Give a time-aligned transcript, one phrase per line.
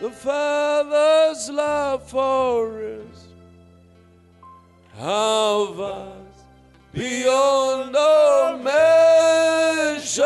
[0.00, 3.28] the Father's love for us.
[4.98, 6.46] How vast
[6.92, 10.24] beyond all measure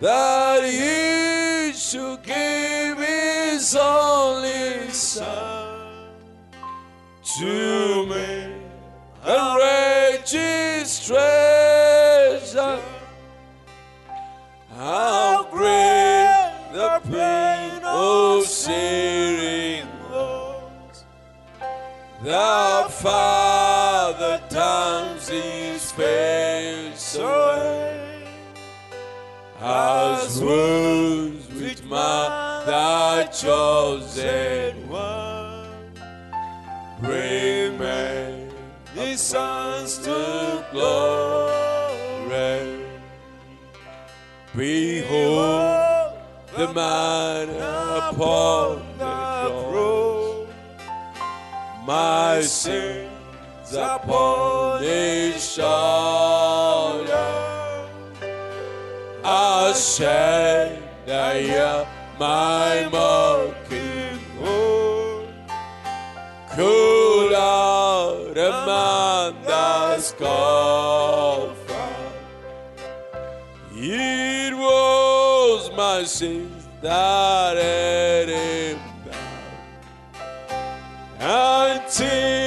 [0.00, 6.08] that He should give His only Son
[7.38, 7.91] to
[31.60, 35.68] which mark the chosen one.
[37.00, 38.48] Bring me
[38.94, 41.52] His sons to glory.
[44.54, 46.12] Behold
[46.56, 50.48] the man upon the cross,
[51.86, 56.31] my sins upon his shoulder.
[59.82, 65.34] Ashamed I am my mocking wound,
[66.54, 71.56] cool out among the scoffer.
[73.72, 79.42] It was my sins that had him down.
[81.18, 82.41] Until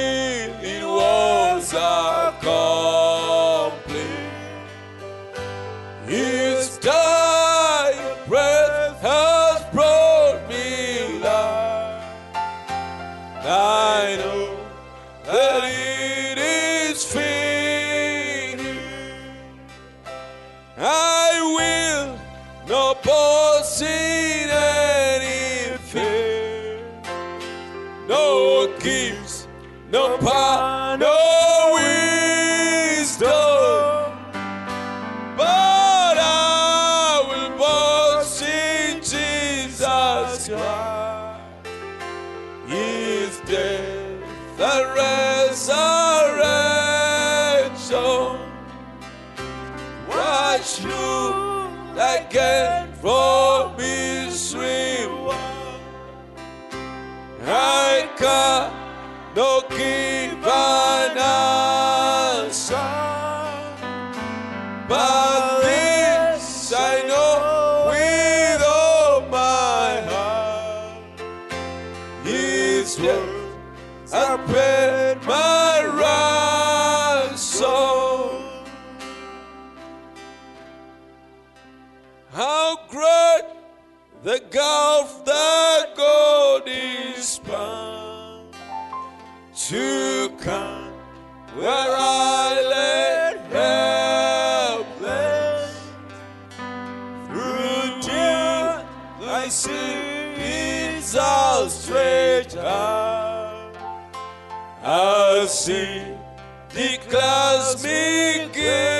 [99.46, 99.70] I see
[100.42, 103.72] His outstretched arm.
[104.82, 106.02] As He
[106.70, 108.95] declares me guiltless.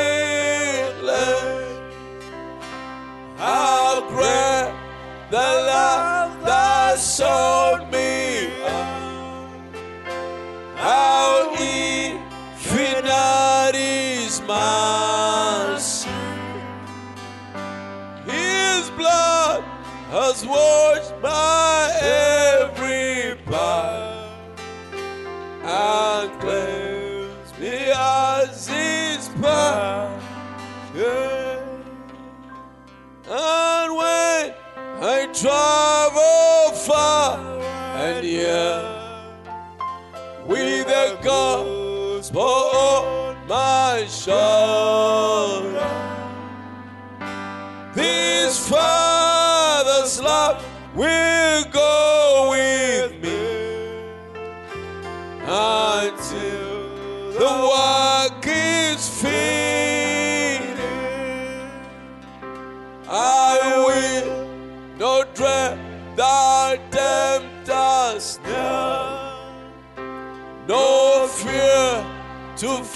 [20.44, 20.85] Washed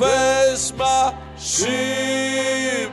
[0.00, 2.88] face my shipwreck.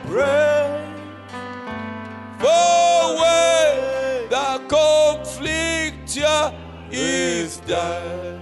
[2.38, 6.18] For when the conflict
[6.90, 8.40] is done,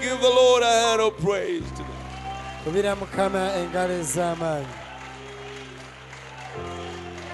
[0.00, 1.90] Give the Lord a hand of praise today.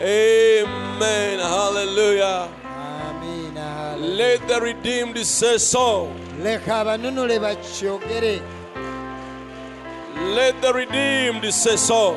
[0.00, 1.38] Amen.
[1.38, 2.48] Hallelujah.
[2.64, 4.16] amiina haleluya.
[4.16, 6.08] Let the redeemed say so.
[6.42, 8.40] leka abanunule bakyogere
[10.34, 12.16] Let the redeemed say so.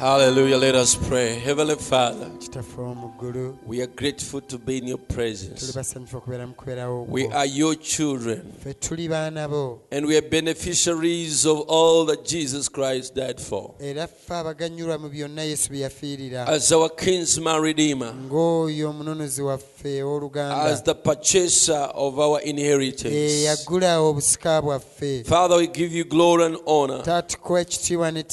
[0.00, 0.56] Hallelujah.
[0.56, 1.38] Let us pray.
[1.38, 5.72] Heavenly Father, kitaffe omu ggulu we are grateful to be in your presence.
[5.72, 10.22] basanyufu okubeera mu kubeerawo We are your children, ffe tuli baana bo and we are
[10.22, 13.74] beneficiaries of all that Jesus Christ died for.
[13.78, 20.02] era ffe abaganyulwa mu byonna yesu bye yafiirira As our kinsman redeemer, ng'oyo omununuzi waffe
[20.02, 23.14] owooluganda as the purchaser of our inheritance.
[23.14, 27.02] eyagula obusika bwaffe Father, we give you glory and honor.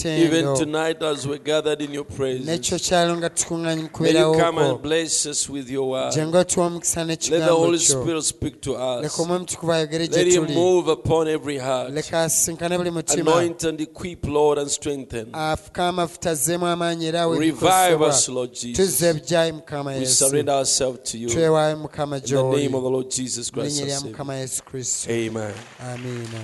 [0.06, 3.90] Even tonight, as we're gathered in your n'ekyo presence, kyalo nga tukuŋŋaanye mu may you
[3.90, 6.14] kubeerawo come and bless us with your word.
[6.14, 8.72] otuwa omukisa Let the n'ekigambo Holy kyo Spirit speak to
[9.02, 9.28] leka us.
[9.28, 11.92] mutukuvu ayogere gye Let Him tuli move upon every heart.
[11.94, 15.28] leka asinkane buli mutima Anoint and equip, Lord, and strengthen.
[15.34, 19.02] amafuta azzeemu amaanyi era awe Revive us, Lord tuzza Jesus.
[19.02, 21.28] ebijjayi mukama We yesu surrender ourselves to you.
[21.30, 23.78] In twewaayo mukama the gy'oli name of the Lord Jesus Christ.
[23.78, 25.54] linnya lya mukama yesu kristo Amen.
[25.80, 26.42] amiina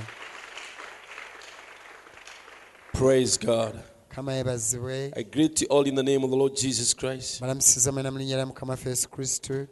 [2.94, 3.80] Praise God.
[4.16, 7.42] I greet you all in the name of the Lord Jesus Christ.
[7.42, 9.68] balamusiza mwena mu linnya lya mukama ffe yesu kristo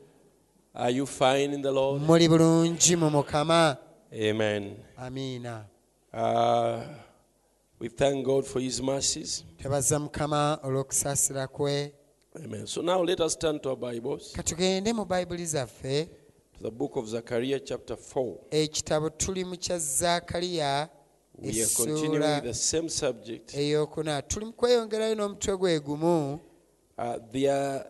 [0.74, 2.02] Are you fine in the Lord?
[2.02, 3.78] muli bulungi mu mukama
[4.14, 4.76] Amen.
[4.98, 5.66] amiina
[6.14, 6.82] Uh,
[7.80, 9.44] we thank God for His mercies.
[9.58, 11.94] twebaza mukama olw'okusaasira kwe
[12.46, 12.66] Amen.
[12.68, 14.44] So now let us turn to our Bibles, ka
[14.94, 16.10] mu bayibuli zaffe
[16.58, 18.36] to the book of Zechariah, chapter 4.
[18.52, 20.90] ekitabo tuli mu kya zaakaliya
[21.38, 23.54] We are continuing with the same subject.
[23.56, 26.40] eyokuna tuli mu kweyongerayo n'omutwe gwe gumu.
[26.98, 27.86] Uh, there are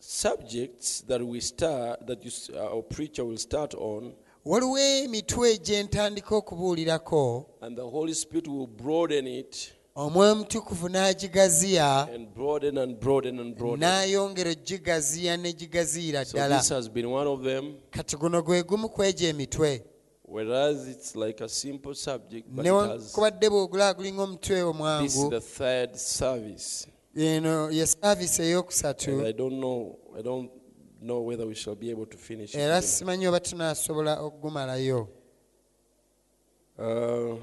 [0.00, 4.12] subjects that we start, that you, s- uh, our preacher will start on,
[4.44, 7.46] waliwo emitwe gye ntandika okubuulirako.
[7.60, 9.72] And the Holy Spirit will broaden it.
[9.96, 12.08] Omwoyo omutukuvu n'agigaziya.
[12.14, 13.80] And broaden and broaden and broaden.
[13.80, 16.58] n'ayongera ogigaziya ne gigaziira So ddala.
[16.58, 18.90] this has been one of them, kati guno gwe gumu
[19.20, 19.82] emitwe
[20.28, 25.30] whereas it's like a simple subject, but it has, newankubadde bw'ogula gulinga omutwe this is
[25.30, 26.86] the third service.
[27.16, 30.50] eno ye saaviisi ey'okusatu And I don't know, I don't
[31.00, 32.60] know whether we shall be able to finish it.
[32.60, 35.08] era simanyi oba tunaasobola okugumalayo
[36.78, 37.36] Uh,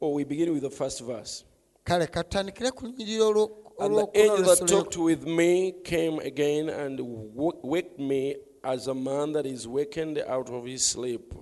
[0.00, 1.44] oh, we begin with the first verse.
[1.84, 7.58] kale ku olwo- And the olwokuna angel that talked with me came again and wo-
[7.62, 11.34] waked me as a man that is wakened out of his sleep,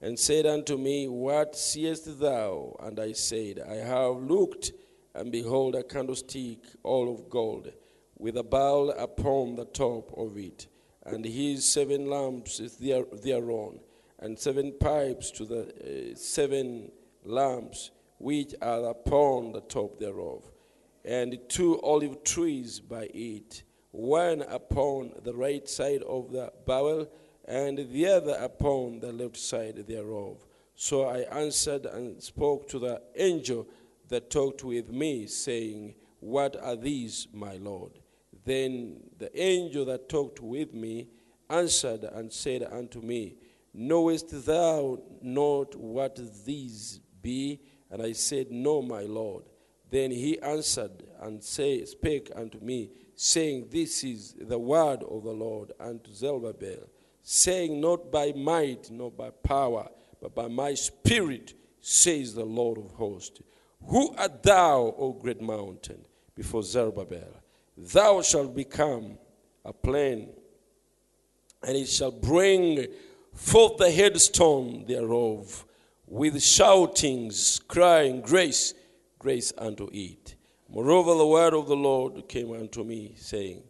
[0.00, 2.76] and said unto me, What seest thou?
[2.80, 4.72] And I said, I have looked,
[5.14, 7.72] and behold, a candlestick all of gold,
[8.18, 10.66] with a bowl upon the top of it,
[11.04, 13.80] and his seven lamps thereon,
[14.18, 16.90] and seven pipes to the uh, seven
[17.24, 20.42] lamps which are upon the top thereof
[21.06, 23.62] and two olive trees by it,
[23.96, 27.08] one upon the right side of the bowl,
[27.46, 30.44] and the other upon the left side thereof.
[30.74, 33.66] So I answered and spoke to the angel
[34.08, 37.92] that talked with me, saying, What are these, my Lord?
[38.44, 41.08] Then the angel that talked with me
[41.48, 43.36] answered and said unto me,
[43.72, 47.60] Knowest thou not what these be?
[47.90, 49.44] And I said, No, my Lord.
[49.90, 55.32] Then he answered and say, spake unto me, saying, This is the word of the
[55.32, 56.88] Lord unto Zerubbabel,
[57.22, 59.88] saying, Not by might, nor by power,
[60.20, 63.40] but by my spirit, says the Lord of hosts.
[63.88, 66.04] Who art thou, O great mountain,
[66.34, 67.42] before Zerubbabel?
[67.76, 69.18] Thou shalt become
[69.64, 70.30] a plain,
[71.62, 72.86] and it shall bring
[73.34, 75.64] forth the headstone thereof
[76.06, 78.74] with shoutings, crying, Grace,
[79.18, 80.25] grace unto it.
[80.68, 83.62] Moreover, the word of the Lord came unto me, saying,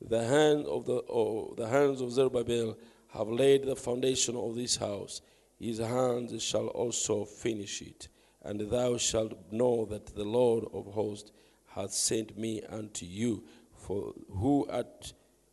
[0.00, 2.76] The hand of the oh, the hands of Zerubbabel
[3.12, 5.20] have laid the foundation of this house.
[5.58, 8.08] His hands shall also finish it.
[8.42, 11.30] And thou shalt know that the Lord of hosts
[11.66, 13.44] hath sent me unto you.
[13.76, 15.12] For who art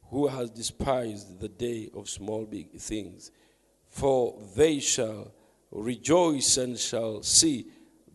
[0.09, 3.31] who has despised the day of small big things?
[3.89, 5.33] For they shall
[5.71, 7.67] rejoice and shall see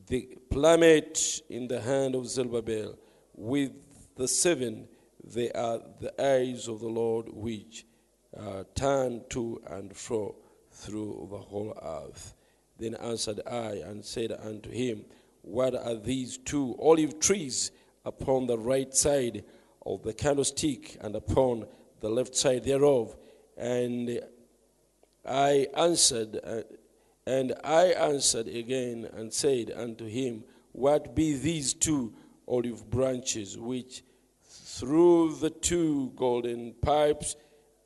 [0.06, 2.98] the plummet in the hand of Zerubbabel
[3.34, 3.72] with
[4.16, 4.86] the seven,
[5.24, 7.86] they are the eyes of the Lord which
[8.38, 10.34] uh, turn to and fro
[10.70, 12.34] through the whole earth.
[12.78, 15.06] Then answered I and said unto him,
[15.40, 17.70] What are these two olive trees
[18.04, 19.44] upon the right side
[19.86, 21.66] of the candlestick and upon
[22.00, 23.16] the left side thereof?
[23.56, 24.20] And
[25.24, 26.60] I answered, uh,
[27.26, 32.14] and I answered again and said unto him, What be these two
[32.48, 34.02] olive branches which
[34.44, 37.36] through the two golden pipes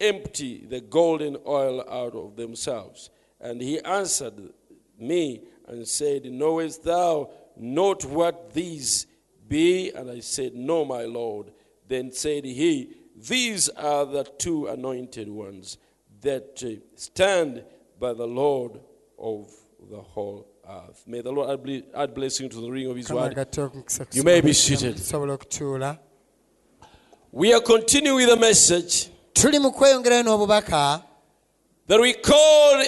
[0.00, 3.11] empty the golden oil out of themselves?
[3.40, 4.52] And he answered
[4.99, 9.07] me and said, Knowest thou not what these
[9.49, 9.90] be?
[9.93, 11.52] And I said, No, my Lord.
[11.88, 15.76] Then said he, These are the two anointed ones
[16.23, 16.64] that
[16.97, 17.64] stand
[18.00, 18.81] by the Lord
[19.18, 19.49] of
[19.90, 21.04] the whole earth.
[21.06, 21.49] May the Lord
[21.94, 23.37] add blessing to the reading of his word.
[24.12, 25.00] You may be seated.
[27.32, 31.02] We are continuing with a message tuli mu kweyongerayo n'obubaka
[31.87, 32.82] that we call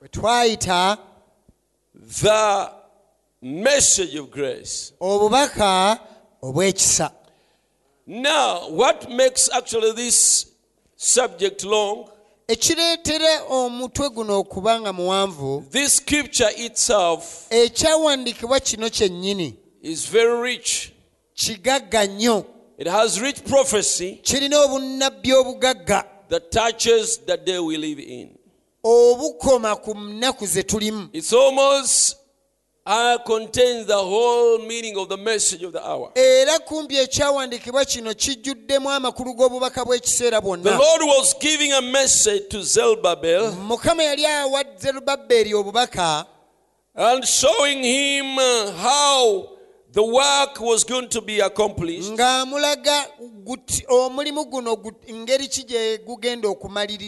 [0.00, 0.98] bwe twayita
[1.94, 2.70] the
[3.42, 4.92] message of grace.
[5.00, 5.98] obubaka
[6.42, 7.10] obw'ekisa
[8.06, 10.46] Now, what makes actually this
[10.96, 12.10] subject long?
[12.52, 20.92] Ekireetera omutwe guno okuba nga muwanvu This scripture itself ekyawandiikibwa kino kyennyini is very rich.
[21.34, 22.44] kigagga nnyo
[22.78, 28.28] It has rich prophecy kirina obunnabbi obugagga that touches the day we live in.
[28.84, 32.16] obukoma ku nnaku ze tulimu It's almost
[36.14, 40.76] era kumpi ekyawandiikibwa kino kijjuddemu amakulu g'obubaka bw'ekiseera bwonna.
[43.52, 46.26] Mukama yali awa zerubabberi obubaka
[46.94, 48.36] and showing him
[48.82, 49.48] how
[49.92, 52.10] the work was going to be accomplished.
[52.12, 53.06] ng'amulaga
[53.88, 54.76] omulimu guno
[55.12, 56.48] ngeri ki gye gugenda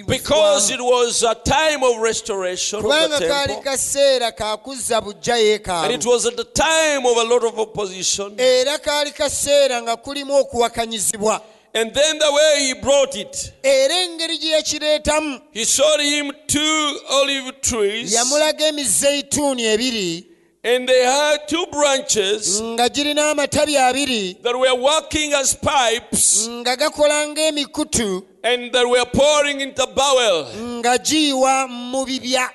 [0.07, 3.63] Because it was a time of restoration of kubanga the kaali temple.
[3.73, 8.35] kaseera kakuzza bujja And it was at the time of a lot of opposition.
[8.39, 11.41] era kaali kaseera nga kulimu okuwakanyizibwa
[11.77, 16.99] And then the way he brought it, era engeri gye yakireetamu he showed him two
[17.11, 20.27] olive trees, yamulaga emizeyituuni ebiri
[20.65, 26.77] and they had two branches nga girina amatabi abiri that were working as pipes, nga
[26.77, 30.47] gakola ng'emikutu and that were pouring into bowel.
[30.81, 32.49] nga giyiwa mu bibya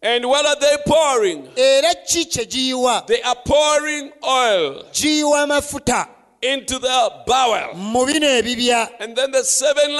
[0.00, 1.48] And what are they pouring?
[1.56, 4.84] era ki kye giyiwa They are pouring oil
[6.42, 7.74] into the bowel.
[7.74, 9.90] mu bino ebibya And then the seven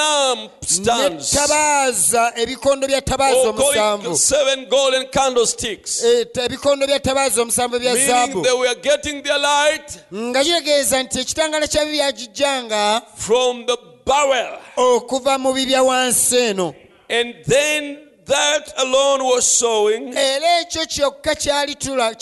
[0.61, 4.17] netabaaza ebikondo bya tabaaza oh, calling omusanvu.
[4.17, 8.43] seven golden candlesticks, ebikondo bya tabaaza omusanvu bya meaning zaabu.
[8.45, 14.59] they were getting their light nga kitegeeza nti ekitangaala kya bibya from the bowel.
[14.77, 16.75] okuva mu bibya wansi eno.
[17.11, 22.15] And then that alone was showing era ekyo kyokka kyali tula-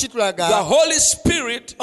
[0.48, 1.75] the Holy Spirit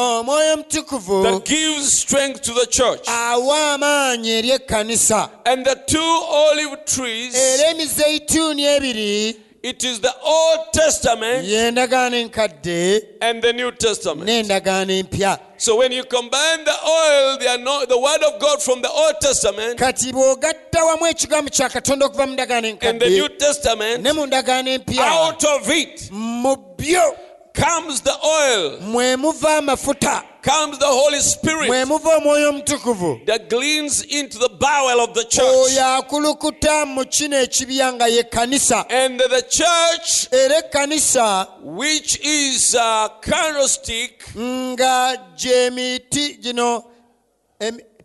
[1.24, 3.08] that gives strength to the church.
[3.08, 10.14] awa amaanyi eri ekkanisa And the two olive trees, era emizeyituuni ebiri it is the
[10.24, 14.28] Old Testament y'endagaano enkadde and the New Testament.
[14.30, 18.82] n'endagaano empya So when you combine the oil, the, ano- the word of God from
[18.82, 23.26] the Old Testament kati bw'ogatta wamu ekigambo kya katonda okuva mu ndagaano and the New
[23.26, 27.16] enkadde Testament, ne mu ndagaano empya out of it mu byo
[27.54, 33.50] comes the oil, mwe muva amafuta comes the Holy mwe Spirit muva omwoyo omutukuvu that
[33.50, 35.56] gleans into the bowel of the church.
[35.72, 42.76] oyo akulukuta mu kino ekibya nga ye kkanisa And the church, era ekkanisa which is
[42.76, 46.84] a candlestick, nga gyemiti gino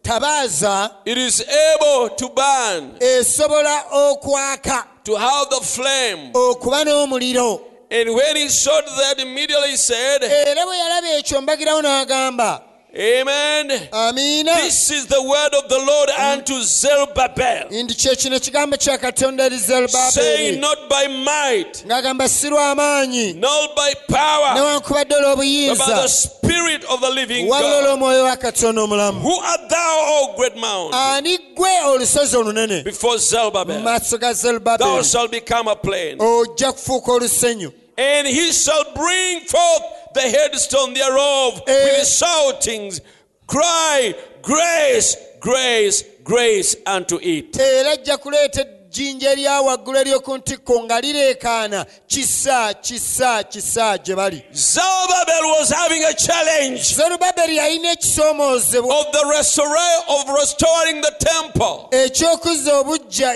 [0.02, 6.30] tabaaza it is able to burn, esobola okwaka to have the flame.
[6.34, 10.22] okuba n'omuliro And when he showed that, immediately he said,
[11.82, 13.68] n'agamba Amen.
[13.92, 18.98] amiina This is the word of the Lord unto Zerubbabel, nti kye kino ekigambo kya
[18.98, 25.08] katonda eri saying, zerubabeeri Not by might, ng'agamba si not by power, newankubadde
[25.68, 27.84] but by the Spirit of the living wabula God.
[27.84, 29.20] olw'omwoyo wa katonda omulamu.
[29.20, 30.94] Who art thou, O great mount?
[30.94, 32.84] ani ggwe olusozi olunene?
[32.84, 34.32] Before mu Zerubbabel, maaso ga
[34.78, 36.18] thou shalt become a plain.
[36.18, 39.82] ojja kufuuka olusenyu And he shall bring forth
[40.14, 41.84] the headstone thereof Eh.
[41.98, 43.00] with shoutings,
[43.48, 47.52] cry, grace, grace, grace unto it.
[48.92, 49.60] Era ajja ejjinja erya
[50.00, 56.94] ery'oku ntikko nga lireekaana kisa kisa kisa gye bali Zerubbabel was having a challenge
[57.56, 57.90] yalina
[58.90, 59.24] of the
[60.08, 61.88] of restoring the temple.
[61.90, 63.32] eky'okuzza obujja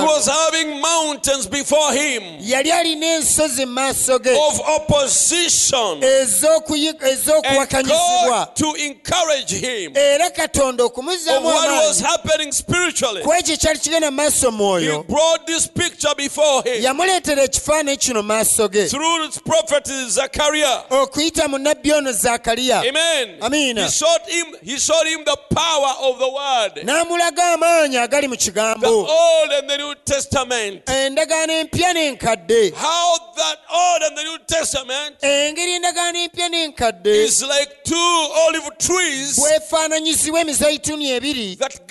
[0.00, 6.00] He was having mountains before him yali alina ensozi mu maaso ge of opposition.
[6.00, 13.22] ez'okuyi- And ez'okuwakanyizibwa to encourage him era katonda of okumuzzaamu what was amaanyi happening spiritually.
[13.22, 18.22] ku ekyo ekyali kigenda mu maaso mwoyo brought this picture before him yamuleetera ekifaananyi kino
[18.22, 20.82] maaso ge through his prophet Zechariah.
[20.90, 23.36] okuyita mu nabbi ono zaakaliya Amen.
[23.42, 23.84] Amina.
[23.84, 26.84] He showed him, he showed him the power of the word.
[26.86, 30.84] n'amulaga amaanyi agali mu The kigambo Old and the New Testament.
[30.86, 37.42] endagaano empya n'enkadde How that Old and the New Testament engeri endagaano empya n'enkadde is
[37.42, 41.86] like two olive trees bwefaananyizibwa emizayituuni ebiri that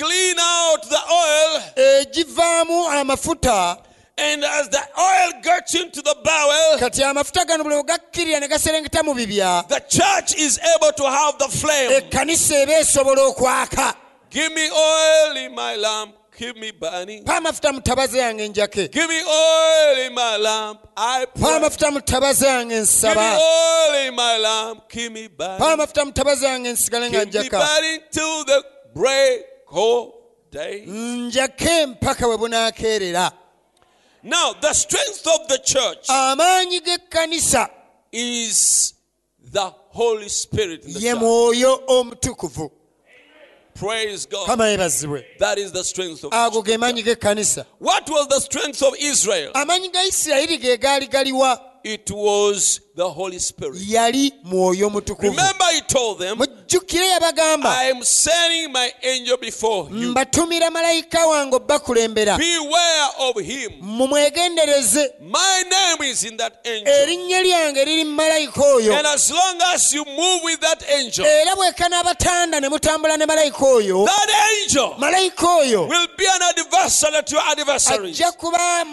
[2.89, 3.77] glean out the oil, egivaamu amafuta
[4.21, 9.03] and as the oil gets into the barrel, kati amafuta gano buli wegakkirira ne gaserengeta
[9.03, 11.91] mu bibya the church is able to have the flame.
[11.91, 13.95] ekkanisa eba esobola okwaka
[14.31, 17.23] Give me oil in my lamp, keep me burning.
[17.23, 17.81] pa amafuta mu
[18.17, 21.57] yange njake Give me oil in my lamp, I pa pray.
[21.57, 25.79] amafuta yange Give me oil in my lamp, keep me pa burning.
[25.79, 29.41] amafuta mu ttabaaza yange nsigale nga Keep me njaka burning till the break
[29.71, 30.13] of
[30.51, 30.85] day.
[30.85, 33.31] njake mpaka bwe bunaakeerera
[34.23, 37.69] Now, the strength of the church amaanyi g'ekkanisa
[38.11, 38.93] is
[39.51, 42.71] the Holy Spirit in the ye mwoyo omutukuvu
[43.79, 44.45] Praise God.
[45.39, 49.51] That is the strength of ago ge maanyi g'ekkanisa What was the strength of Israel?
[49.53, 53.81] amaanyi ga isirayiri ge gaali galiwa It was the Holy Spirit.
[53.87, 56.37] yali mwoyo mutukuvu Remember, he told them,
[56.69, 60.09] mujjukire yabagamba I am sending my angel before you.
[60.11, 63.71] mbatumira malayika wange obbakulembera Beware of him.
[63.81, 66.93] mumwegendereze My name is in that angel.
[66.93, 71.25] erinnya lyange liri mu malayika oyo And as long as you move with that angel,
[71.25, 77.23] era bwekanabatanda ne mutambula ne malayika oyo that angel malayika oyo will be an adversary
[77.23, 78.15] to your adversaries.
[78.21, 78.85] ajja kuba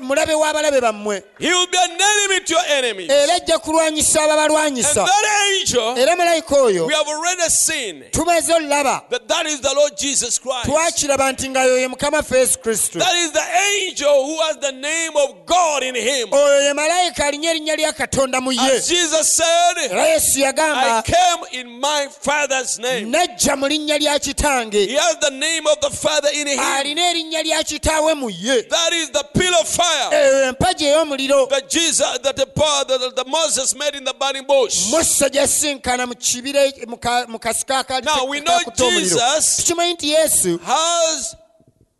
[0.00, 3.10] mulabe w'abalabe bammwe He will be an enemy to your enemies.
[3.10, 5.24] And era ajja kulwanyisa ababalwanyisa that
[5.60, 9.92] angel, era malayika oyo we have already seen tumaze olaba that that is the Lord
[9.96, 10.66] Jesus Christ.
[10.66, 13.44] twakiraba nti nga yoyo mukama ffe yesu kristo That is the
[13.76, 16.28] angel who has the name of God in him.
[16.30, 20.52] oyo ye malayika alinnya erinnya lya katonda mu ye As Jesus said, era yesu I
[20.52, 23.10] yagamba came in my Father's name.
[23.12, 26.58] najja mu linnya lya kitange He has the name of the Father in him.
[26.58, 31.48] alina erinnya lya kitaawe mu ye That is the pillar of fire eyo empagi ey'omuliro
[31.50, 34.90] that Jesus, that the, that the Moses made in the burning bush.
[34.90, 39.20] musa gyasinkana mu kibira mu ka- mu kasika akali Now we know Jesus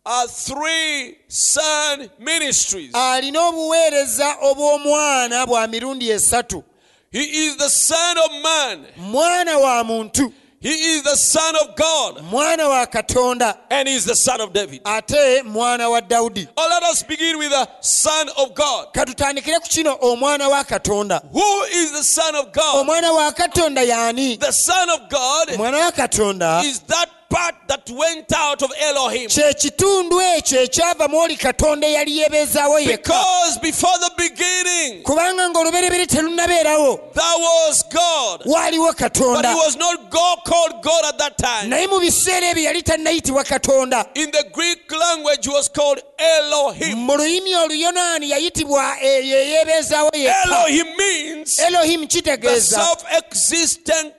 [0.05, 2.91] has three son ministries.
[2.95, 6.63] alina obuweereza obw'omwana bwa mirundi esatu
[7.11, 8.85] He is the Son of Man.
[8.97, 12.23] mwana wa muntu He is the Son of God.
[12.31, 14.81] mwana wa katonda And he is the Son of David.
[14.85, 18.87] ate mwana wa dawudi Oh, let us begin with the Son of God.
[18.93, 22.75] katutandikire ku kino omwana wa katonda Who is the Son of God?
[22.87, 27.89] omwana wa katonda y'ani The Son of God omwana wa katonda is that part that
[27.89, 29.27] went out of Elohim.
[29.29, 35.49] kye kitundu ekyo ekyava mu oli katonda eyali yeebeezaawo yekka Because before the beginning, kubanga
[35.49, 38.41] ng'olubereberye that was God.
[38.45, 41.69] waaliwo But katonda he was not God called God at that time.
[41.69, 46.97] naye mu biseera ebyo yali tannayitibwa katonda In the Greek language, he was called Elohim.
[46.97, 54.13] mu lulimi oluyonaani yayitibwa eyo eyeebeezaawo yekka Elohim means elohimu the kitegeeza self-existent,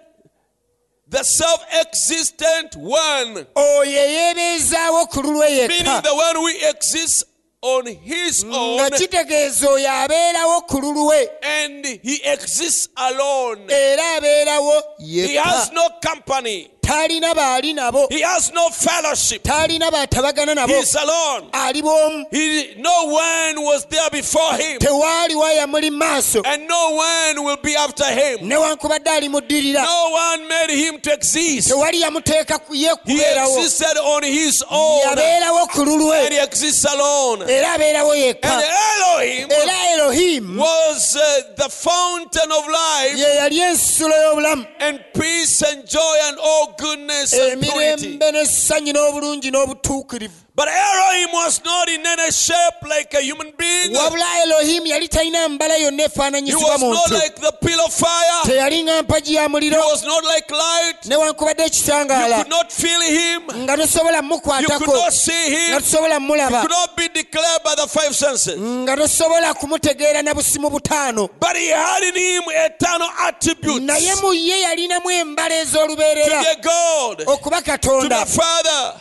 [1.16, 7.24] the self-existent one, oyo eyeebeezaawo ku lulwe meaning the one who exists
[7.62, 13.64] on his nga own, kitegeeza oyo abeerawo ku lulwe and he exists alone.
[13.68, 16.68] era abeerawo He has no company.
[16.86, 18.06] Talina baali nabo.
[18.10, 19.42] He has no fellowship.
[19.42, 20.68] talina batabagana nabo.
[20.68, 21.50] He's alone.
[21.52, 26.42] ali bw'omu He, no one was there before him, maaso.
[26.46, 28.38] And no one will be after him.
[28.48, 31.68] newankubadde ali No one made him to exist.
[31.70, 33.56] tewali yamuteeka ye He kubeerawo.
[33.56, 37.42] existed on his own, yabeerawo ku and lulwe he exists alone.
[37.48, 38.62] era abeerawo And yekka
[38.98, 44.66] Elohim era elohimu was uh, the fountain of life ye yali ensulo y'obulamu.
[44.80, 48.18] and peace and joy and all goodness and purity.
[50.56, 53.92] Emirembe n'essanyu n'obulungi n'obutuukirivu But Elohim was not in any shape like a human being.
[53.92, 57.92] wabula elohimu yali talina mbala yonna He efaananyizibwa was not muntu like the pill of
[57.92, 58.42] fire.
[58.46, 61.04] teyali nga mpagi ya He muliro was not like light.
[61.04, 63.42] newankubadde You could not feel him.
[63.64, 64.22] nga tosobola
[64.60, 68.56] You could not see nga tosobola mulaba Could not be declared by the five senses.
[68.58, 73.80] nga tosobola kumutegeera na busimu butaano But he had in him eternal attributes.
[73.84, 76.42] naye mu ye yalinamu embala To ez'olubeerera
[77.26, 78.26] okuba To katonda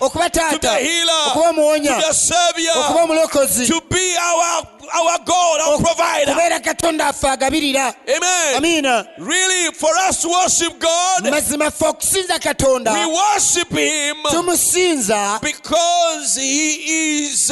[0.02, 1.32] okuba taata healer.
[1.46, 2.74] Okuba omuwonya To be savior.
[2.78, 3.74] okuba omulokozi
[4.20, 6.34] our, our God, our provider.
[6.34, 8.56] kubeera katonda affe agabirira Amen.
[8.58, 11.32] amiina Really, for us to worship God, we
[13.06, 14.16] worship Him
[15.42, 17.52] because He is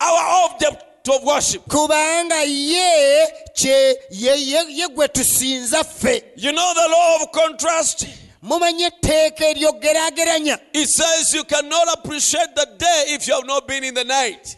[0.00, 1.62] our object of worship.
[1.68, 8.06] kubanga ye kye ye, ye, ye gwe tusinza ffe You know the law of contrast?
[8.42, 13.82] Mumanyi etteeka eryoggeraageranya It says you cannot appreciate the day if you have not been
[13.84, 14.54] in the night.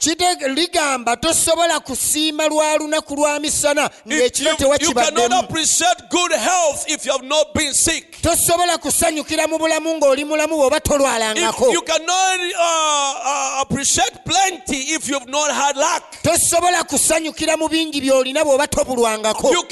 [0.48, 7.06] Ligamba tosobola kusiima lwa lunaku lwa misana ng'ekiro you, you cannot appreciate good health if
[7.06, 8.20] you have not been sick.
[8.78, 15.50] kusanyukira mu bulamu ng'oli mulamu bw'oba tolwalangako uh, uh, appreciate plenty if you have not
[15.50, 16.02] had luck.
[16.22, 19.64] tosobola kusanyukira mu bingi by'olina bw'oba tobulwangako You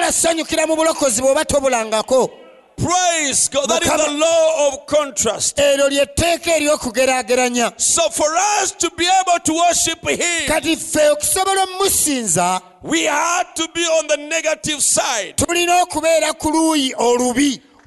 [0.00, 2.30] cannot appreciate salvation if have never tosobola mu bulokozi bw'oba tobulangako
[2.76, 3.68] Praise God.
[3.68, 5.58] That is the law of contrast.
[5.58, 11.62] eryo lyetteeka ery'okugeraageranya So for us to be able to worship Him, kati ffe okusobola
[11.64, 15.34] omusinza we had to be on the negative side.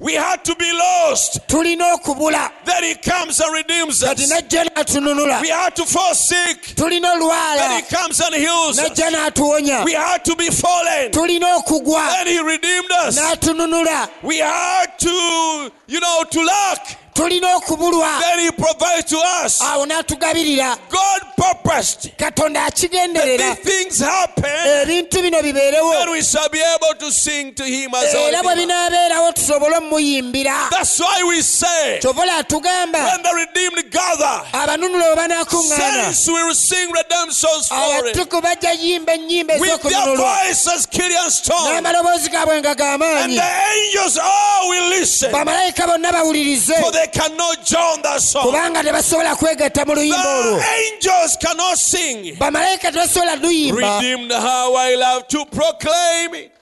[0.00, 1.38] We had to be lost.
[1.48, 4.30] tulina okubula Then He comes and redeems kati us.
[4.32, 6.74] najja n'atununula We had to fall sick.
[6.76, 7.12] tulina
[7.58, 8.88] Then He comes and heals us.
[8.90, 11.10] najja n'atuwonya We had to be fallen.
[11.12, 13.18] tulina okugwa Then He redeemed us.
[13.18, 16.98] n'atununula We had to, you know, to lack.
[17.14, 19.60] Tulina okubulwa Then He provides to us.
[19.62, 20.76] awo n'atugabirira.
[22.16, 23.56] Katonda akigenderera.
[23.56, 24.44] These things happen.
[24.44, 25.92] ebintu bino bibeerewo.
[25.92, 29.76] Then we shall be able to sing to Him as our era bwe binaabeerawo tusobole
[29.76, 30.70] omuyimbira.
[30.70, 36.92] That's why we say, kyobola atugamba when the redeemed gather, abanunula bwe banaakuŋŋaana will sing
[36.92, 43.36] redemption story abatuku bajja yimba ennyimba ez'okununulwa voices, Killian Stone, n'amaloboozi gaabwe nga g'amaanyi.
[43.36, 46.74] The angels oh, all will listen, bamalayika bonna bawulirize
[47.04, 48.46] they cannot join that song.
[48.46, 52.36] kubanga tebasobola kwegatta mu luyimba olwo angels cannot sing.
[52.36, 56.52] bamalayika tebasobola luyimba Redeemed, how I love to proclaim it.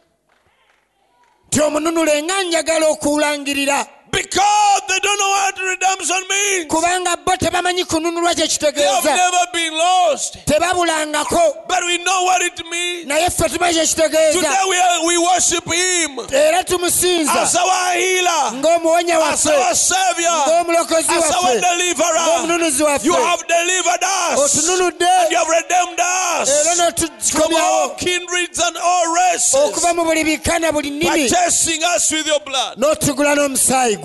[1.49, 6.67] nti omununule nga njagala okuwulangirira Because they don't know what redemption means.
[6.69, 10.37] kubanga bo tebamanyi kununulwa kye They have kitegeeza never been lost.
[10.47, 11.67] tebabulangako.
[11.67, 13.07] But we know what it means.
[13.07, 14.33] naye ffe tumanyi kye kitegeeza.
[14.35, 16.19] Today we, are, we worship Him.
[16.31, 17.41] Era tumusinza.
[17.43, 19.57] As our healer, ng'omuwonya as waffe.
[19.57, 21.61] our Savior, ng'omulokozi as our waffe.
[21.61, 22.21] deliverer.
[22.27, 23.05] ng'omununuzi waffe.
[23.05, 24.39] You have delivered us.
[24.39, 25.09] otununudde.
[25.09, 30.05] And you have redeemed era us from n'otukomyawo all kindreds and all races okuva mu
[30.05, 32.77] buli bika na buli by nnimi chasing us with your blood.
[32.79, 33.97] n'otugula n'omusaayi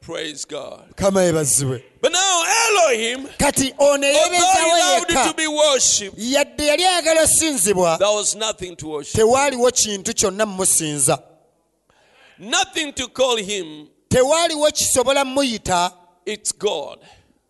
[0.00, 0.84] Praise God.
[0.98, 6.66] But now Elohim, kati ono oh although he eyeebezawo loved yekka to be worshipped, yadde
[6.66, 7.98] yali ayagala osinzibwa.
[7.98, 11.18] There was nothing to worship, tewaaliwo kintu kyonna mumusinza
[12.38, 13.88] nothing to call him.
[14.08, 15.92] tewaaliwo kisobola muyita
[16.26, 16.98] It's God.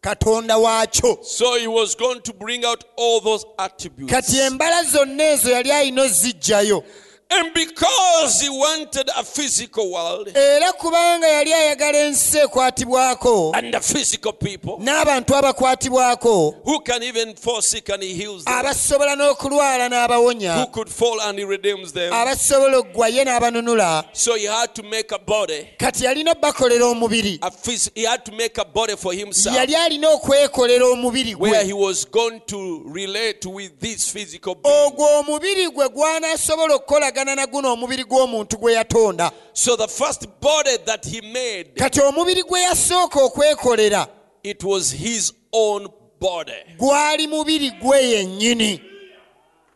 [0.01, 1.25] katonda waakyo.
[1.25, 4.13] So he was going to bring out all those attributes.
[4.13, 6.85] kati embala zonna ezo yali alina ozijjayo
[7.31, 13.81] And because he wanted a physical world era kubanga yali ayagala ensi ekwatibwako and the
[13.81, 19.89] physical people n'abantu abakwatibwako who can even fall sick and he heals them, abasobola n'okulwala
[19.89, 22.13] n'abawonya who could fall and he redeems them.
[22.13, 25.69] abasobola oggwa ye n'abanunula So he had to make a body.
[25.79, 27.41] kati yalina obbakolera omubiri
[27.95, 31.73] he had to make a body for himself yali alina okwekolera omubiri where gwe he
[31.73, 34.75] was going to relate with this physical being.
[34.87, 41.21] ogwo omubiri gwe gwanaasobola okukolagana omubiri gw'omuntu gwe yatonda So the first body that he
[41.21, 44.09] made, kati omubiri gwe yasooka okwekolera
[44.43, 45.89] it was his own
[46.21, 46.53] body.
[46.79, 48.81] gwali mubiri gwe yennyini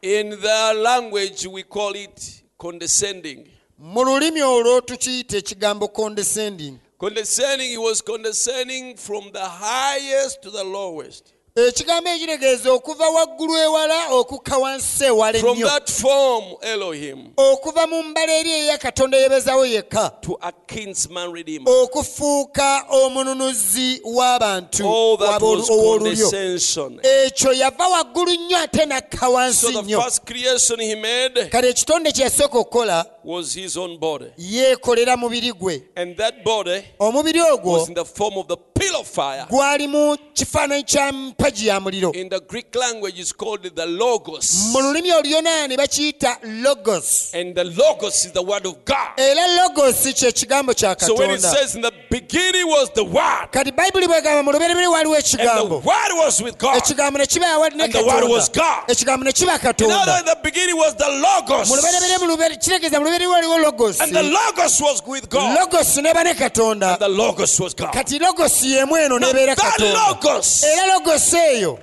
[0.02, 3.48] In the language, we call it condescending.
[3.78, 10.64] mu lulimi olwo tukiyita ekigambo condescending Condescending, he was condescending from the highest to the
[10.64, 11.32] lowest.
[11.66, 15.66] Ekigambo ekitegeeza okuva waggulu ewala okukka wansi ewala From ennyo.
[15.66, 20.12] that form, Elohim, okuva mu mbala eri eya katonda yeebezawo yekka.
[21.66, 27.00] okufuuka omununuzi w'abantu was ow'olulyo condescension.
[27.02, 30.02] ekyo yava waggulu nnyo ate n'akka wansi the nnyo.
[31.50, 34.26] kale ekitonde kye yasooka okukola was his own body.
[34.38, 35.82] yeekolera mubiri gwe.
[35.96, 37.88] And that body omubiri ogwo
[38.78, 39.46] the of fire.
[39.50, 44.70] gwali mu kifaananyi kya mpagi ya muliro In the Greek language, it's called the Logos.
[44.72, 49.08] mu lulimi oluyonaani bakiyita logos And the Logos is the word of God.
[49.18, 53.04] era logos kye kigambo kya So when it katonda says in the beginning was the
[53.04, 56.76] Word, kati bayibuli bwegamba mu lubereberye waliwo and the ekigambo Word was with God.
[56.76, 58.88] ekigambo ne kiba ne And the word was katonda God.
[58.90, 61.68] ekigambo ne kiba In other katonda in the beginning was the Logos.
[61.68, 65.56] mu lubereberye mu lubere- kitegeeza mu lubereberye waliwo logos And the Logos was with God.
[65.58, 67.92] logos ne katonda The Logos was God.
[67.92, 71.78] kati logos y'emu eno nebeera that katonda Logos, era logos eyo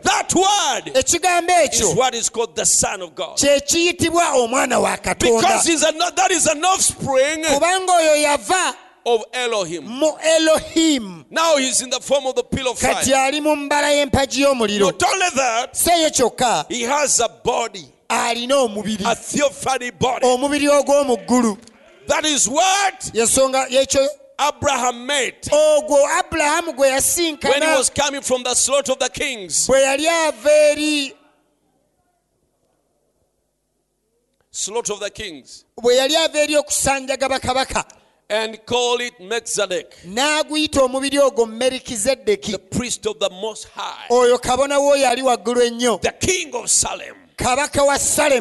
[0.94, 3.38] ekigambo is ekyo what is called the Son of God.
[3.38, 5.82] kye kiyitibwa omwana wa katonda Because
[6.16, 9.84] that is an offspring kubanga oyo yava of Elohim.
[9.86, 13.16] mu elohimu Now he's in the form of the pillar of kati fire.
[13.28, 19.06] ali mu mbala y'empagi y'omuliro Not only that, kyokka he has a body, alina omubiri
[19.06, 20.26] a theophany body.
[20.26, 21.58] omubiri ogw'omu ggulu
[22.08, 24.08] That is what yensonga yekyo
[24.40, 26.90] Abraham made ogwo abulahamu gwe
[27.44, 29.68] when he was coming from the slaughter of the kings.
[29.68, 31.14] bwe yali ava eri
[34.52, 35.66] Slaughter of the kings.
[35.78, 37.84] bwe yali ava eri okusanjaga bakabaka
[38.28, 44.38] And call it Melchizedek, n'aguyita omubiri ogwo merikizedeki the priest of the Most High, oyo
[44.40, 46.02] kabona w'oyo ali waggulu ennyo.
[46.02, 47.98] The king of Salem, kabaka wa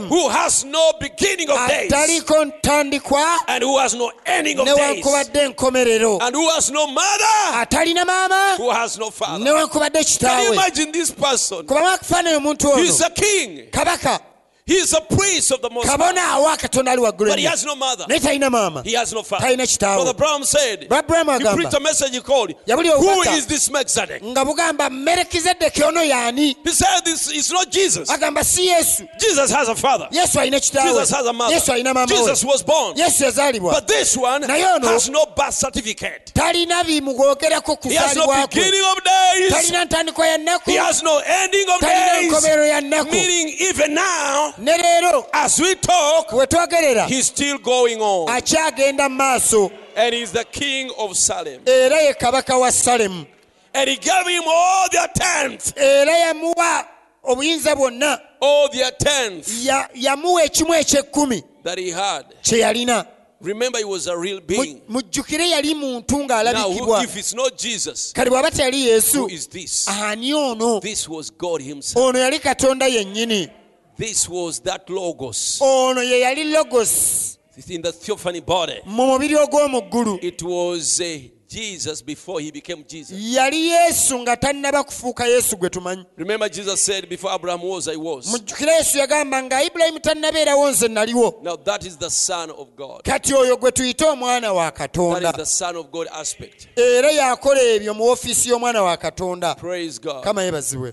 [0.09, 1.93] who has no beginning of days.
[1.93, 6.87] Ataliko ntandikwa and who has no ending of days, newankubadde enkomerero and who has no
[6.87, 8.57] mother, atalina maama.
[8.57, 9.45] Who has no father.
[9.45, 10.53] newankubadde kitaawe.
[10.53, 11.67] Imagine this person?
[11.67, 13.07] kuba mwakufaananyi omuntu He's ono.
[13.07, 14.34] a
[14.67, 17.65] king, is a priest of the Most kabona awa katonda ali waggulu but he has
[17.65, 19.47] no mother, naye talina maama he has no father.
[19.47, 23.71] talina kitaawe Brother Branham said, Abraham he preached a message he called, Yabuli Who this
[23.71, 24.23] Melchizedek?
[24.25, 26.57] nga bugamba merikizedeki ono yaani?
[26.65, 28.11] He said, This is not Jesus.
[28.11, 29.07] agamba si yesu.
[29.19, 32.17] Jesus has a father, yesu alina Jesus has a kitaawe mother, yesu alina maama we
[32.17, 32.97] Jesus was born.
[32.97, 36.33] yazaalibwa But this one Naye ono- has no birth certificate.
[36.35, 39.71] talina bimugwogerako He has no kuzaalibwa kwe beginning of days.
[39.85, 40.71] ntandikwa ya nnaku.
[40.71, 42.69] He has no ending of talina days.
[42.69, 43.11] ya nnaku.
[43.11, 48.29] Meaning, even now, ne leero as we talk, we twogerera he's still going on.
[48.29, 51.63] akyagenda mu maaso And he's the king of Salem.
[51.67, 53.27] era ye kabaka wa salemu
[53.75, 55.73] And he gave him all their tenth.
[55.77, 56.85] era yamuwa
[57.25, 62.25] obuyinza bwonna All tenth Ya- yamuwa ekimu ekyekkumi that he had.
[62.43, 63.07] kye yalina
[63.41, 64.81] Remember, he was a real being.
[64.89, 69.87] mujjukire yali muntu Now, ng'alabikibwa if it's not Jesus, kale bw'aba teyali yesu this?
[69.89, 72.05] ani ono This was God Himself.
[72.07, 73.49] ono yali katonda yennyini
[73.97, 78.81] This was that Logos ono ye yali logos in the theophany body.
[78.87, 83.17] mu mubiri ogw'omu ggulu It was uh, Jesus before he became Jesus.
[83.17, 87.95] yali yesu nga tannaba kufuuka yesu gwe tumanyi Remember, Jesus said, Before Abraham was, I
[87.97, 88.27] was.
[88.27, 93.03] mujjukire yesu yagamba nga ibulayimu tannabeerawo nze naliwo Now, that is the Son of God.
[93.05, 93.71] kati oyo gwe
[94.11, 96.69] omwana wa katonda is the Son of God aspect.
[96.77, 100.25] era yakola ebyo mu ofiisi y'omwana wa katonda Praise God.
[100.25, 100.93] kama yebazibwe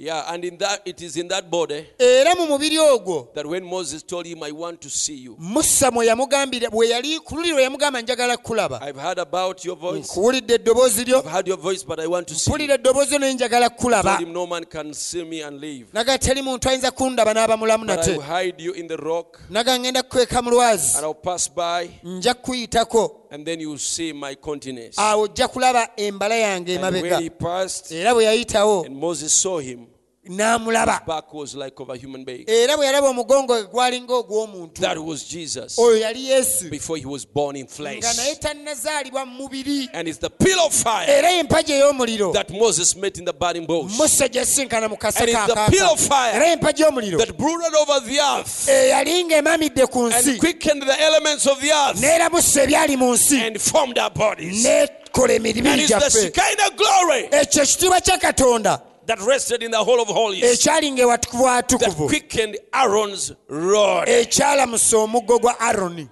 [0.00, 3.44] Yeah, and in that it is in that body eh, era mu mubiri ogwo that
[3.44, 7.34] when Moses told him, I want to see you, musa mwe yamugambira bwe yali ku
[7.34, 10.06] luli yamugamba njagala kukulaba I've heard about your voice.
[10.12, 11.18] nkuwulidde eddoboozi lyo.
[11.18, 12.54] I've heard your voice, but I want to see you.
[12.54, 15.86] mpulira eddoboozi lyo naye njagala told him, No man can see me and live.
[15.92, 19.40] naga teri muntu ayinza kundaba n'aba mulamu But I will hide you in the rock,
[19.50, 20.96] naga ngenda kukweka mu lwazi.
[20.96, 22.34] and I'll pass by, nja
[23.30, 24.96] and then you'll see my countenance.
[25.00, 28.86] awo ojja kulaba embala yange And emabega when he passed, era bwe yayitawo
[30.28, 32.44] and Moses saw him, n'amulaba was like of human being.
[32.46, 35.78] era bwe yalaba omugongo gwe gwalinga ogw'omuntu That was Jesus.
[35.78, 36.70] Oyo yali yesu.
[36.70, 37.98] Before he was born in flesh.
[37.98, 39.88] nga naye tannazaalibwa mu mubiri.
[39.92, 42.32] And it's the pillar of fire era empagi ey'omuliro.
[42.32, 43.96] that Moses met in the burning bush.
[43.98, 47.18] Musa gyesinkana mu kasa And it's the pillar of fire era empagi y'omuliro.
[47.18, 48.68] that brooded over the earth.
[48.68, 50.30] Eyali ng'emamidde ku nsi.
[50.30, 52.00] and quickened the elements of the earth.
[52.00, 53.38] N'eramusa ebyali mu nsi.
[53.46, 54.64] And formed our bodies.
[54.64, 56.76] n'ekola And emibiri it's the gyaffe.
[56.76, 57.28] Glory.
[57.30, 62.56] Ekyo ekitiibwa kya katonda that rested in the whole of holies ekyali ng'ewatukuvu that quickened
[62.72, 64.08] Aaron's rod.
[64.08, 66.08] ekyalamusa omuggo gwa aroni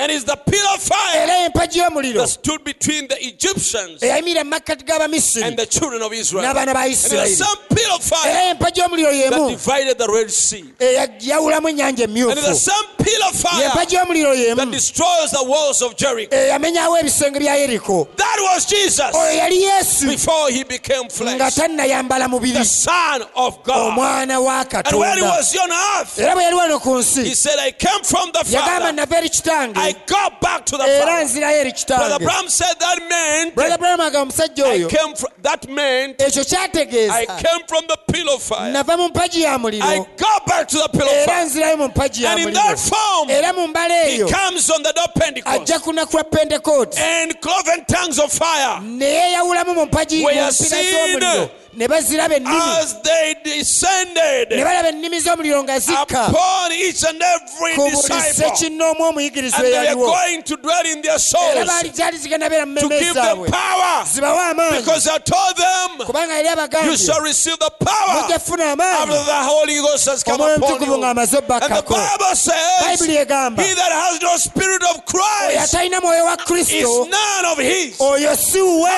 [0.00, 4.44] And is the pillar of fire era empagi y'omuliro that stood between the Egyptians eyayimirira
[4.44, 6.44] mu makkati g'abamisiri and the children of Israel.
[6.44, 10.08] n'abaana ba And the isirayiri same pillar of fire empagi y'omuliro that y'emu divided the
[10.08, 10.64] Red Sea.
[10.80, 15.82] Eh, ennyanja And the emyufu same pillar of fire y'omuliro that y'emu destroys the walls
[15.82, 16.34] of Jericho.
[16.34, 21.10] Eh, eyamenyawo ebisenge bya yeriko That was Jesus oyo yali yesu before he became nga
[21.10, 21.54] flesh.
[21.56, 23.92] tannayambala The Son of God.
[23.98, 27.00] omwana wa And when he katonda was on earth, era bwe yali wano ku he
[27.02, 28.92] nsi said, I came from the yagamba Father.
[28.92, 31.24] nava eri kitange I go back to the era Father.
[31.24, 35.14] nzirayo eri Brother kitange Branham said that meant brother branham agamba omusajja I oyo came
[35.14, 38.72] from that meant ekyo I kyategeeza came from the pillow fire.
[38.72, 41.44] nava mu mpagi ya I muliro go back to the pillow era fire.
[41.44, 44.70] nzirayo mu mpagi ya And in muliro that form, era mu mbala he eyo comes
[44.70, 45.56] on the day of Pentecost.
[45.60, 50.40] ajja kunaku lwa pentekooti And cloven tongues of fire ne yeeyawulamu mu mpagi We mu
[50.40, 56.26] are mpira z'omuliro ne baziraba ennimi as they descended balaba ennimi z'omuliro nga zikka.
[56.28, 58.50] upon each and every ku buli disciple.
[58.50, 62.18] sekinnoomu omuyigiriza And they were eyaliwo going to dwell in their era souls baali gyali
[62.18, 63.48] zigenda beera mu to give them zaabwe.
[63.50, 64.04] power.
[64.12, 64.78] zibawe amaanyi.
[64.78, 68.82] Because I told them, kubanga yali you abagambye shall receive the power mujja kufuna after
[68.82, 70.98] amaanyi the Holy Ghost has come omwoyo upon omutukuvu you.
[70.98, 75.06] ng'amaze And the obbakkako Bible says, bayibuli egamba He that has no spirit of oyo
[75.06, 77.06] Christ atalina mwoyo wa is kristo
[77.46, 77.58] of
[78.00, 78.90] oyo si wuwe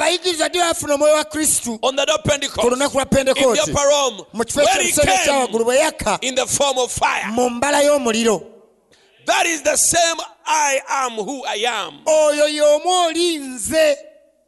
[0.00, 0.48] did their disciples receive the spirit of Christ?
[0.48, 3.60] abayigiriza ddi bafuna omwoyo wa kristo On the day ku lunaku lwa In the pentekooti
[3.70, 4.24] upper room.
[4.32, 7.26] mu kifo ekyomusolo ekyawaggulu bwe yakka form of fire.
[7.32, 8.42] mu mbala y'omuliro
[9.26, 12.00] That is the same I am who I am.
[12.06, 13.96] oyo y'omu oli nze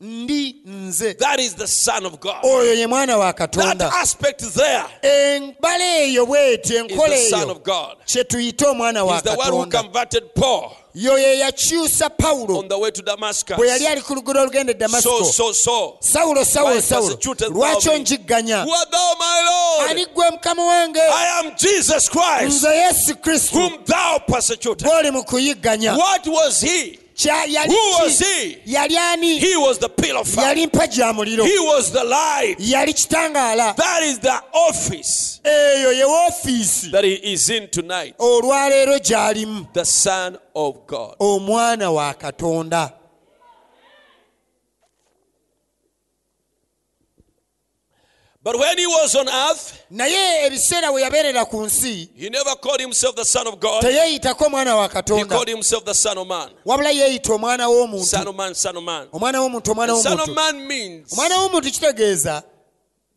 [0.02, 2.42] ndi nze That is the Son of God.
[2.44, 7.40] oyo ye mwana wa That katonda aspect there embala eyo bw'eti is enkola the Son
[7.40, 7.96] eyo of God.
[8.06, 12.68] kye tuyite omwana wa the one who katonda converted Paul yo ye yakyusa pawulo on
[12.68, 13.56] the way to Damascus.
[13.56, 15.96] bwe yali ali ku luguudo olugenda e So, damasiko so, so.
[16.00, 17.18] sawulo sawulo sawulo
[17.50, 19.90] lwaki onjigganya Who art thou, my Lord?
[19.90, 24.84] ani gwe mukama wange I am Jesus Christ, nze yesu kristo whom thou persecutest.
[24.90, 25.96] gw'oli mu kuyigganya
[27.26, 27.54] What was he?
[27.54, 28.58] Kya- yali Who was he?
[28.66, 30.54] yali ani He was the pillar of fire.
[30.54, 32.56] yali He was the light.
[32.58, 38.14] yali kitangaala That is the office eyo ye woofiisi that he is in tonight.
[38.18, 41.16] olwaleero gy'alimu The Son of God.
[41.20, 42.92] omwana wa katonda
[48.44, 52.80] But when he was on earth, naye ebiseera bwe yabeerera ku nsi he never called
[52.80, 53.82] himself the Son of God.
[53.82, 56.50] teyeeyitako omwana wa He katonda called himself the Son of Man.
[56.64, 59.08] wabula yeeyita omwana w'omuntu Son of Man, Son of Man.
[59.12, 62.42] omwana w'omuntu omwana Son of w'omuntu Man means omwana w'omuntu kitegeeza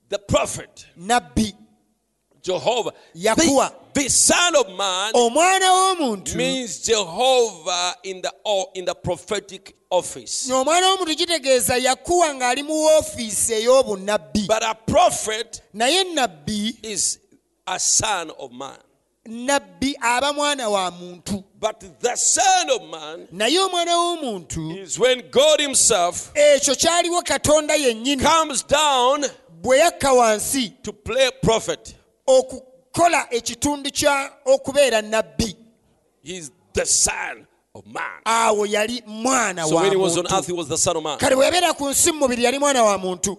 [0.10, 0.86] the prophet,
[2.44, 2.94] Jehovah.
[3.16, 3.72] Yakuwa.
[3.96, 8.32] The, Son of Man omwana w'omuntu means Jehovah in the
[8.76, 10.50] in the prophetic office.
[10.52, 17.20] omwana w'omuntu kitegeeza yakuwa ng'ali mu woofiisi ey'obunnabbi But a prophet naye nabbi is
[17.68, 18.78] a son of man.
[19.26, 25.24] nabbi aba mwana wa muntu But the Son of Man naye omwana w'omuntu is when
[25.32, 29.26] God Himself ekyo kyaliwo katonda yennyini comes down
[29.62, 31.96] bwe yakka wansi to play prophet.
[32.96, 35.56] Okukola ekitundu kya okubeera nabbi
[36.74, 37.84] the Son of
[38.26, 41.04] awo yali mwana So wa when he was on earth, he was the Son of
[41.04, 41.18] Man.
[41.18, 43.38] kale bwe ku nsi mu mubiri yali mwana wa muntu.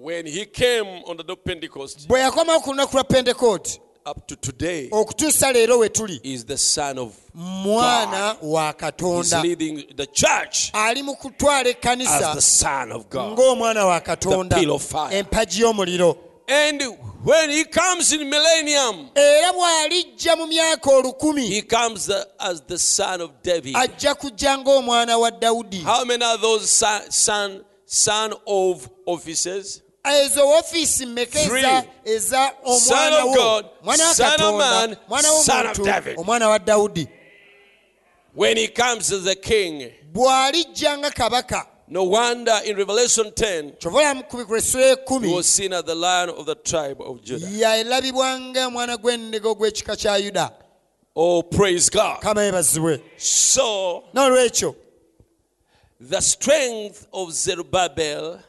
[0.00, 4.26] When he came on the day of Pentecost bwe yakomawo ku lunaku lwa pentekooti up
[4.26, 9.42] to today, okutuusa leero we tuli is the Son of mwana wa katonda.
[9.42, 13.36] Leading the church ali mu kutwala as the ekkanisa Son of God.
[13.38, 14.50] ng'omwana wa katonda.
[14.50, 15.18] The pillar of fire.
[15.18, 16.16] empagi y'omuliro
[17.24, 23.20] when he comes in millennium, era bw'alijja mu myaka olukumi he comes as the son
[23.20, 23.74] of David.
[23.74, 29.82] ajja kujja ng'omwana wa dawudi How many are those son, son, son of officers?
[30.04, 32.12] ezo woofiisi mmeka eza- Three.
[32.14, 35.84] eza Son omwana of wo God, mwana wa son of katonda mwana son of w'omuntu
[35.84, 36.18] David.
[36.18, 37.08] omwana wa dawudi
[38.34, 44.28] When he comes as a king, bw'alijja nga kabaka no wonder in Revelation 10, kyovola
[44.28, 47.46] ku bikulesula he was seen as the lion of the tribe of Judah.
[47.46, 50.52] yalabibwa nga mwana gw'endiga ogw'ekika kya yuda.
[51.16, 52.22] Oh, praise God.
[53.16, 54.04] So,
[56.00, 58.40] the strength of Zerubbabel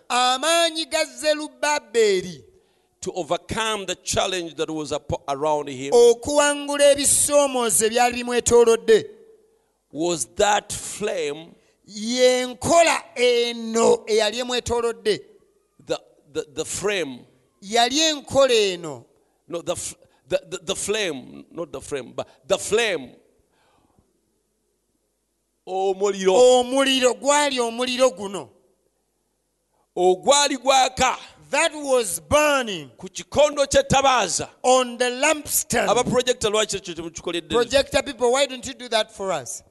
[3.02, 4.93] to overcome the challenge that was
[5.28, 9.06] around him okuwangula ebisoomoozo ebyali bimwetoolodde.
[9.91, 11.56] was that flame,
[11.89, 15.21] y'enkola eno eyali emwetoolodde.
[16.32, 17.25] The, frame,
[17.62, 19.06] yali enkola eno.
[19.47, 19.75] No, the,
[20.28, 23.15] the, the, the flame, not the frame, but the flame.
[25.67, 26.34] omuliro.
[26.34, 28.49] Omuliro gwali omuliro guno.
[29.95, 31.17] Ogwali gwaka.
[31.49, 35.89] That was burning ku kikondo ky'ettabaaza on the lampstand.
[35.89, 39.63] abaprojekita lwaki ekyo temukikoledde Projector people, why don't you do that for us?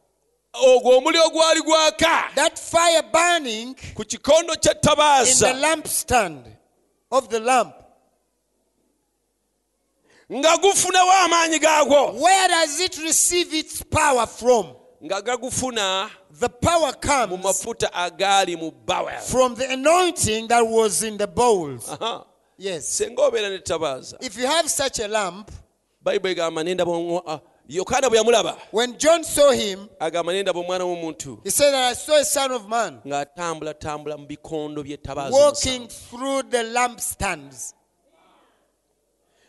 [0.55, 4.59] Ogwo omuliro gwali gwaka That fire burning ku kikondo in
[5.39, 6.45] the lampstand
[7.11, 7.75] of the lamp.
[10.33, 14.75] nga gufunawo amaanyi gaagwo Where does it receive its power from?
[15.05, 21.03] nga gagufuna The power mu comes mafuta agaali mu bawel from the anointing that was
[21.03, 21.89] in the bowls.
[22.59, 23.01] Yes.
[23.01, 25.51] obeera n'ettabaaza If you have such a lamp,
[26.05, 26.97] bayibuli egamba nendaba ah.
[26.99, 31.41] omwa- yokaana bwe yamulaba when John saw him, agamba nendaba omwana w'omuntu.
[31.45, 36.43] he said that I saw a son of man ng'atambulatambula mu bikondo by'ettabaaza walking through
[36.51, 37.75] the lampstands.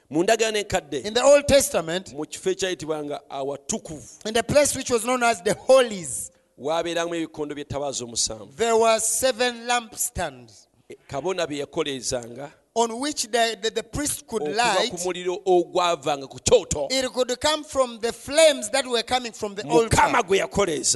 [0.09, 4.89] mu ndagaano enkadde In the Old Testament, mu kifo ekyayitibwanga awatukuvu in the place which
[4.89, 8.55] was known as holies, ebikondo by'ettabaaza omusanvu.
[8.55, 10.67] there were seven lampstands.
[11.07, 14.91] Kabona bye yakoleezanga on which the, the, the priest could light.
[14.91, 19.55] ku muliro ogwavanga ku kyoto It could come from the flames that were coming from
[19.55, 19.89] the altar.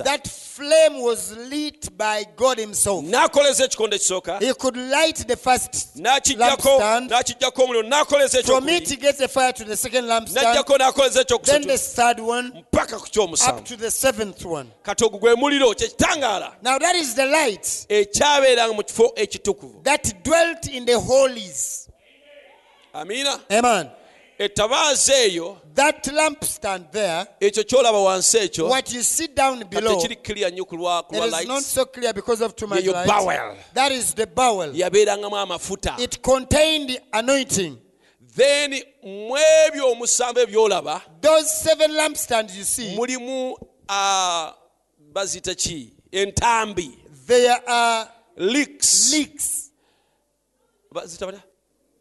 [0.03, 3.03] That flame was lit by God Himself.
[3.03, 7.09] He could light the first lampstand.
[7.09, 11.45] n'akiggyako omuliro n'akoleeza From it, he gets the fire to the second lampstand.
[11.45, 12.63] Then the third one,
[13.47, 14.71] up to the seventh one.
[14.84, 20.24] kati ogwo gwe muliro kyekitangaala Now that is the light ekyabeeranga mu kifo ekitukuvu that
[20.24, 21.72] dwelt in the holies.
[22.94, 23.89] Amiina Amen.
[24.38, 30.16] ettabaaza eyo That lampstand there, ekyo kyolaba wansi ekyo what you see down below, tekiri
[30.16, 33.08] kiriya nnyo ku lwa ku lwa is not so clear because of too much light.
[33.08, 34.72] bawel That is the bowel.
[34.76, 37.78] yabeerangamu amafuta It contained the anointing.
[38.36, 38.72] then
[39.04, 39.38] mu
[39.68, 43.56] ebyo omusanvu ebyolaba Those seven lampstands you see, mulimu
[43.89, 44.54] ah,
[45.14, 46.91] bazita ki entambi
[47.28, 49.72] there are leaks leaks,
[50.91, 51.41] bazita batya?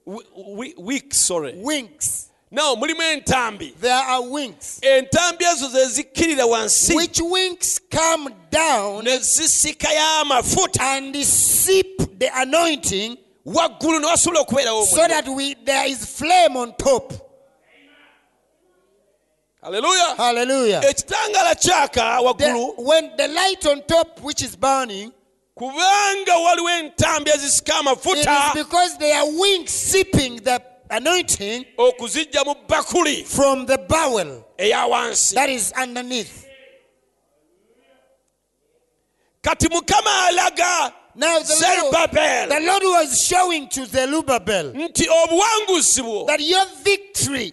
[0.06, 2.28] Weeks sorry wings.
[2.50, 4.78] no mulimu entambi There are wings.
[4.82, 12.28] entambi ezo ze zikkirira wansi Which wings come down ne zisikayo amafuta and sip the
[12.34, 17.12] anointing waggulu ne wasobola okubeerawo so that we there is flame on top.
[19.62, 20.14] Hallelujah.
[20.16, 20.80] Hallelujah.
[20.80, 25.12] The- when the light on top, which is burning,
[25.54, 33.24] kubanga waliwo entambi ezisika amafuta because they are wings sipping the anointing okuzijja mu bakuli
[33.24, 35.34] from the bowel eya wansi.
[35.34, 36.46] that is underneath.
[39.42, 47.52] kati mukama alaga Now the Lord, the Lord was showing to Zerubbabel that your victory,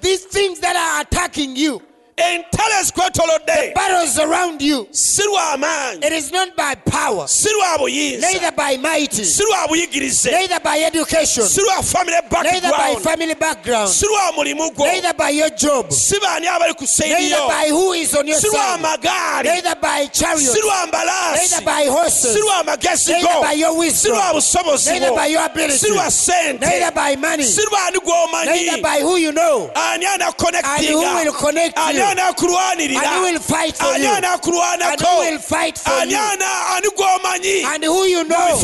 [0.00, 1.82] these things that are attacking you,
[2.16, 7.78] entalo ezikwetolodde battles around you, si lwa maanyi it is not by power, si lwa
[7.78, 10.30] buyinza neither by mighty, si lwa buyigirize.
[10.30, 14.86] neither by education, si lwa family neither by family background, si lwa mulimu gwo.
[14.86, 18.48] neither by your job, si baani abali ku neither by who is on your si
[18.48, 23.40] lwa side, neither by si chariots, lwa mbalaasi neither by horses, si lwa magezi neither
[23.42, 26.60] by your si wisdom, lwa busobozi neither by your ability, si lwa sente.
[26.60, 31.32] neither by money, si lwani gw'omanyi neither by who you know, ani and who will
[31.32, 34.24] connect you, and anakulwanirira will fight for ani you, and
[35.00, 38.60] who will fight for ani you, gw'omanyi and who you know.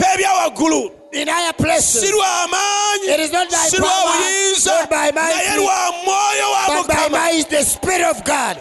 [1.12, 4.14] In higher places, It is not by si power,
[4.66, 7.10] not by lwa but by mukama.
[7.10, 8.56] my, the Spirit of God.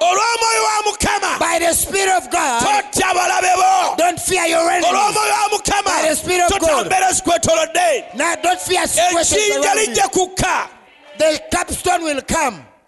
[0.00, 1.38] olw'omwoyo wa mukama.
[1.38, 3.94] By the Spirit of God, totya balabe bo.
[3.96, 5.84] Don't fear olw'omwoyo wa mukama.
[5.84, 6.88] By the Spirit of God.
[7.14, 9.86] zikwetolodde Now, don't fear situations ejjinja around you.
[9.94, 10.68] lijja kukka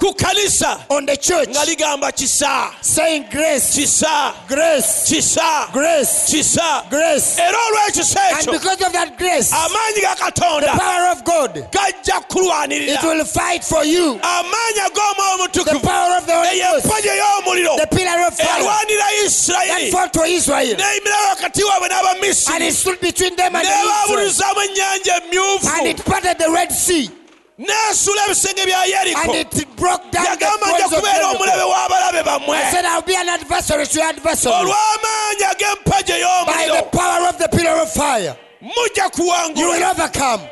[0.01, 1.49] The capstone will come ku kanisa on the church.
[1.49, 2.71] Nga ligamba kisa.
[2.83, 4.35] Saying grace, kisa.
[4.47, 5.69] Grace, kisa.
[5.73, 6.87] Grace, kisa.
[6.91, 7.39] Grace.
[7.39, 12.21] era olw'ekisa And because of that grace, amaanyi ga katonda The power of God, gajja
[12.29, 14.19] kulwanirira it will fight for you.
[14.23, 18.99] amaanyi ag'omwoyo The power of the Holy Ghost, empagi ey'omuliro the pillar of fire erwanira
[18.99, 20.77] that isirayiri fought for Israel.
[20.77, 23.85] n'eyimira wakati waabwe And n'abamisiri it stood between them and Israel.
[23.85, 27.11] n'ebaabulizaamu ennyanja And it parted the Red Sea.
[27.59, 32.57] N'esula ebisenge bya And yeriko it broke down the yagamba nja kubeera omulabe w'abalabe bammwe.
[32.57, 34.55] I said, I'll be an adversary to your adversary.
[34.55, 36.13] olw'amaanyi ag'empagi
[36.47, 40.49] By ey'omuliro the power of the pillar of fire, mujja you will kuwangula overcome.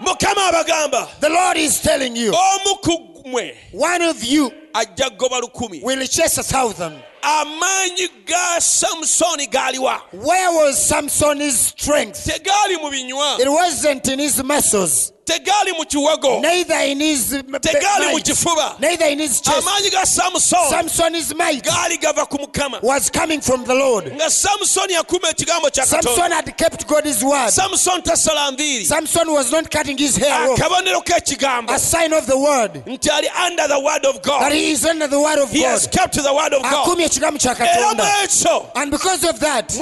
[0.00, 5.40] mukama abagamba The Lord is telling you, omu ku mmwe one of you ajja kugoba
[5.40, 5.82] lukumi.
[5.82, 12.24] will chase a thousand, amaanyi ga samusoni gaaliwa Where was Samson's strength?
[12.24, 13.40] tegaali mu binywa.
[13.40, 16.40] It wasn't in his muscles, tegaali mu kiwago.
[16.42, 18.78] Neither in his m- tegaali mu kifuba.
[18.80, 19.56] Neither in his chest.
[19.66, 22.82] amaanyi ga samusoni Samson's might gaali gava ku mukama.
[22.82, 24.04] was coming from the Lord.
[24.12, 27.50] nga samusoni yakuuma ekigambo kya Samson had kept God's word.
[27.50, 32.38] samusoni tasala nviiri Samson was not cutting his hair akabonero k'ekigambo A sign of the
[32.38, 32.84] word.
[32.86, 34.52] Nti ali under the word of god.
[34.52, 36.86] He is under the word of he has kept the word of god
[37.18, 38.72] Akumye ekigambo kya Katonda.
[38.76, 39.74] And because of that,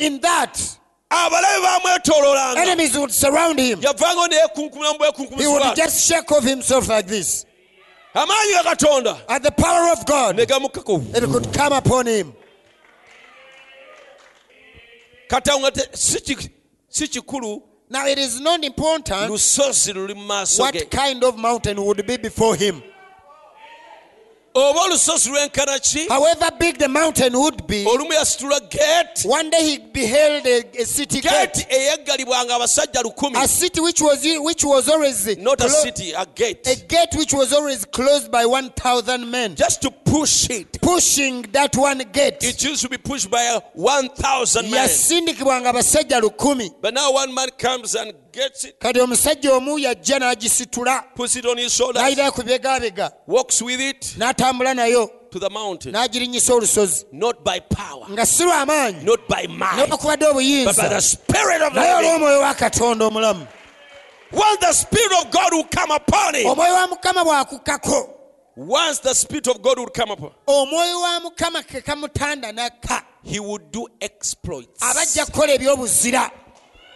[0.00, 0.54] in that,
[1.10, 3.80] abalabe enemies would surround him.
[3.80, 7.44] yavangayo neyekunkumula mu He would just shake off himself like this.
[8.14, 12.32] amaanyi ga katonda And the power of God, ne it could come upon him.
[15.28, 15.96] katonda
[16.88, 17.62] si kikulu
[17.92, 22.06] Now, it is not important lusozi luli mu maaso ge what kind of mountain would
[22.06, 22.80] be before him.
[24.54, 26.08] Oba olusozi lwenkana ki?
[26.08, 30.84] However big the mountain would be, olumu yasitula geeti one day he beheld a, a
[30.84, 31.30] city gate.
[31.30, 33.36] geeti eyaggalibwanga abasajja lukumi.
[33.36, 36.66] A city which was which was always not a city a gate.
[36.66, 40.80] a gate which was always closed by 1,000 men, just to push it.
[40.80, 42.42] Pushing that one gate.
[42.42, 44.88] it used to be pushed by 1000 men.
[44.88, 46.70] Yasindikibwanga abasajja lukumi.
[46.80, 48.12] But now one man comes and
[48.78, 52.02] kati omusajja omu yajja n'agisitula puts it on his shoulders.
[52.32, 55.92] ku bibegabega walks with it n'atambula nayo to the mountain.
[55.92, 57.04] n'agirinyisa olusozi.
[57.12, 61.80] Not by power nga si lw'amaanyi not by might but by the spirit of the
[61.80, 63.46] naye olw'omwoyo wa katonda omulamu.
[64.32, 68.16] Once the spirit of god will come upon him omwoyo wa mukama bw'akukkako
[68.56, 73.40] once the spirit of god will come upon omwoyo wa mukama ke kamutanda n'akka he
[73.40, 74.82] would do exploits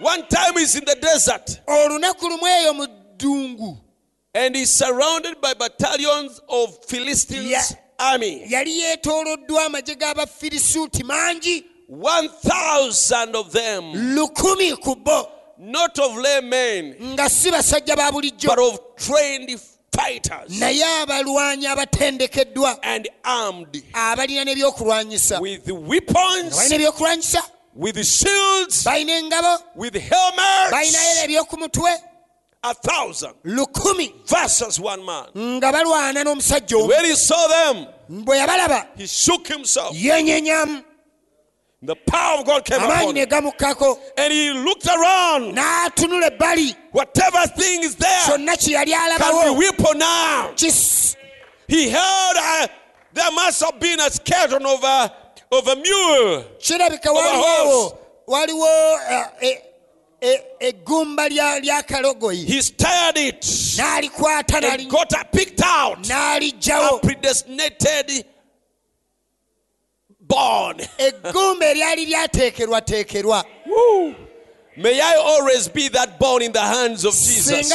[0.01, 1.61] aba ajja kukola ebyobuzira one time he's in the desert.
[1.67, 2.87] Olunaku lumu eyo mu
[3.17, 3.79] ddungu.
[4.35, 7.63] And he's surrounded by battalions of philistines Yeah.
[7.99, 8.43] army.
[8.49, 11.65] yali yeetooloddwa amagye g'abafirisuuti mangi.
[11.89, 13.93] 1000 of them.
[14.17, 15.29] Lukumi ku bo.
[15.59, 18.47] Not of laymen nga si basajja ba bulijjo.
[18.49, 19.61] but of trained
[19.93, 20.51] fighters.
[20.59, 22.79] Naye abalwanyi abatendekeddwa.
[22.83, 25.41] And armed abalina n'ebyokulwanyisa.
[25.41, 27.43] with balina weapons ebyokulwanyisa
[27.75, 30.73] with shields balina engabo with helmets.
[31.59, 31.91] mutwe
[32.63, 34.13] a thousand lukumi.
[34.27, 35.27] versus one man.
[35.35, 36.89] Nga balwana n'omusajja omu.
[36.89, 37.87] When he saw them
[38.25, 39.95] bwe yabalaba he shook himself.
[39.95, 40.85] yenyenyamu
[41.83, 43.53] the power of god came upon him.
[44.17, 45.55] and he looked around.
[46.93, 50.55] Whatever thing is there kyonna kye yali can be weapon now.
[51.67, 52.69] He held uh,
[53.13, 55.13] there must have been a skeleton a,
[55.55, 57.95] of a mule kirabika waliwo horse.
[58.27, 58.69] waliwo
[59.11, 59.59] eh, eh,
[60.21, 63.45] eh, eggumba lya lya kalogoyi he stirred it
[63.77, 68.25] n'alikwata and n'ali- got it picked out n'aliggyawo a predestinated
[70.21, 70.77] born.
[70.99, 73.45] eggumba eryali lyateekerwateekerwa.
[74.77, 77.71] May I always be that born in the hands of Jesus.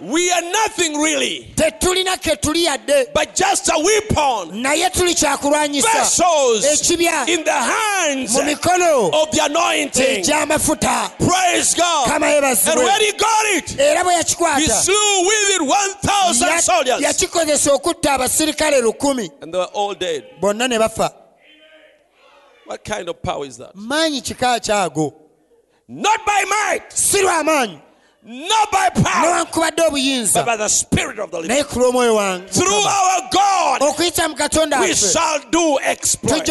[0.00, 5.92] We are nothing really, tetulina ke tuli yadde but just a weapon, naye tuli kyakulwanyisa
[5.92, 10.22] vessels ekibya in the hands mu mikono of the anointing.
[10.24, 12.06] egy'amafuta Praise God.
[12.08, 17.00] kama And when he got it, era bwe he slew with it 1,000 soldiers.
[17.02, 20.24] yakikozesa okutta abasirikale lukumi And they were all dead.
[20.40, 21.12] bonna ne bafa
[22.64, 23.74] What kind of power is that?
[23.74, 25.12] maanyi kika kyago
[25.88, 27.80] Not by might, si lw'amaanyi
[28.22, 31.56] not by power, but by the Spirit of the living.
[31.56, 36.48] naye ku lw'omwoyo wange Through our God, okuyita mu katonda we shall do exploits.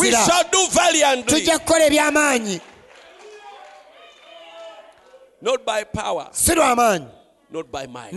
[0.00, 1.46] We shall do valiantly,
[5.42, 6.28] not by power,
[7.50, 8.12] not by might,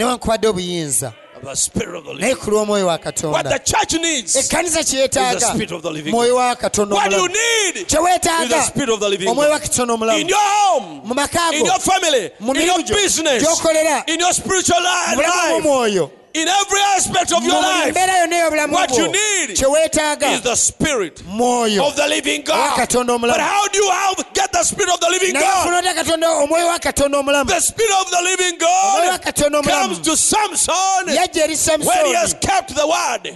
[1.41, 3.43] newankubadde obuyinza but the Spirit of the naye ku lw'omwoyo wa katonda.
[3.43, 6.11] The church needs is ekkanisa kyeyetaaga Spirit of the living.
[6.13, 9.27] mwoyo wa katonda What you need kyeweetaaga the Spirit of the living.
[9.27, 12.61] omwoyo wa katonda In omulamu your home, mu maka in go your family, mu in
[12.65, 13.39] your mirimu gyo.
[13.39, 14.03] gy'okolera.
[14.07, 18.35] in your spiritual mu bulamu life, bw'omwoyo in every aspect of your life, mbeera yonna
[18.35, 22.57] ey'obulamu What you need is the Spirit mwoyo of the living God.
[22.57, 23.33] Wa Katonda omulamu.
[23.37, 25.67] But how do you have, get the Spirit of the living God?
[25.67, 29.21] ofuna ota katonda omwoyo wa katonda omulamu The Spirit of the living God
[29.63, 33.35] comes to Samson when he has kept the word.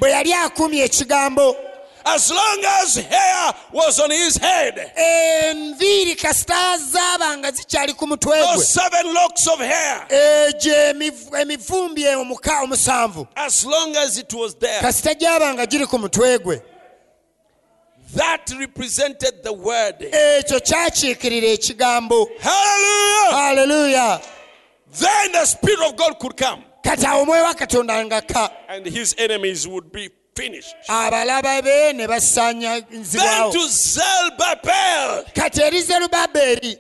[2.06, 7.52] Bwe yali akumye ekigambo As long as hair was on his head, enviiri kasita zaabanga
[7.52, 10.90] zikyali ku mutwe gwe those seven locks of hair, egyo
[11.42, 16.62] emivumbi omuka omusanvu as long as it was there, kasita gyabanga giri ku mutwe gwe
[18.16, 19.96] that represented the word.
[20.02, 23.32] ekyo kyakiikirira ekigambo Hallelujah!
[23.32, 24.22] haleluya
[24.98, 26.64] Then the Spirit of God could come.
[26.84, 28.22] kati awo omwoyo wa katonda nga
[28.70, 30.10] and his enemies would be.
[30.88, 36.78] Abalaba be ne basaanyizibwawo to Zerubbabel, kati eri zerubabeeri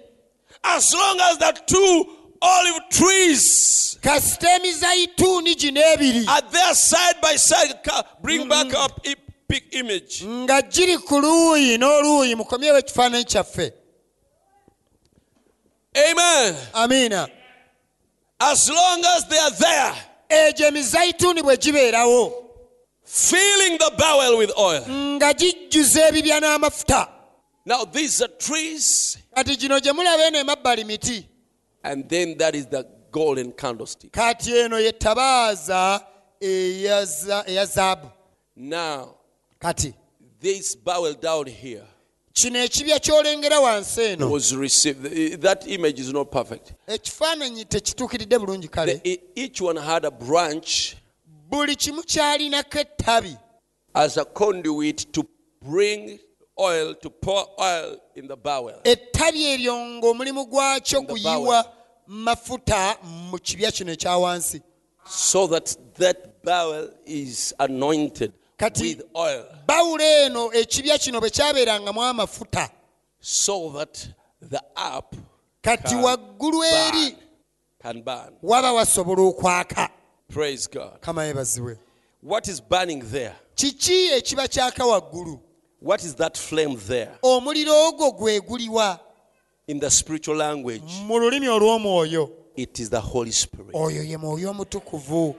[0.64, 2.06] as long as the two
[2.42, 6.28] olive trees kasita emizayituuni gino ebiri.
[6.28, 7.80] are there side by side,
[8.22, 8.50] bring mm.
[8.50, 9.16] back up a
[9.48, 10.24] big image.
[10.26, 13.74] nga giri ku luuyi n'oluuyi mukomyewo ekifaananyi kyaffe.
[15.96, 16.56] Amen.
[16.74, 17.30] amiina
[18.38, 19.94] As long as they are there,
[20.30, 22.45] egyo emizayituuni bwe gibeerawo
[23.06, 24.84] filling the barrel with oil.
[24.90, 27.08] nga gijjuza ebibya n'amafuta
[27.68, 31.28] Now, these are trees, kati gino gye mulaba eno emabbali miti
[31.84, 34.12] and then that is the golden candlestick.
[34.12, 36.02] kati eno ye ttabaaza
[36.42, 37.08] eya
[37.48, 38.12] eya zaabu
[38.56, 39.16] Now,
[39.60, 39.94] kati
[40.40, 41.84] this barrel down here
[42.34, 45.42] kino ekibya ky'olengera wansi eno was received.
[45.42, 46.74] That image is not perfect.
[46.88, 50.96] ekifaananyi tekituukiridde bulungi kale The- each one had a branch
[51.50, 53.38] buli kimu kyalinako ettabi
[53.94, 55.24] as a conduit to
[55.62, 56.20] bring
[56.60, 58.82] oil, to pour oil in the barrel.
[58.84, 61.02] ettabi eryo ng'omulimu gwakyo
[62.08, 64.62] mafuta mu kibya kino ekya wansi.
[65.08, 69.46] So that that barrel is anointed Kati- with oil.
[69.68, 72.70] bawulo eno ekibya kino bwe kyabeerangamu amafuta.
[73.20, 74.08] So that
[74.42, 75.16] the up
[75.64, 77.16] kati Can waggulu eri
[78.04, 79.90] burn, waba wasobola okwaka
[80.32, 81.00] Praise God.
[81.02, 81.24] kama
[82.22, 83.36] What is burning there?
[83.56, 85.40] kiki ekiba kyaka waggulu
[85.80, 87.12] What is that flame there?
[87.24, 89.00] omuliro ogwo gwe guliwa
[89.68, 93.74] In the spiritual language, mu lulimi olw'omwoyo it is the Holy Spirit.
[93.74, 95.36] oyo ye mwoyo omutukuvu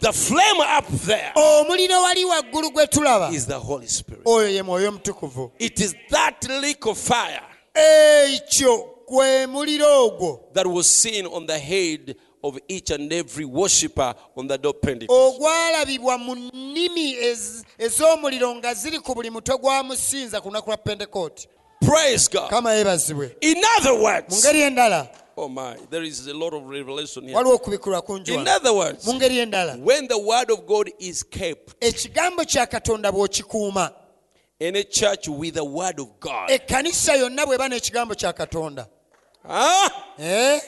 [0.00, 4.22] The flame up there omuliro wali waggulu gwe tulaba is the Holy Spirit.
[4.26, 7.42] oyo ye mwoyo omutukuvu It is that lick of fire
[7.74, 14.14] ekyo gwe muliro ogwo that was seen on the head of each and every worshipper
[14.36, 15.10] on the day of Pentecost.
[15.36, 19.82] ogwalabibwa mu nnimi ez- ez'omuliro nga ziri ku buli mutwe gwa
[20.40, 21.48] ku lunaku lwa pentekooti
[21.80, 22.50] Praise God.
[22.50, 26.68] kama yeebazibwe In other mu words, ngeri endala oh my, there is a lot of
[26.68, 27.34] revelation here.
[27.36, 31.74] waliwo okubikulwa In other words, mu ngeri endala when the word of God is kept
[31.80, 33.90] ekigambo kya katonda bw'okikuuma
[34.60, 38.86] in a church with the word of God, ekkanisa yonna bw'eba n'ekigambo kya katonda
[39.48, 39.88] huh?
[40.18, 40.60] Eh?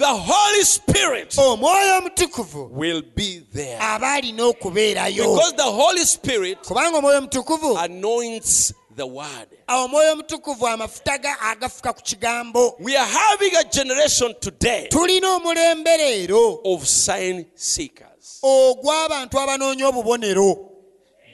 [0.00, 3.78] The Holy Spirit oh, omwoyo omutukuvu will be there.
[3.80, 9.48] aba alina okubeerayo Because the Holy Spirit kubanga omwoyo omutukuvu anoints the word.
[9.68, 15.96] omwoyo omutukuvu amafuta ga agafuka ku kigambo We are having a generation today tulina omulembe
[15.96, 18.40] leero of sign seekers.
[18.42, 20.66] ogw'abantu abanoonya obubonero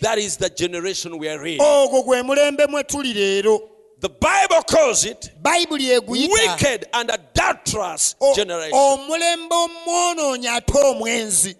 [0.01, 1.59] That is the generation we are in.
[1.61, 3.61] ogwo gwe mulembe mwe tuli leero
[4.01, 5.31] The Bible calls it
[6.07, 8.73] wicked and adulterous generation.
[8.79, 11.57] omulembe omwonoonyi ate omwenzi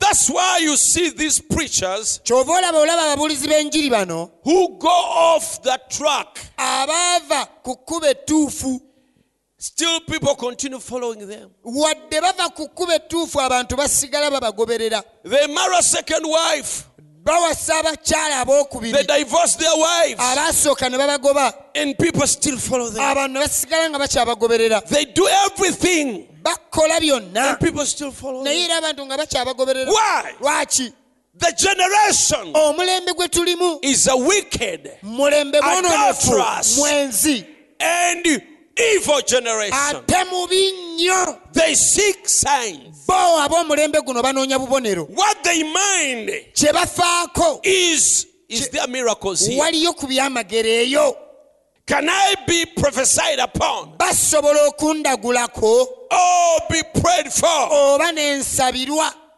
[0.00, 5.60] That's why you see these preachers kyova olaba olaba ababuulizi b'enjiri bano who go off
[5.62, 6.38] the track.
[6.56, 8.14] abaava ku kkuba
[9.60, 11.50] Still, people continue following them.
[11.64, 13.00] wadde bava ku kkuba
[13.44, 16.87] abantu basigala babagoberera They marry a second wife.
[17.28, 20.20] Bawasa abakyala They abookubiri divorce their wives.
[20.20, 23.02] abaasooka ne babagoba And people still follow them.
[23.02, 26.26] abantu ne basigala nga bakyabagoberera They do everything.
[26.42, 30.32] bakola byonna And people still follow naye era abantu nga bakyabagoberera Why?
[30.40, 30.92] lwaki
[31.38, 35.60] The generation omulembe gwe tulimu is a wicked mulembe
[36.78, 37.44] mwenzi
[37.80, 38.26] and
[38.76, 39.96] evil generation.
[39.96, 43.04] ate mubi nnyo They seek signs.
[43.06, 45.08] bo ab'omulembe guno banoonya bubonero.
[45.08, 47.60] What they mind kye bafaako.
[47.64, 49.60] is is there miracles here?
[49.60, 51.16] waliyo ku byamagero eyo.
[51.86, 53.96] Can I be prophesied upon?
[53.96, 55.86] Basobola okundagulako.
[56.10, 57.48] Or be prayed for.
[57.48, 58.12] Oba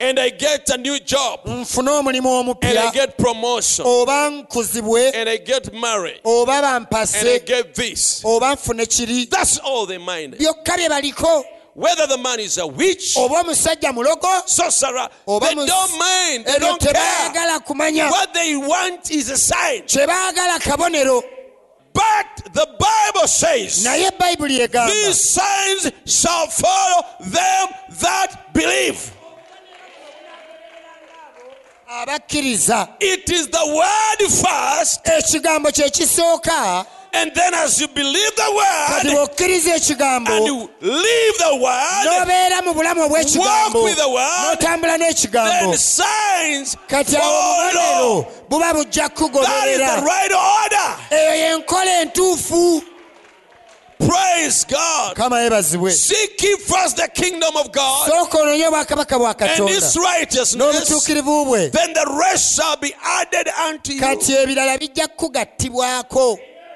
[0.01, 1.45] and I get a new job.
[1.45, 3.85] Nfune omulimu and I get promotion.
[3.87, 5.13] Oba nkuzibwe.
[5.15, 6.21] And I get married.
[6.25, 8.23] Oba and I get this?
[8.25, 9.27] oba nfune kiri.
[9.27, 10.35] That's all they mind.
[10.35, 11.45] byokka bye baliko
[11.81, 16.45] Whether the man is a witch, oba omusajja mulogo sorcerer, they don't mind.
[16.45, 17.61] They don't care.
[17.61, 19.85] kumanya What they want is a sign.
[19.87, 21.23] kye baagala kabonero
[21.95, 27.69] But the Bible says, naye bayibuli egamba These signs shall follow them
[28.01, 29.17] that believe.
[33.01, 38.43] It is the word first, ekigambo kye kisooka and then as you believe the
[38.89, 43.97] kati word bw'okkiriza ekigambo and you leave the word, n'obeera mu bulamu obw'ekigambo Walk with
[43.97, 44.59] the word.
[44.59, 47.43] n'otambula n'ekigambo then signs kati awo
[47.73, 48.19] follow.
[48.19, 50.97] obubonero buba bujja That is the kukugoberera right order.
[51.11, 52.83] eyo y'enkola entuufu
[54.01, 55.15] Praise God.
[55.93, 60.89] Seek ye first the kingdom of God sooka onoonye obwakabaka bwa and his righteousness,
[61.71, 64.01] then the rest shall be added unto you.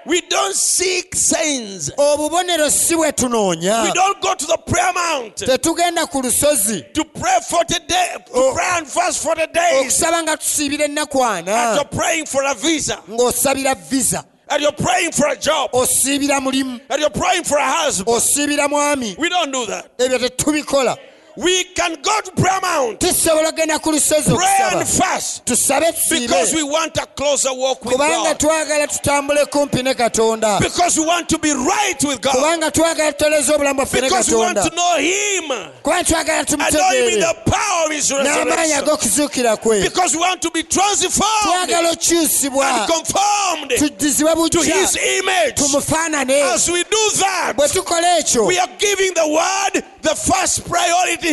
[0.07, 1.91] Kati ebirala bijja kugattibwako We don't seek signs.
[1.97, 7.05] obubonero si bwe We tunoonya don't go to the prayer mount tetugenda ku lusozi to
[7.05, 8.53] pray 40 days, to Oh.
[8.55, 9.81] pray and fast 40 days.
[9.87, 12.99] okusaba nga tusiibira ennaku And ana you're praying for a visa.
[13.09, 15.71] ng'osabira visa And you're praying for a job.
[15.73, 18.09] osiibira mulimu And you're praying for a husband.
[18.17, 19.99] osiibira mwami We don't do that.
[19.99, 20.97] ebyo tetubikola
[21.37, 25.45] We can go to prayer mount, tusobola ogenda ku lusozi pray and fast.
[25.45, 28.39] Tusabe because we want a closer walk with God.
[28.39, 30.61] twagala tutambule kumpi ne katonda.
[30.61, 32.35] Because we want to be right with God.
[32.37, 34.71] kubanga twagala tutoleza obulamu bwaffe ne Because we want katonda.
[34.71, 35.45] to know Him.
[35.83, 37.21] kubanga twagala And know Him in tumutegeere.
[37.45, 38.85] the power of His n'amaanyi resurrection.
[38.85, 39.83] ag'okuzuukira kwe.
[39.83, 41.69] Because we want to be transformed.
[41.69, 42.65] Twagala okyusibwa.
[42.65, 45.57] And conformed tuddizibwe to bujja His image.
[45.57, 48.47] tumufaanane As we do that, bwe tukola ekyo.
[48.47, 50.85] we are giving the word the first priority.
[50.85, 51.24] in our lives.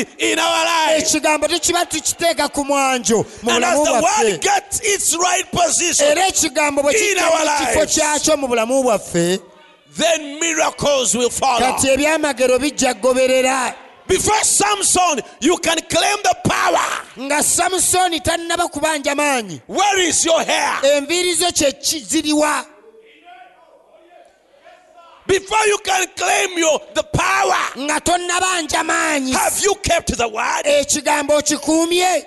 [0.98, 4.40] Ekigambo tukiba tukiteeka ku mwanjo mu bulamu bwaffe.
[6.12, 9.40] era ekigambo bwe mu kifo kyakyo mu bulamu bwaffe
[11.60, 13.74] kati ebyamagero bijja goberera
[14.08, 16.88] Before Samson, you can claim the power.
[17.28, 19.62] nga samusoni tannaba kubanja maanyi.
[19.68, 20.80] Where is your hair?
[20.84, 21.48] enviiri zo
[22.10, 22.66] ziriwa
[25.28, 30.66] Before you can claim your the power, nga tonnabanja maanyi have you kept the word?
[30.66, 32.26] ekigambo okikuumye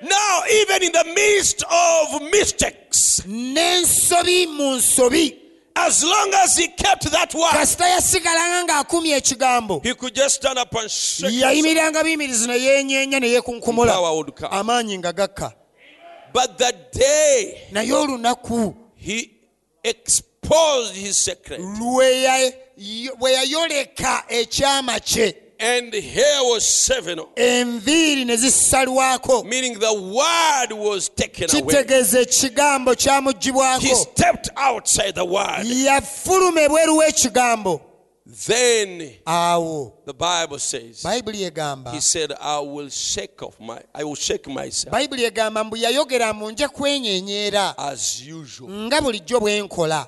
[0.00, 5.34] Now, even in the midst of mistakes, n'ensobi mu nsobi
[5.74, 10.58] as long as he kept that word, kasita yasigalanga ng'akumye ekigambo he could just stand
[10.58, 11.30] up and shake.
[11.30, 11.52] himself.
[11.52, 13.94] yayimiriranga buyimirizi ne yeenyeenya ne yeekunkumula
[14.50, 15.52] amaanyi nga gakka
[16.32, 19.30] But the day naye olunaku he
[20.48, 22.54] exposed his secret, lwe
[23.18, 25.34] bwe yayoleka ekyama kye.
[25.60, 31.62] And hair was seven, enviiri ne zisalwako meaning the word was taken away.
[31.62, 32.94] kitegeeza ekigambo
[33.80, 35.66] He stepped outside the word.
[35.66, 37.80] yafuluma ebweru w'ekigambo.
[38.46, 39.94] Then awo.
[40.04, 44.46] the Bible says, bayibuli egamba He said, I will shake off my I will shake
[44.46, 44.92] myself.
[44.92, 48.70] Bayibuli egamba mbu yayogera mu nja kwenyenyeera as usual.
[48.70, 50.06] nga bulijjo bwe nkola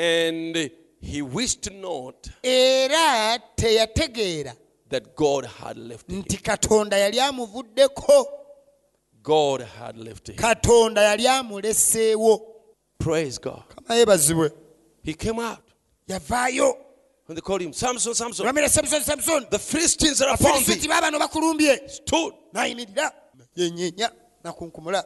[0.00, 0.70] And
[1.00, 4.54] he wished not era teyategeera.
[4.90, 6.22] that God had left him.
[6.22, 8.24] nti katonda yali amuvuddeko.
[9.22, 10.36] God had left him.
[10.36, 12.40] katonda yali amuleseewo.
[12.98, 13.62] Praise God.
[13.74, 14.50] kama yeebazibwe
[15.02, 15.62] He came out.
[16.08, 16.74] yavaayo.
[17.26, 20.88] When they called him Samson, Samson, bamira samusoni samusoni the Philistines are upon thee.
[20.88, 22.32] baabano bakulumbye Stood.
[22.54, 23.12] N'ayimirira
[23.56, 24.10] yenyeenya
[24.44, 25.04] nakunkumula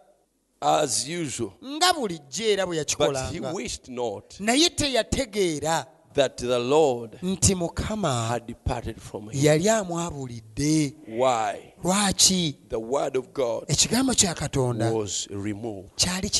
[0.63, 1.53] as usual.
[1.65, 7.55] nga bulijjo era bwe But he yakikolanga wished not naye teyategeera that the Lord nti
[7.55, 9.45] mukama had departed from him.
[9.47, 11.73] yali amwabulidde Why?
[11.85, 15.91] lwaki The word of God ekigambo kya katonda was removed.
[15.97, 16.31] kyali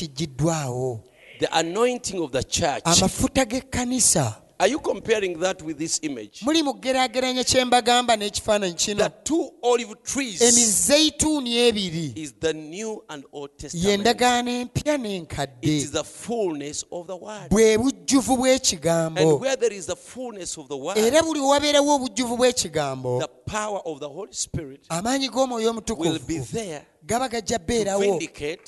[1.39, 2.83] The anointing of the church.
[2.85, 6.41] amafuta g'ekkanisa Are you comparing that with this image?
[6.41, 13.25] muli mu kugeraageranya kye mbagamba n'ekifaananyi The two olive trees ebiri is the New and
[13.31, 13.85] Old Testament.
[13.85, 17.49] y'endagaano empya It n'enkadde is the fullness of the word.
[17.49, 21.95] bwe bujjuvu bw'ekigambo And where there is the fullness of the word, era buli wabeerawo
[21.95, 27.29] obujjuvu bw'ekigambo the power of the Holy Spirit amaanyi g'omwoyo will omutukuvu be there gaba
[27.29, 28.19] gajja bbeerawo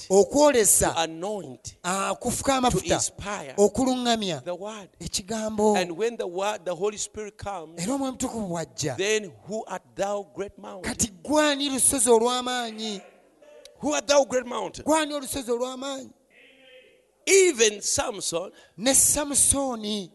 [0.10, 0.96] okwolesa
[1.84, 3.02] ah, kufuka amafuta
[3.58, 4.42] okuluŋŋamya
[5.00, 5.78] ekigambo.
[5.78, 5.94] Era
[7.94, 8.96] omwoyo mutukuvu bw'ajja.
[10.82, 13.02] kati gwani lusozi olw'amaanyi?
[14.84, 16.10] Gwani olusozi olw'amaanyi?
[17.26, 20.12] Even samson ne samusooni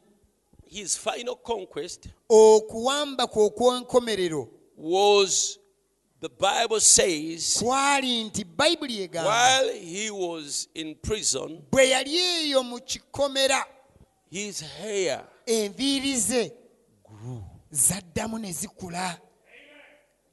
[0.69, 4.49] his final conquest okuwamba kwe okw'enkomerero.
[4.81, 5.59] was
[6.21, 12.63] the Bible says, kwali nti bayibuli egamba while he was in prison, bwe yali eyo
[12.63, 13.65] mu kikomera
[14.31, 16.53] his hair enviiri ze
[17.71, 19.19] zaddamu ne zikula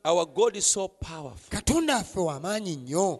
[0.05, 1.49] Our God is so powerful.
[1.49, 3.19] katonda affe w'amaanyi nnyo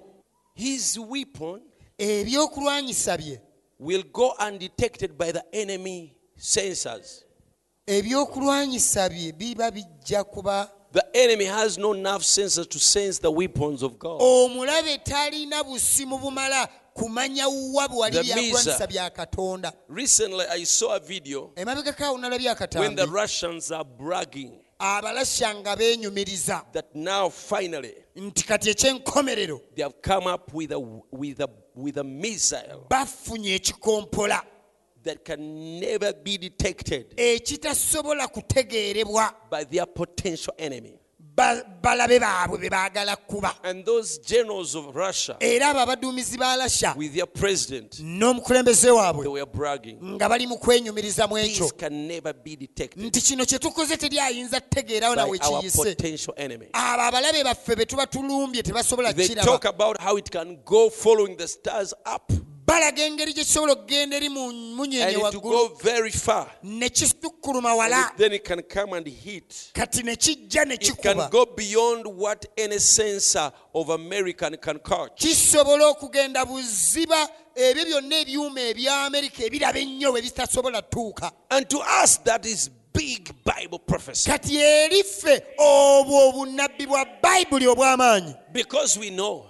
[0.56, 1.62] His weapon
[1.98, 3.42] ebyokulwanyisa bye
[3.80, 7.24] will go undetected by the enemy sensors.
[7.88, 13.84] ebyokulwanyisa bye biba bijja kuba The enemy has no nerve sensors to sense the weapons
[13.84, 14.20] of God.
[14.20, 18.88] omulabe talina busimu bumala kumanya wuwa bwe wali The byakulwanyisa misa.
[18.88, 19.74] bya katonda.
[19.88, 26.64] Recently, I saw a video nalabye when the akatambi Russians are bragging abalasya nga beenyumiriza.
[26.74, 30.80] that now finally nti kati ekyenkomerero they have come up with a,
[31.12, 32.86] with a, with a missile.
[32.90, 34.42] bafunye ekikompola
[35.08, 40.94] that can never be detected eh, ekitasobola kutegeerebwa by their potential enemy.
[41.82, 46.96] balabe baabwe be baagala kuba And those generals of Russia, era abo abaduumizi ba lasha
[46.98, 49.98] with their president, n'omukulembeze they waabwe were bragging.
[50.02, 54.20] nga bali mu kwenyumiriza mu ekyo can never be detected nti kino kye tukoze teri
[54.20, 56.68] ayinza kutegeerawo by nawe our kiyise potential enemy.
[56.74, 59.14] abo abalabe baffe be tuba tulumbye tebasobola
[62.68, 63.74] kiraba talk about how it can go following the stars up balaga engeri gye kisobola
[63.74, 66.52] okugenda eri munyenye and it will waggulu go very far.
[66.64, 69.72] ne kisukkuluma wala then it can come and hit.
[69.74, 74.80] kati ne kijja ne It can kikuba go beyond what any sensor of American can
[74.80, 75.20] catch.
[75.22, 81.80] kisobola okugenda buziba ebyo byonna ebyuma ebya amerika ebiraba ennyo bwe bitasobola tuuka And to
[82.04, 84.30] us, that is big Bible prophecy.
[84.30, 85.04] kati eri
[85.58, 89.46] obwo obunnabbi bwa bayibuli obw'amaanyi Because we know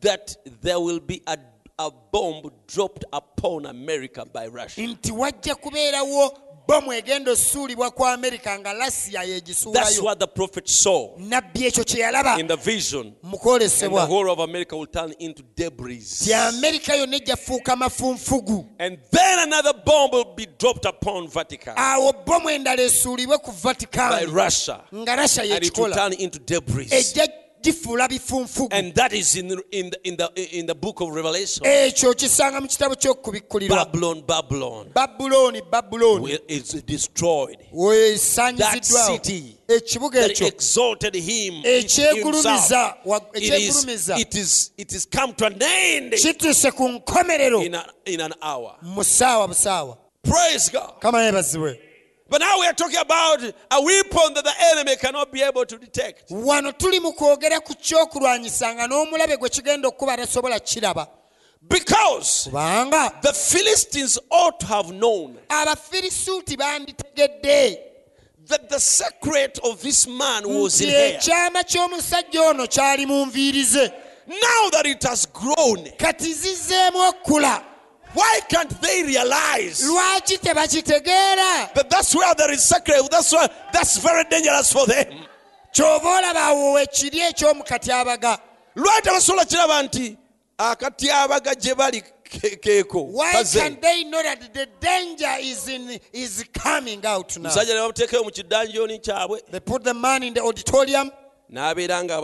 [0.00, 1.38] that there will be a,
[1.78, 4.86] a bomb dropped upon America by Russia.
[4.86, 10.68] nti wajja kubeerawo bomu egenda osuulibwa ku amerika nga lasiya That's yegisuulayo what the prophet
[10.68, 13.04] saw nabbi ekyo kye yalaba in the vision.
[13.22, 16.18] mu And the kwolesebwa whole of America will turn into debris.
[16.24, 21.74] ti amerika yonna ejja fuuka mafunfugu And then another bomb will be dropped upon Vatican
[21.76, 23.52] awo bomu endala esuulibwe ku
[23.94, 24.80] by Russia.
[24.94, 26.92] nga rasha And it will yekikola turn into debris.
[26.92, 27.26] ejja
[27.62, 28.68] gifuula bifunfugu.
[28.72, 31.64] And that is in the, in the, in the, in the book of Revelation.
[31.64, 32.96] ekyo kisanga mu kitabo
[33.68, 34.22] Babylon,
[35.70, 36.22] Babylon.
[36.22, 37.56] Will- is destroyed.
[37.72, 40.46] That city ekibuga ekyo.
[40.48, 44.18] exalted him ekyegulumiza wa- It is, ekyegulumiza.
[44.18, 46.12] it is, it is come to an end.
[46.12, 47.64] Kituuse ku nkomerero.
[47.64, 48.76] In, a, in an hour.
[48.82, 51.00] mu ssaawa busaawa Praise God.
[51.00, 51.78] kama yeebazibwe
[52.32, 55.76] But now we are talking about a weapon that the enemy cannot be able to
[55.76, 56.30] detect.
[56.30, 61.06] wano tuli mu kwogera ku kyokulwanyisa nga n'omulabe gwe kigenda tasobola kiraba
[61.68, 67.78] Because kubanga the Philistines ought to have known abafirisuuti banditegedde
[68.48, 71.18] that the secret of this man was in nti here.
[71.18, 73.92] ekyama ky'omusajja ono kyali mu nviiri ze
[74.26, 77.71] Now that it has grown, kati zizzeemu okula
[78.14, 83.08] why can't they realize that that's where there is secret?
[83.10, 85.06] That's why that's very dangerous for them.
[85.72, 88.38] ky'oba olaba awo wekiri eky'omu katyabaga
[88.76, 90.16] lwaki tebasobola kiraba nti
[90.58, 93.04] akatyabaga gye bali ke- keeko?
[93.06, 97.48] Why can they know that the danger is in is coming out now?
[97.50, 99.40] Musajja ne bamuteekayo mu kidanjoni kyabwe.
[99.50, 101.10] They put the man in the auditorium.
[101.50, 102.14] N'abeera in the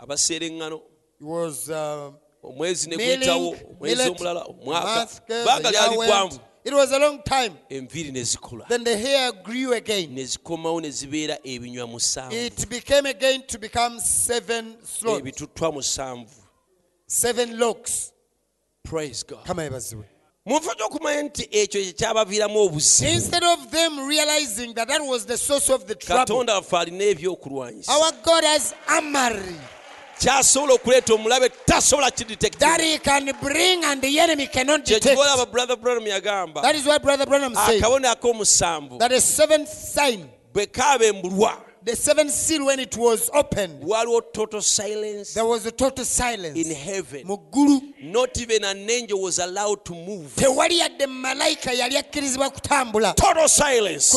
[0.00, 0.80] abaseereŋŋano
[2.48, 5.08] dungeon he was there abaseereŋŋano he was omwezi ne omwezi omulala omwaka
[5.46, 7.56] banga lyali gwanvu it was a long time.
[7.70, 8.68] Enviiri ne zikula.
[8.68, 10.14] Then the hair grew again.
[10.14, 12.32] Ne zikomawo ne zibeera ebinywa musanvu.
[12.32, 15.22] It became again to become seven slots.
[15.22, 16.44] Ebituttwa musanvu.
[17.06, 18.12] Seven locks.
[18.82, 19.46] Praise god.
[19.46, 20.04] Kama yebaziwe
[20.48, 23.10] mu nfa gy'okumanya nti ekyo kye obuzibu.
[23.10, 27.04] Instead of them realizing that that was the source of the trouble katonda waffe alina
[27.04, 27.92] ebyokulwanyisa.
[27.92, 29.56] our god has amari
[30.18, 35.04] kyasobola okuleeta omulabe tasobola that kidetecta he can bring and the enemy cannot detect.
[35.04, 36.62] kyekibola aba brother branham yagamba?
[36.62, 38.98] That is what brother branham said akabone ak'omusanvu.
[38.98, 43.82] that the seventh sign bwe kaabembulwa the seventh seal when it was opened
[44.32, 47.26] total silence there was a total silence in heaven.
[47.26, 47.94] mu ggulu.
[48.02, 50.34] Not even an angel was allowed to move.
[50.36, 53.14] Tewali yadde malayika yali akkirizibwa kutambula.
[53.14, 54.12] Total silence.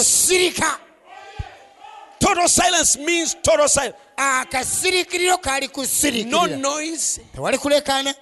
[2.19, 6.57] Total silence means total silence Ah, akasirikiriro kaali kusirikirira
[7.35, 8.15] tewali kulekaana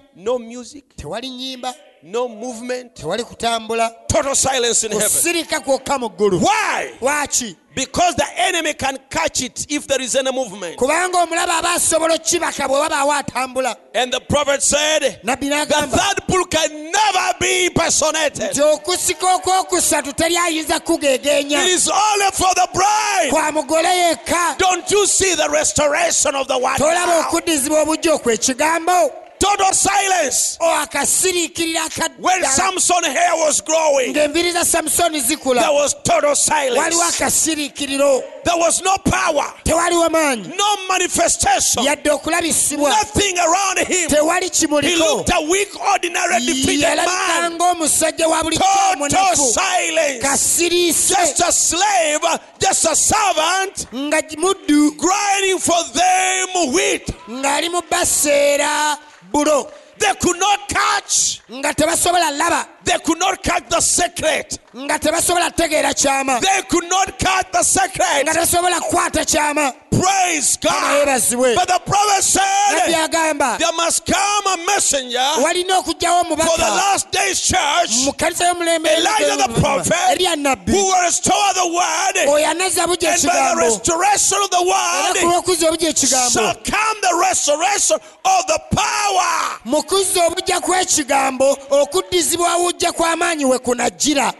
[0.96, 1.74] tewali nnyimba.
[2.02, 2.94] No movement.
[2.94, 3.90] Tewali kutambula.
[4.08, 5.08] Total silence in heaven.
[5.08, 6.40] Kusirika kwokka mu ggulu.
[6.40, 6.92] Why?
[7.00, 7.56] Lwaki?
[7.72, 10.76] Because the enemy can catch it if there is any movement.
[10.76, 13.76] Kubanga omulaba aba asobola okibaka bwe wabaawo atambula.
[13.94, 20.12] And the prophet said nabbi the third pull can never be impersonated nti okusika okwokusatu
[20.12, 21.64] teri ayinza kugegeenya.
[21.66, 23.30] Is only for the bride.
[23.30, 24.58] Kwa mugole yekka.
[24.58, 30.64] Don't you see the restoration of the word tolaba okuddizibwa obujja okwekigambo total silence o
[30.66, 31.88] oh, akasiriikirira
[32.18, 35.60] when samson hair was growing ng'enviri za samusoni zikula.
[35.62, 39.44] there was total waliwo silence akasiriikiriro there was no power.
[39.64, 41.84] Tewaliwo maanyi no manifestation.
[41.84, 42.90] Yadde okulabisibwa.
[42.90, 44.08] Nothing around him.
[44.08, 44.50] Tewali
[44.82, 47.58] he looked a weak ordinary defeated man.
[47.58, 52.20] ng'omusajja wa buli total silence kasiriise just a slave
[52.58, 53.86] just a servant.
[53.92, 54.90] Nga muddu.
[54.96, 58.96] Grinding for them wheat ng'ali mu baseera
[59.32, 64.58] bulo they could not catch nga tebasobola laba They could not catch the secret.
[64.74, 68.24] nga tebasobola kutegeera kyama They could not catch the secret.
[68.24, 70.72] nga tebasobola kukwata kyama Praise God.
[71.04, 76.06] yeebazibwe But the prophet nabbi said, agamba There must come a messenger walina for the
[76.06, 81.52] omubaka last days church mu kanisa y'omulembe Elijah the prophet, erya nabbi who will restore
[81.60, 82.16] the word.
[82.28, 85.88] oyo anazza bujja And by the ekigambo restoration of the era ku word lw'okuzza obujja
[85.92, 89.60] ekigambo shall come the restoration of the power.
[89.64, 94.32] mu kuzza obujja kw'ekigambo okuddizibwawo ojja kw'amaanyi we kunajjira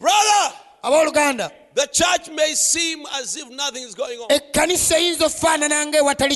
[0.00, 0.52] Brother,
[0.82, 4.28] abooluganda the church may seem as if nothing is going on.
[4.28, 5.86] ekkanisa eyinza okufaanana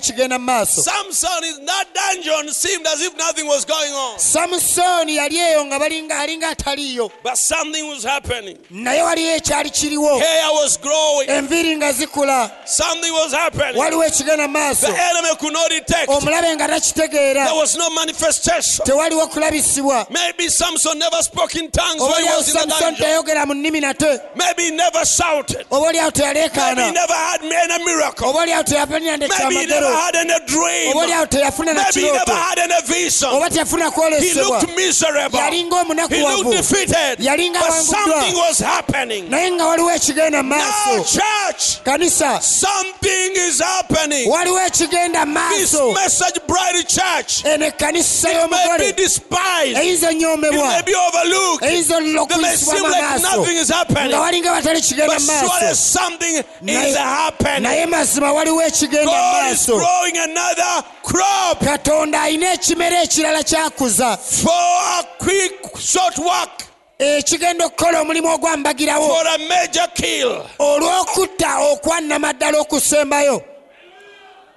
[0.01, 4.19] kigenda mu maaso Samson in that dungeon seemed as if nothing was going on.
[4.19, 8.59] samusooni yali eyo nga balinga alinga ataliiyo But something was happening.
[8.71, 11.29] naye waliyo ekyali kiriwo Hair was growing.
[11.29, 13.77] enviiri nga zikula Something was happening.
[13.81, 16.09] waliwo ekigenda mu maaso The enemy could not detect.
[16.09, 18.87] omulabe nga takitegeera There was no manifestation.
[18.87, 22.95] tewaliwo kulabisibwa Maybe Samson never spoke in tongues when he was in the dungeon.
[22.97, 25.67] teyogera mu nnimi nate Maybe he never shouted.
[25.71, 28.33] obaolyawo Maybe he teyaleekaana never had any miracle.
[28.33, 30.93] teyafuna Maybe he never had any dream.
[31.29, 33.29] teyafuna na Maybe he never had any vision.
[33.33, 35.39] oba teyafuna He kwolesebwa looked miserable.
[35.39, 37.19] yalinga He omunakuwavu looked defeated.
[37.21, 38.05] Yalinga But awanguddwa.
[38.05, 39.31] something was happening.
[39.31, 44.29] naye nga waliwo ekigenda mu Now, maaso church, kanisa something is happening.
[44.31, 49.77] waliwo ekigenda mu This maaso message, Bride Church, eh, eno ekkanisa may be y'omugole despised.
[49.79, 51.65] eyinza It onyoomebwa may be overlooked.
[51.69, 54.09] eyinza It may seem like nothing is happening.
[54.11, 57.87] nga walinga watali kigenda But surely something is naye happening.
[57.91, 59.79] mazima waliwo ekigenda God is maaso.
[59.79, 61.61] growing another crop.
[61.61, 64.17] Katonda alina ekimera ekirala kyakuza.
[64.19, 66.65] For a quick, short work,
[66.99, 69.09] ekigenda okukola omulimu ogwambagirawo.
[69.09, 70.47] For a major kill.
[70.59, 73.43] olw'okutta okwanama okusembayo.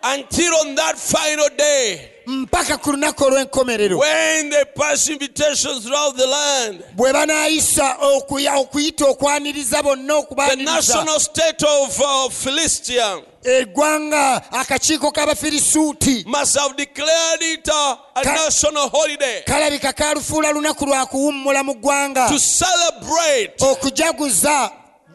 [0.03, 3.97] Until on that final day, mpaka ku lunaku olw'enkomerero.
[3.99, 11.63] When they pass invitations throughout the land, bwe banaayisa okuyita okwaniriza bonna the national state
[11.63, 12.29] of uh,
[13.43, 16.25] eggwanga akakiiko k'abafirisuuti.
[16.27, 17.67] must have declared it
[18.15, 22.27] a Ka- national holiday kalabika kalufuula lunaku lwa kuwummula mu ggwanga.
[22.29, 24.71] to celebrate okujaguza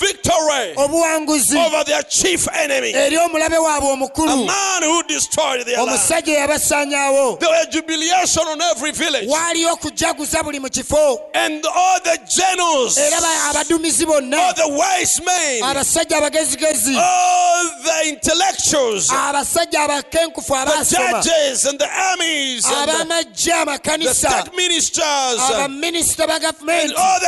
[0.07, 5.77] victory obuwanguzi over their chief enemy, eri omulabe waabwe a omukulu man who destroyed their
[5.77, 5.89] land.
[5.89, 11.21] omusajja eyabasaanyaawo There were jubilation on every village, waaliyo okujaguza buli mu kifo.
[11.35, 13.65] And all the generals, era ba-
[14.07, 21.79] bonna all the wise men, abasajja abagezigezi all the intellectuals, abasajja abakenkufu the judges, and
[21.79, 27.21] the armies, and the, abamajje the amakanisa state ministers, and abaminisita ba gavumenti all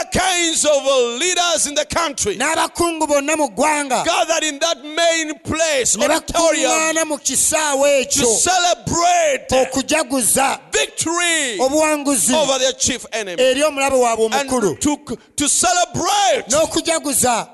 [2.65, 5.39] the kinds of leaders in the country n'abakungu bonna mu ggwanga gathered in that main
[5.39, 8.39] place, ne bakuŋŋaana mu kisaawe to ekyo.
[8.39, 13.43] celebrate okujaguza victory obuwanguzi over their chief enemy.
[13.43, 14.79] eri omulabe waabwe omukulu.
[14.81, 14.97] to,
[15.37, 17.49] to celebrate n'okujaguza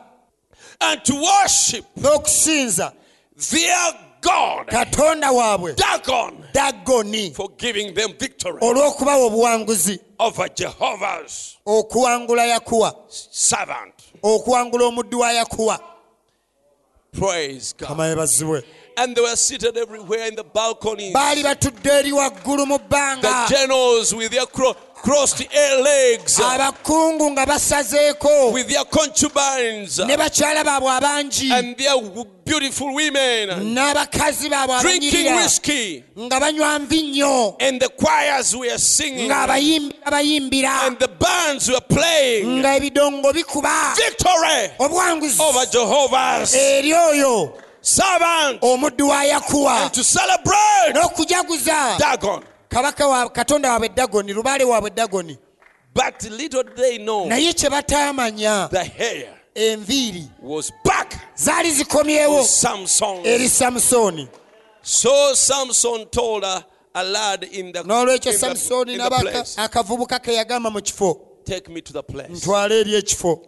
[0.80, 2.92] and to worship n'okusinza
[3.50, 3.92] their
[4.22, 5.74] God, katonda waabwe.
[5.76, 7.34] Dagon, dagoni.
[7.34, 9.98] for giving them victory olw'okubawa obuwanguzi.
[10.18, 12.94] over Jehovah's okuwangula yakuwa.
[13.08, 13.94] servant.
[14.22, 15.80] Okuwangula omuddu wa yakuwa
[17.12, 17.88] Praise God.
[18.96, 21.12] And they were seated everywhere in the balconies.
[21.12, 27.46] baali batudde eri waggulu mu The generals with their cro- crossed air legs, abakungu nga
[27.46, 31.96] basazeeko with their concubines, ne bakyala baabwe abangi and their
[32.44, 36.04] beautiful women, n'abakazi baabwe drinking whiskey.
[36.18, 42.60] nga banywa nvinnyo And the choirs were singing, and the bands were playing.
[42.62, 48.60] nga ebidongo bikuba Victory obuwanguzi over Jehovah's eri oyo servant.
[48.62, 52.42] omuddu wa yakuwa And to celebrate n'okujaguza Dagon.
[52.70, 55.38] Kabaka wa katonda waabwe dagoni lubaale waabwe dagoni
[55.94, 58.68] But little they know naye kye bataamanya
[59.54, 60.24] enviiri
[61.34, 62.46] zaali zikomyewo
[63.24, 64.28] eri samusooni
[64.82, 66.64] So Samson told a,
[66.94, 71.20] a lad in the, n'olwekyo samusooni place, akavubuka ke yagamba mu kifo.
[71.44, 72.30] Take me to the place.
[72.30, 73.46] ntwala eri ekifo.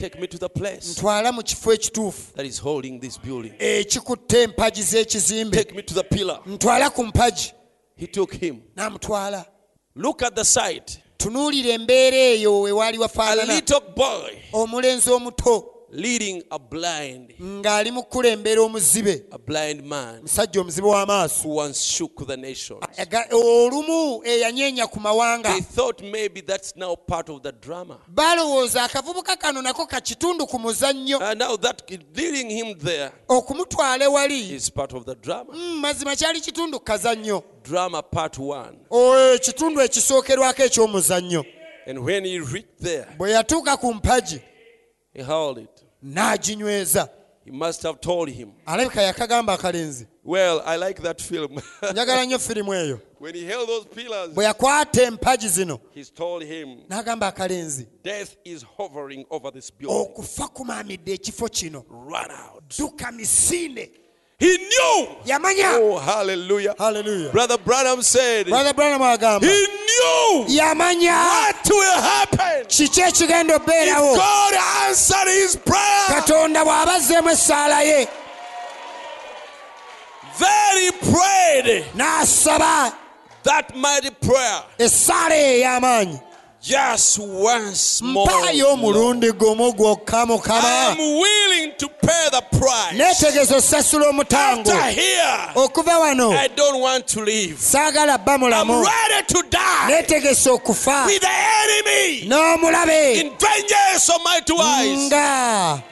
[0.00, 3.52] Take me to the place ntwala mu kifo ekituufu that is holding this building.
[5.52, 6.40] Take me to the pillar.
[7.96, 8.60] Ntwala ku mpagi He took him.
[8.76, 9.46] n'amutwala
[9.96, 10.98] Look at the sight.
[11.16, 15.73] tunuulira embeera eyo we waali A wafaanana little boy omulenzi omuto leading a blind,
[17.40, 19.24] ng'ali mu kukulembera omuzibe.
[20.22, 21.48] musajja omuzibe w'amaaso.
[23.32, 25.54] olumu eyanyeenya ku mawanga.
[28.08, 31.18] Balowooza akavubuka kano nako ka kitundu ku muzannyo.
[33.28, 34.60] Okumutwala ewali.
[35.54, 37.42] Mm, mazima kyali kitundu ku kazannyo.
[39.34, 41.44] Ekitundu ekisookerwako eky'omuzannyo.
[43.18, 44.40] Bwe yatuuka ku mpagi
[45.14, 45.68] He howled.
[46.04, 47.08] N'aginyweza
[47.44, 51.58] He must have told him, alabika yakagamba akalenzi Well, I like that film.
[51.92, 56.42] njagala nnyo firimu eyo when he held those pillars, bwe yakwata empagi zino he's told
[56.44, 59.96] him, n'agamba akalenzi Death is hovering over this building.
[60.00, 62.62] okufa kumaamidde ekifo kino Run out.
[62.78, 63.90] dduka misinde
[64.44, 65.08] He knew.
[65.24, 66.74] yamanya Oh, hallelujah.
[66.78, 67.30] Hallelujah.
[67.30, 72.66] Brother Branham said, brother branham agamba He knew yamanya what will happen.
[72.68, 74.54] kiki ekigenda obeerawo God
[74.88, 76.06] answered his prayer.
[76.08, 78.06] katonda bw'abazzeemu essaala ye
[80.38, 82.92] Then he prayed n'asaba
[83.44, 86.20] that mighty prayer essaala ey'amaanyi
[86.64, 88.26] just once more.
[88.72, 93.22] omulundi gumu gwokka mukama I'm willing to pay the price.
[93.92, 94.70] omutango.
[94.70, 96.32] After here, okuva wano.
[96.32, 97.56] I don't want to leave.
[97.58, 100.04] saagala bba I'm mulamu ready to die.
[100.54, 101.06] Okufa.
[101.06, 102.28] With the enemy.
[102.28, 103.20] N'omulabe.
[103.20, 105.12] In vengeance of two eyes.
[105.12, 105.82] nga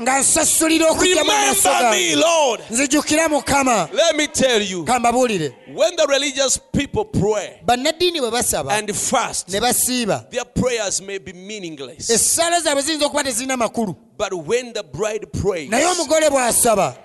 [0.00, 2.60] nga nsasulira okujja mu maaso Remember me, gange Lord.
[2.70, 8.72] nzijukira mukama Let me tell you, kambabuulire when the religious people pray bannaddiini bwe basaba
[8.72, 12.10] and fast, ne basiiba their prayers may be meaningless.
[12.10, 16.96] essaala zaabwe ziyinza okuba tezirina makulu But when the bride prays, naye omugole bw'asaba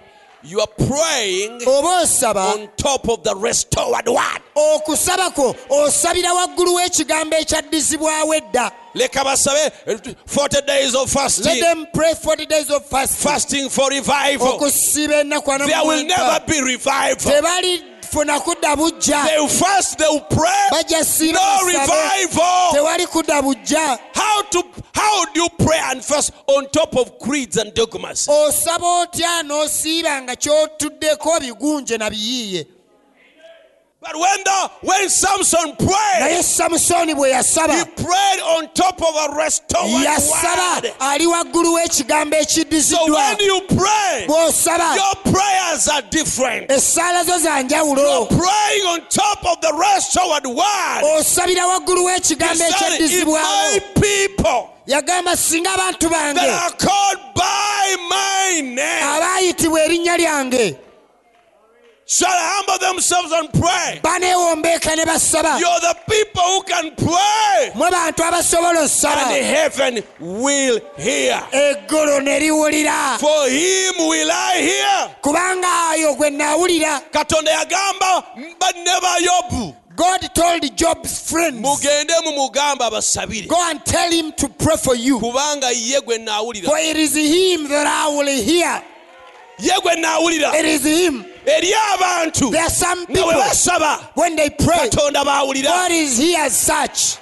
[0.42, 4.42] you are praying on top of the restored word.
[4.56, 11.60] okusaba kwo osabira waggulu w'ekigambo ekyaddizibwawo edda leka basabe eh, 40 days of let fasting.
[11.60, 13.30] them pray 40 days of fasting.
[13.30, 14.60] Fasting for revival.
[14.60, 17.32] Okusiba ennaku there will never be revival.
[17.32, 19.26] Tebalifuna kudda bujja.
[19.28, 20.68] They will fast they will pray.
[20.72, 22.72] Bajja siiba no revival.
[22.74, 24.00] Tewali kudda bujja.
[24.14, 24.64] How to
[24.94, 28.28] how do you pray and fast on top of creeds and dogmas?
[28.28, 32.68] Osaba otya n'osiiba nga kyotuddeko bigunje na biyiiye
[34.02, 39.88] but when the when samson prayed naye bwe he prayed on top of a restored
[40.06, 46.72] yasaba word ali waggulu w'ekigambo so ekiddiziddwa when you pray bw'osaba your prayers are different.
[46.72, 48.26] essaala zo za njawulo.
[48.28, 54.70] Praying on top of the restored word osabira waggulu w'ekigambo said, if ekyaddizibwawo my people
[54.88, 60.76] yagamba singa abantu that bange are called by my name abaayitibwa erinnya lyange
[62.10, 64.00] shall humble themselves and pray.
[64.02, 70.04] baneewombeeka ne basaba You're the people who can pray, mwe bantu abasobola and osaba heaven
[70.20, 71.40] will hear.
[71.52, 73.20] eggulu ne liwulira.
[73.20, 75.16] For him will I hear.
[75.22, 78.24] kubanga ayo gwe naawulira katonda yagamba
[78.60, 79.76] banne ba yobu.
[79.96, 83.48] God told job's friends mugende mumugamba abasabire.
[83.48, 85.20] Go and tell him to pray for you.
[85.20, 88.82] Kubanga ye gwe naawulira for it is him that i will hear.
[89.60, 92.52] Ye gwe naawulira it is him eri abantu.
[92.52, 96.40] There are some nga bwe people basaba when they pray katonda baawulira god is here
[96.46, 97.18] as such.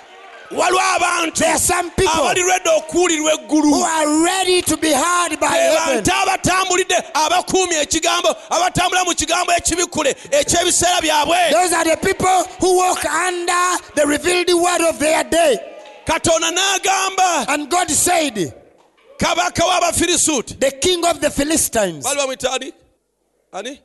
[0.52, 3.64] Waliwo abantu there are some people okuwulirwa eggulu.
[3.64, 6.04] who are ready to be heard by Be heaven.
[6.04, 11.52] bantu abatambulidde abakuumya ekigambo abatambula mu kigambo ekibikule ekyebiseera byabwe.
[11.52, 15.58] Those are the people who walk under the revealed word of their day.
[16.06, 18.54] Katonda n'agamba and god said
[19.18, 20.60] kabaka w'abafirisuuti.
[20.60, 22.06] The king of the philistines.
[22.06, 23.82] Bali bamwita ani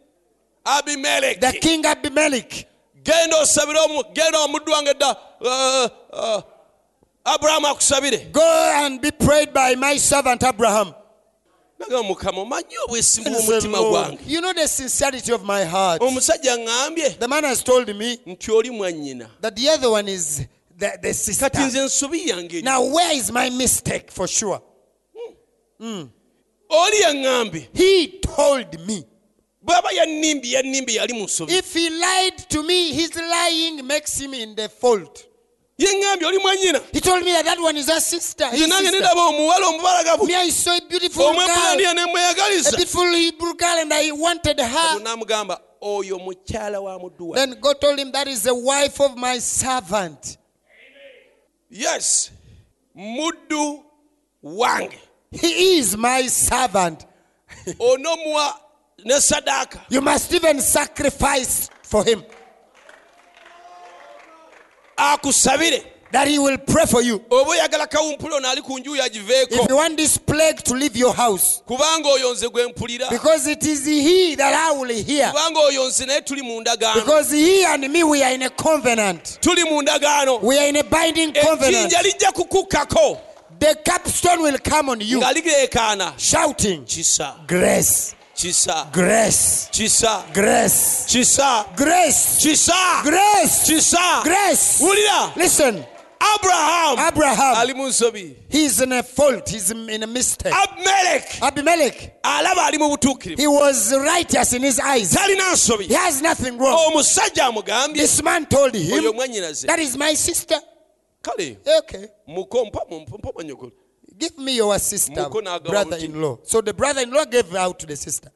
[0.64, 2.66] ani the king abimelech.
[3.02, 6.42] Genda osabire omu- genda omuddu wange uh, uh,
[7.70, 8.32] akusabire.
[8.32, 8.42] Go
[8.84, 10.94] and be prayed by my servant abraham.
[11.80, 14.18] Nagamba mukama omanyi obwesimbu bw'omutima gwange?
[14.26, 16.00] you know the sincerity of my heart.
[16.00, 20.46] Omusajja ŋŋambye the man has told me nti oli mwannyina that the other one is
[20.78, 21.50] the, the sister.
[21.50, 24.62] Kati nze ensobi yange now where is my mistake for sure?
[25.80, 29.04] Oli yaŋŋambye he told me
[29.64, 31.52] bw'aba yannimbi yannimbi yali mu nsobi.
[31.52, 35.26] If he lied to me his lying makes him in the fault
[35.78, 36.80] yeŋŋambye oli mwannyina.
[36.92, 39.08] He told me that that one is a sister his nze nange sister.
[39.14, 45.00] omuwala me i saw a beautiful girl a beautiful hebrew girl and i wanted her.
[45.00, 49.38] N'amugamba oyo mukyala wa muddu then god told him that is the wife of my
[49.38, 50.38] servant.
[51.70, 52.30] Yes
[52.96, 53.82] muddu
[54.42, 54.98] wange.
[55.30, 57.06] He is my servant.
[57.78, 58.61] Onomuwa ne sadaaka
[59.88, 62.22] you must even sacrifice for him.
[64.98, 65.84] Akusabire.
[66.12, 67.24] That he will pray for you.
[67.30, 71.14] oba oyagala kawumpuli ono ali ku nju If you want this plague to leave your
[71.14, 75.32] house, kubanga oyo nze because it is he that I will hear.
[75.32, 76.96] kubanga oyo nze naye tuli mu ndagaano.
[76.96, 79.38] Because he and me, we are in a covenant.
[79.42, 81.90] We are in a binding covenant.
[81.90, 83.18] ejjinja lijja kukukkako.
[83.59, 85.22] The capstone will come on you,
[86.18, 86.84] shouting,
[87.46, 94.82] Grace, kisa grace, kisa grace, kisa grace, kisa grace, kisa grace.
[94.84, 95.84] wulira Listen,
[96.34, 96.99] Abraham.
[96.99, 100.53] Abraham, ali mu nsobi he's in a fault, he's in a mistake.
[100.53, 105.14] abimeleki Abimelech, alaba ali mu butuukirivu he was righteous in his eyes.
[105.14, 106.76] talina He has nothing wrong.
[106.76, 107.95] Oh, omusajja amugambye.
[108.03, 109.68] This man told oyo him, mwannyinaze.
[109.68, 110.61] That is my sister.
[111.22, 111.59] kale.
[111.78, 112.09] Okay.
[112.26, 113.70] mukompomonyogola
[114.22, 115.28] Give me your sister,
[115.64, 116.38] brother in law.
[116.44, 118.30] So the brother in law gave out to the sister.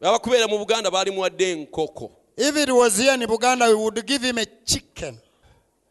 [0.00, 4.38] abakubeera mu buganda baali enkoko If it was here in Buganda, we would give him
[4.38, 5.18] a chicken,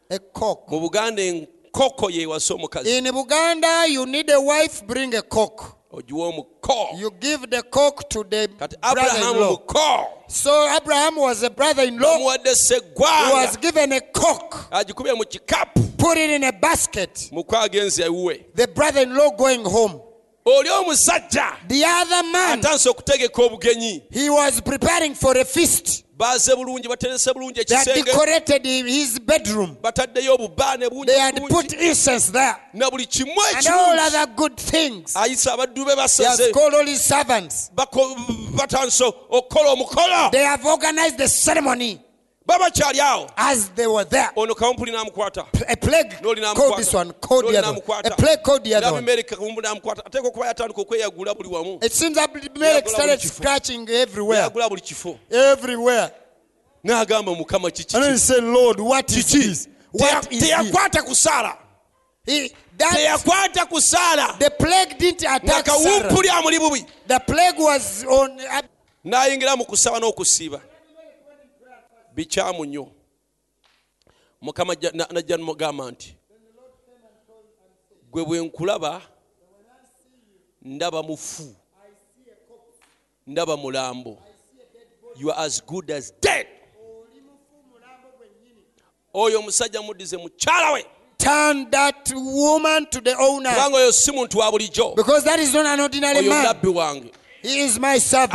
[0.09, 0.71] a cock.
[0.71, 5.77] mu buganda enkoko yeewasa omukazi In Buganda, you need a wife, bring a cock.
[5.95, 10.25] You give the cock to the kati brother-in-law.
[10.27, 12.49] So Abraham was a brother in law bamuwadde
[12.95, 17.29] who was given a cock, agikubye mu kikapu put it in a basket.
[17.31, 20.01] muko agenze ewuwe The brother in law going home.
[20.45, 21.67] oli omusajja.
[21.67, 26.03] The other man, atandise okutegeka obugenyi he was preparing for a feast.
[26.23, 29.75] Baaze bulungi baterese bulungi ekisenge decorated his bedroom.
[29.81, 32.55] bataddeyo obubaane bungi They had put incense there
[32.91, 35.15] buli kimu and all ekirungi other good things.
[35.15, 37.71] ayisa abaddu be He basaze called all his servants.
[37.75, 38.15] bako-
[38.55, 40.29] batandise okukola omukolo
[42.45, 44.29] They have organized the ceremony babakyali awo as they were there.
[44.35, 48.01] ono kawumpuli n'amukwata A plague called this one, called the other one.
[48.05, 49.03] A plague called the other one.
[49.05, 51.79] n'abimereka kawumpuli n'amukwata ateeka okuba yatandika okweyagula buli wamu.
[51.83, 54.41] It seems Abimelech started scratching everywhere.
[54.49, 56.11] yagula buli kifo Everywhere.
[56.83, 59.67] n'agamba mukama kiki And he said, Lord, what is this?
[59.91, 61.13] What is teyakwata ku
[62.77, 68.37] that, teyakwata ku saala the plague didn't attack kawumpuli amuli bubi The plague was on
[69.05, 70.61] n'ayingira mu kusaba n'okusiiba
[72.15, 72.91] bikyamu nnyo
[74.41, 76.15] mukama ajja- na- najja nimugamba nti
[78.11, 79.01] gwe bwe nkulaba
[80.61, 81.55] ndaba mufu
[83.27, 84.17] ndaba mulambo.
[85.15, 86.47] You are as good as dead.
[89.13, 90.85] Oyo omusajja muddize mukyala we
[91.17, 93.53] turn that woman to the owner.
[93.53, 94.95] kubanga oyo si muntu wa bulijjo.
[94.95, 96.45] Because that is not an ordinary man.
[96.75, 97.11] wange
[97.43, 98.33] He is my servant.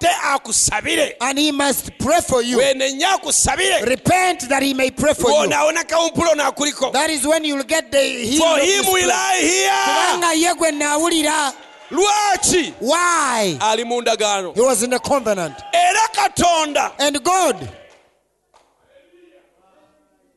[0.00, 2.58] ate akusabire And he must pray for you.
[2.58, 5.36] wenenya akusabire Repent that he may pray for you.
[5.50, 8.38] bw'onaawona kawumpuli ono That is when you'll get the healing.
[8.38, 11.52] for of him will I hear Kubanga ye gwe naawulira.
[11.90, 13.58] lwaki Why?
[13.60, 15.54] ali mu ndagaano He was in the covenant.
[15.72, 17.56] era katonda And God,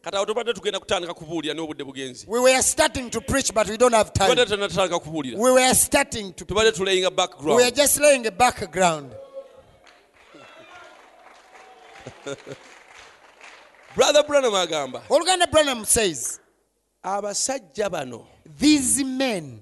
[0.08, 3.78] kati awo tubadde tugenda kutandika kubuulira n'obudde bugenzi we were starting to preach, but we
[3.78, 4.58] don't have tubadde time.
[4.58, 6.46] tunatandika kubuulira We were starting to.
[6.46, 9.12] tubadde We were background We are just laying a background.
[13.96, 16.40] brother branham agamba Oluganda Branham says,
[17.04, 18.28] abasajja bano
[18.58, 19.62] These men,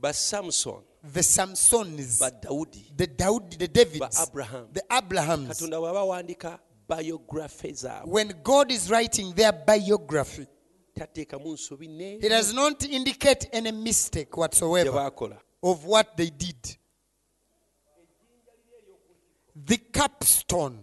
[0.00, 5.60] ba samson the Samsons, ba dawudi the Daud, the Davids, ba abraham the Abrahams,
[6.88, 10.46] katonda bw'aba wandika biography zaabwe when God is writing their biography,
[10.94, 15.10] He does not indicate any mistake whatsoever
[15.62, 16.76] of what they did.
[19.54, 20.78] The capstone,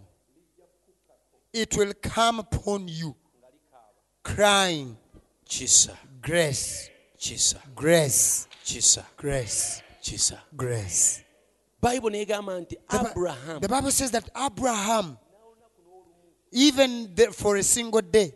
[1.52, 3.14] it will come upon you,
[4.22, 4.96] crying,
[5.44, 11.24] kisa Grace, kisa grace, kisa grace, kisa grace.
[11.82, 15.16] bayibuli negamba nti The, abraham the Bible says that Abraham,
[16.52, 18.34] even the, for a single day,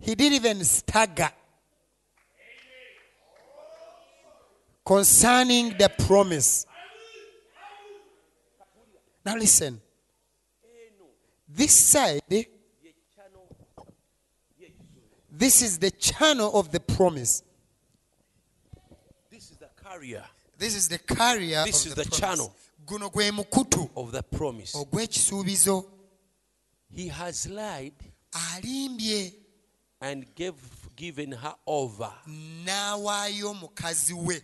[0.00, 1.30] he didn't even stagger
[4.84, 6.66] concerning the promise.
[9.24, 9.80] Now listen.
[11.48, 12.20] This side,
[15.30, 17.42] this is the channel of the promise.
[19.30, 20.24] this is the carrier
[20.58, 22.54] This is the carrier This of is the, the channel.
[22.86, 24.74] Guno gwe mukutu of the promise
[26.94, 27.94] he has lied
[28.32, 29.32] alimbye
[30.00, 30.54] and gave
[30.96, 32.12] given her over
[32.64, 34.42] n'awaayo mukazi we.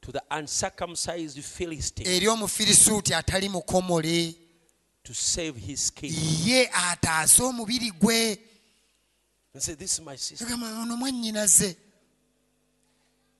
[0.00, 4.34] to the uncircumcised philistine eri omufirisuuti atali mukomole
[5.02, 6.14] to save his skin
[6.44, 8.38] ye ataase omubiri gwe.
[9.54, 10.46] And say this is my sister.
[10.52, 11.76] Ono mwannyinaze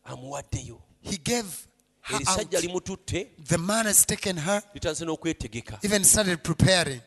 [0.05, 1.49] amuwaddeyo he gave
[2.11, 3.31] erisajja limututte.
[3.44, 4.62] The man has taken her.
[5.82, 7.01] Even started preparing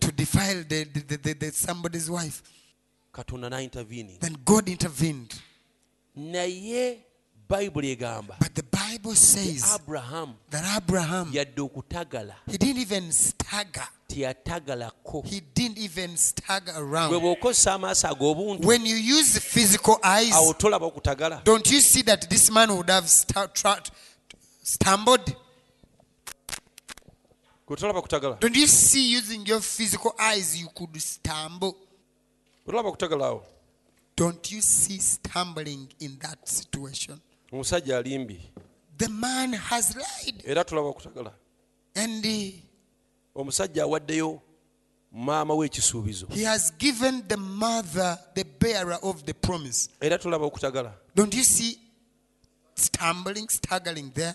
[0.00, 2.42] to defile the, the, the, the, the somebody's wife
[3.12, 5.34] katonda n'intervening Then God intervened.
[6.16, 6.98] naye
[7.48, 13.86] bayibuli egamba But the Bible says aburahamu that Abraham, yadde okutagala he didn't even stagger.
[14.08, 17.12] teyatagalako He didn't even stagger bwe around.
[17.12, 22.28] bw'okozesa amaaso ag'obuntu When you use physical eyes, awo tolaba okutagala don't you see that
[22.28, 23.82] this man would have sta- tra-
[24.62, 25.34] stumbled?
[27.66, 31.72] Gwe kutagala Don't you see using your physical eyes you could stumble?
[32.64, 33.44] gwe tolaba kutagala awo
[34.16, 37.18] Don't you see stumbling in that situation?
[37.52, 38.40] omusajja alimbi
[38.98, 40.42] The man has lied.
[40.46, 41.32] era tulaba okutagala
[41.94, 42.62] And he,
[43.34, 44.40] omusajja awaddeyo
[45.12, 49.88] maama w'ekisuubizo he has given the mother the bearer of the promise.
[50.00, 51.78] era tulaba okutagala Don't you see
[52.74, 54.34] stumbling, staggering there?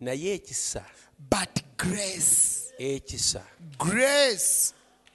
[0.00, 0.84] naye ekisa
[1.30, 3.42] But grace, eh, ekisa
[3.78, 4.72] grace,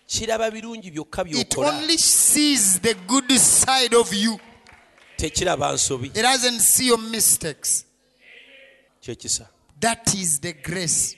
[0.08, 1.70] kiraba birungi byokka it byokola.
[1.70, 4.40] only sees the good side of you.
[5.18, 6.08] tekiraba nsobi.
[6.08, 7.86] It doesn't see your mistakes.
[9.02, 9.48] kyekisa
[9.80, 11.16] That is the grace.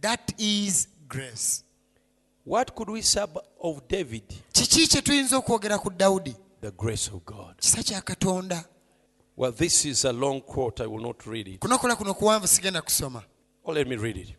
[0.00, 1.64] That is grace.
[2.44, 3.24] what could we say
[3.60, 4.22] of david?
[4.52, 6.34] Kiki kye tuyinza okwogera ku dawudi?
[6.60, 7.56] The grace of god.
[7.60, 8.64] Kisa kya katonda.
[9.36, 10.80] Well this is a long quote.
[10.80, 11.60] I will not read it.
[11.60, 13.22] Kuno kuwanvu sigenda kusoma
[13.68, 14.34] or let me read it.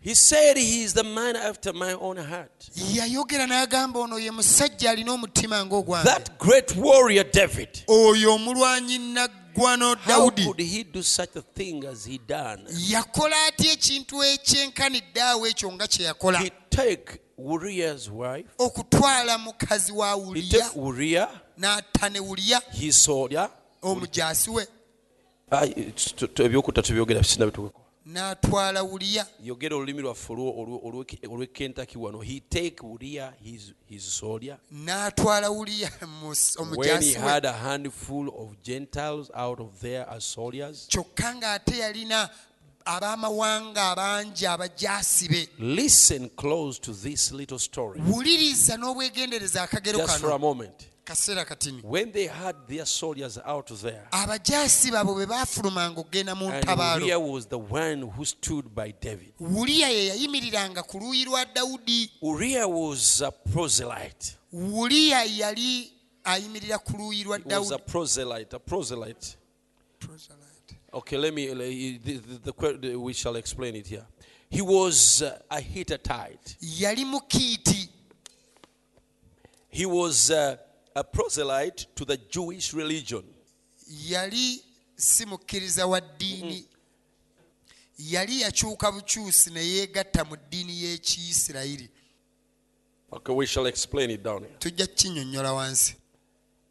[0.00, 2.70] He said he is the man after my own heart.
[2.74, 6.04] Yayogera n'agamba ono ye musajja alina omutima ng'ogwange.
[6.04, 7.84] That great warrior david.
[7.88, 12.64] Oyo omulwanyi naggwano how could he do such a thing as he done?
[12.68, 16.38] Yakola atya ekintu ekyenkanidde awo ekyo nga kye yakola?
[16.38, 18.48] He take uriah's wife.
[18.58, 21.28] Okutwala mukazi wa he uliya.
[21.58, 22.60] n'atta ne uliya.
[22.72, 23.48] His soldier
[23.82, 24.66] omujaasi we
[25.50, 29.26] It's- tu- tu- ebyokutta tubyogera sinabituweko n'atwala uliya.
[29.44, 32.20] Yogera olulimi lwaffe olwo- olwo- olw'e- olw'ekentaki wano.
[32.22, 34.58] He take uriah his, his soldier.
[34.72, 35.90] N'atwala uliya
[36.76, 40.86] when he had a handful of gentiles out of there as soldiers.
[40.88, 42.30] Kyokka ng'ate yalina
[42.86, 45.48] ab'amawanga abangi abajaasi be.
[45.58, 48.00] Listen close to this little story.
[48.00, 51.82] Wuliriza n'obwegendereza akagero just for a kano moment kaseera katini.
[51.82, 57.46] When they had their soldiers out there abajaasi baabwe bwe baafulumanga okgenda mu ntabaalo was
[57.46, 59.32] the one who stood by david.
[59.40, 62.10] Uliya ye yayimiriranga ku luuyi lwa dawudi.
[62.20, 64.36] Uriah was a proselyte.
[64.52, 65.92] Uliya yali
[66.24, 67.86] ayimirira ku luuyi lwa he was a dawudi.
[67.86, 69.36] proselyte a proselyte.
[70.92, 71.46] Okay, let me.
[71.98, 74.06] The, the, the, we shall explain it here.
[74.50, 76.56] He was uh, a Hittite.
[76.60, 77.88] yali mukiiti.
[79.70, 80.56] He was uh,
[80.98, 83.24] a proselyte to the Jewish religion.
[84.08, 84.64] yali
[84.96, 86.42] si mukkiriza wa ddiini
[87.98, 88.14] mm-hmm.
[88.14, 91.88] yali yakyuka bukyusi ne yeegatta mu ddiini y'ekiyisirayiri
[93.10, 94.54] Okay, we shall explain it down here.
[94.58, 95.94] tujja kukinnyonnyola wansi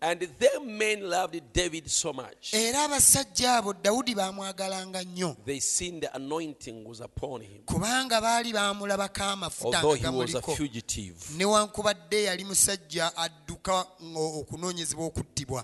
[0.09, 2.53] And them men loved David so much.
[2.53, 7.61] era abasajja abo dawudi baamwagalanga nnyo They seen the anointing was upon him.
[7.65, 13.85] kubanga baali baamulabako amafuta Although nga he was a gamuliko fugitive, newankubadde yali musajja adduka
[14.03, 15.63] ngo- okunoonyezebwa okuttibwa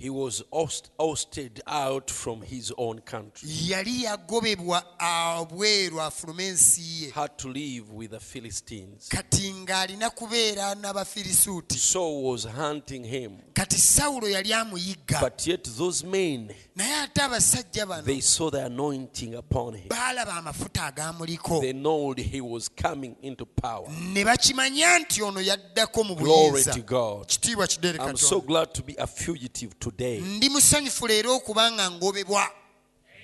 [0.00, 3.48] he was oust- ousted out from his own country.
[3.68, 9.08] yali yagobebwa abweru afulume ensi ye Had to live with the Philistines.
[9.08, 13.38] kati ng'alina kubeera n'abafirisuuti Saul was hunting him.
[13.52, 18.64] kati sawulo yali amuyigga But yet those men naye ate abasajja bano they saw the
[18.64, 19.88] anointing upon him.
[19.88, 23.88] baalaba amafuta agaamuliko They know he was coming into power.
[23.90, 27.26] ne bakimanya nti ono yaddako mu Glory buyinza to God.
[27.28, 32.50] kitiibwa I'm so katonda glad to be a fugitive today ndi musanyufu leero okubanga ngobebwa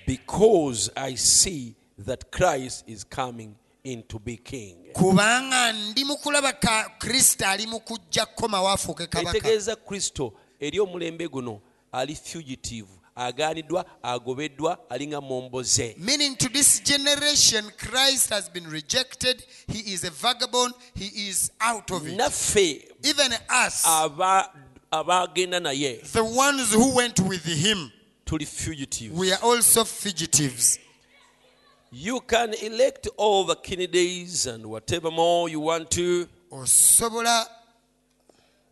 [0.05, 1.75] because I see
[2.05, 4.75] that Christ is coming in to be king.
[4.93, 10.79] kubanga ndi mu kulaba ka kristo ali mu kujja kukomawo afuuke kabaka ekitegeeza kristo eri
[10.79, 11.61] omulembe guno
[11.91, 19.43] ali fugitive agaaniddwa agobeddwa ali nga momboze Meaning to this generation, Christ has been rejected.
[19.67, 20.73] He is a vagabond.
[20.93, 22.17] He is out of it.
[22.17, 23.31] naffe Even
[23.65, 23.83] us,
[24.91, 26.01] abaagenda naye.
[26.11, 27.91] The ones who went with him,
[28.25, 29.11] tuli fugitives.
[29.11, 30.79] we are also fugitives.
[31.91, 36.27] you can elect all the kennedys and whatever more you want to.
[36.51, 37.45] Osobola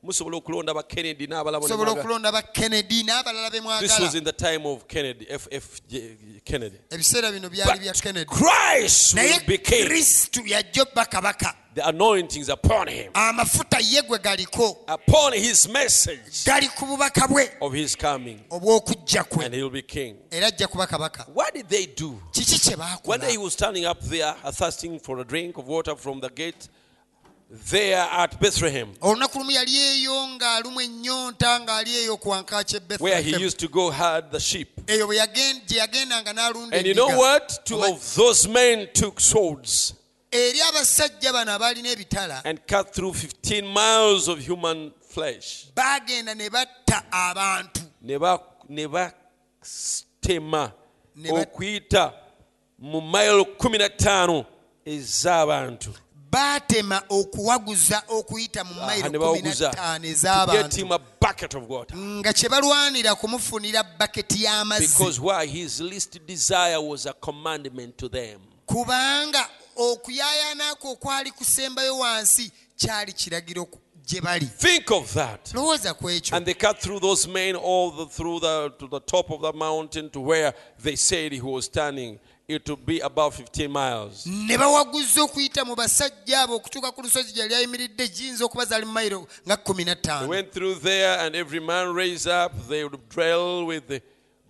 [0.06, 2.04] musobola okulonda ba kennedy n'abalala bonna osobola mwagala.
[2.04, 5.82] okulonda ba kennedy n'abalala be this was in the time of kennedy ff
[6.46, 6.78] kennedy.
[6.92, 8.26] Ebiseera bino byali bya kennedy.
[8.26, 10.86] Christ naye will be king kristu yajja
[11.76, 13.11] the anointings upon him.
[13.14, 14.77] Amafuta ye gwe galiko.
[14.88, 16.45] Upon his message.
[16.45, 17.49] Gali ku bubaka bwe.
[17.61, 18.39] Of his coming.
[18.49, 19.45] Obw'okujja kwe.
[19.45, 20.15] And he'll be king.
[20.31, 21.27] Era ajja kuba kabaka.
[21.34, 22.19] What did they do?
[22.34, 25.68] Kiki kye one day he was standing up there uh, thirsting for a drink of
[25.68, 26.69] water from the gate
[27.69, 33.35] there at Bethlehem, olunaku lumu yali eyo ng'alumu ennyonta ng'ali eyo ku wankaaki where he
[33.38, 34.69] used to go herd the sheep.
[34.88, 37.18] eyo bwe yagen- gye yagendanga n'alunda And you know endiga.
[37.18, 37.60] what?
[37.65, 39.93] Two of those men took swords
[40.36, 45.68] eri abasajja bano abalina ebitala and cut through 15 miles of human flesh.
[45.76, 47.82] baagenda ne batta abantu.
[48.02, 48.88] Ne
[50.36, 50.72] batema
[51.32, 52.14] okuyita
[52.80, 54.45] mu mailo 15
[54.86, 55.94] ez'abantu.
[56.32, 60.86] Baatema okuwaguza okuyita mu ah, mayirotano ez'abantu.
[62.20, 64.88] nga kye balwanira kumufunira baketi y'amazzi.
[68.66, 72.52] Kubanga why his least desire was a commandment to them kubanga okuyaayaanaako okwali kusembayo wansi
[72.77, 74.45] kyali kiragiro ku- gye bali.
[74.45, 75.52] Think of that.
[75.53, 76.38] Lowooza ku ekyo.
[76.38, 79.52] And they cut through those men all the, through the to the top of the
[79.53, 80.53] mountain to where
[80.84, 82.19] they said he was standing.
[82.47, 84.27] It would be about 15 miles.
[84.27, 88.85] Ne bawaguza okuyita mu basajja abo okutuuka ku lusozi gye yali ayimiridde giyinza okuba zaali
[88.85, 92.52] mu mayiro nga kumi na They went through there, and every man raised up.
[92.69, 94.02] They would dwell with,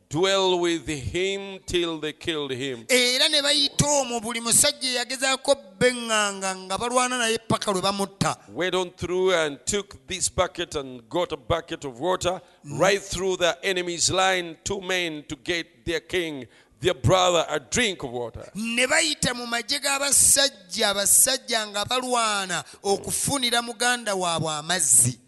[0.10, 2.86] dwell with him till they killed him.
[2.90, 8.76] era ne bayita omwo buli musajja eyagezaako beŋŋanga nga balwana naye paka lwe bamutta Went
[8.76, 12.80] on through and took this bucket and got a bucket of water mm.
[12.80, 14.58] right through the enemy's line.
[14.64, 16.46] Two men to get their king,
[16.80, 18.50] their brother, a drink of water.
[18.56, 25.20] ne bayita mu magye g'abasajja abasajja nga balwana okufunira muganda waabwe amazzi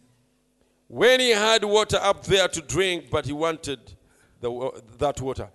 [0.89, 3.96] When he had water up there to drink, but he wanted
[4.39, 5.49] the, that water.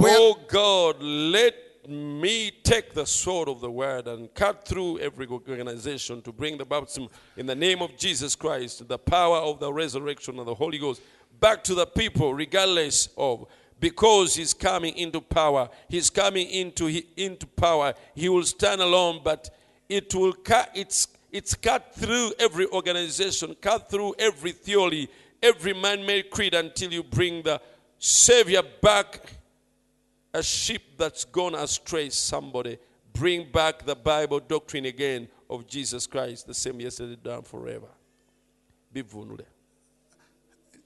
[0.00, 1.54] Oh God, let
[1.88, 6.64] me take the sword of the word and cut through every organization to bring the
[6.64, 10.78] baptism in the name of Jesus Christ, the power of the resurrection of the Holy
[10.78, 11.00] Ghost,
[11.38, 13.46] back to the people, regardless of.
[13.78, 17.92] Because he's coming into power, he's coming into into power.
[18.14, 19.50] He will stand alone, but
[19.86, 20.70] it will cut.
[20.74, 25.10] It's it's cut through every organization, cut through every theory,
[25.42, 27.60] every man-made creed until you bring the
[27.98, 29.32] Savior back
[30.34, 32.78] a sheep that's gone astray, somebody
[33.12, 37.88] bring back the Bible doctrine again of Jesus Christ, the same yesterday, done forever.
[38.94, 39.44] Bivunule.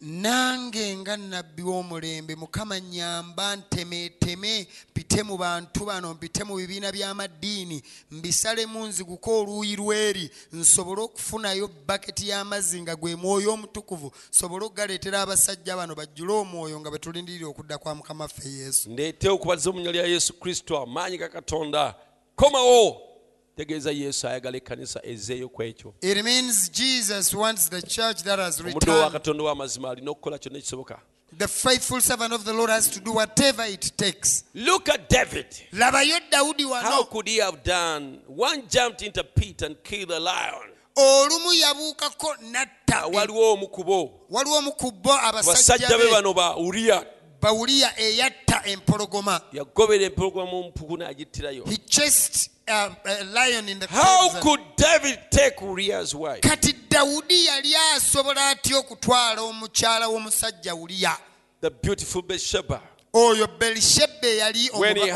[0.00, 7.82] Nange nga nnabbi w'omulembe mukama nyamba ntemeeteme mpite mu bantu bano mpite mu bibiina by'amaddiini
[8.10, 10.30] mbisalemu nziguke oluuyi lweri.
[10.52, 16.90] Nsobole okufunayo baketi y'amazzi nga gwe mwoyo omutukuvu sobole okugaleetera abasajja bano bajjule omwoyo nga
[16.90, 18.90] bwe tulindirira okudda kwa mukama ffe yesu.
[18.90, 21.94] Ndeete okubatiza omunnya lya yesu kristo amaanyi ga katonda.
[22.36, 23.09] Komawo
[23.56, 25.94] tegeeza yesu ayagala ekkanisa ezeeyo ku ekyo.
[26.00, 29.12] It means jesus wants the church that has omuddo wa returned.
[29.12, 31.00] Katonda w'amazima alina okukola kyonna ekisoboka.
[31.38, 34.44] The faithful servant of the lord has to do whatever it takes.
[34.54, 35.46] Look at david.
[35.72, 38.20] Labayo dawudi how wano could he have done?
[38.26, 40.70] One jumped into pit and killed a lion.
[40.96, 46.10] Olumu yabuukako natta waliwo omu ku bo waliwo omu ku bo abasajja basajja be be
[46.10, 47.06] bano ba uriya.
[47.40, 49.40] Bawuliya eyatta empologoma.
[49.52, 54.42] Yagobera empologoma mu mpuku n'agittirayo he chased uh, uh, lion in the How cousin.
[54.42, 56.40] could David take Uriah's wife?
[56.40, 61.16] Kati Daudi yali asobola atya okutwala omukyala w'omusajja Uriya.
[61.60, 62.80] The beautiful Bathsheba.
[63.12, 65.10] oyo berisheba eyali omulungi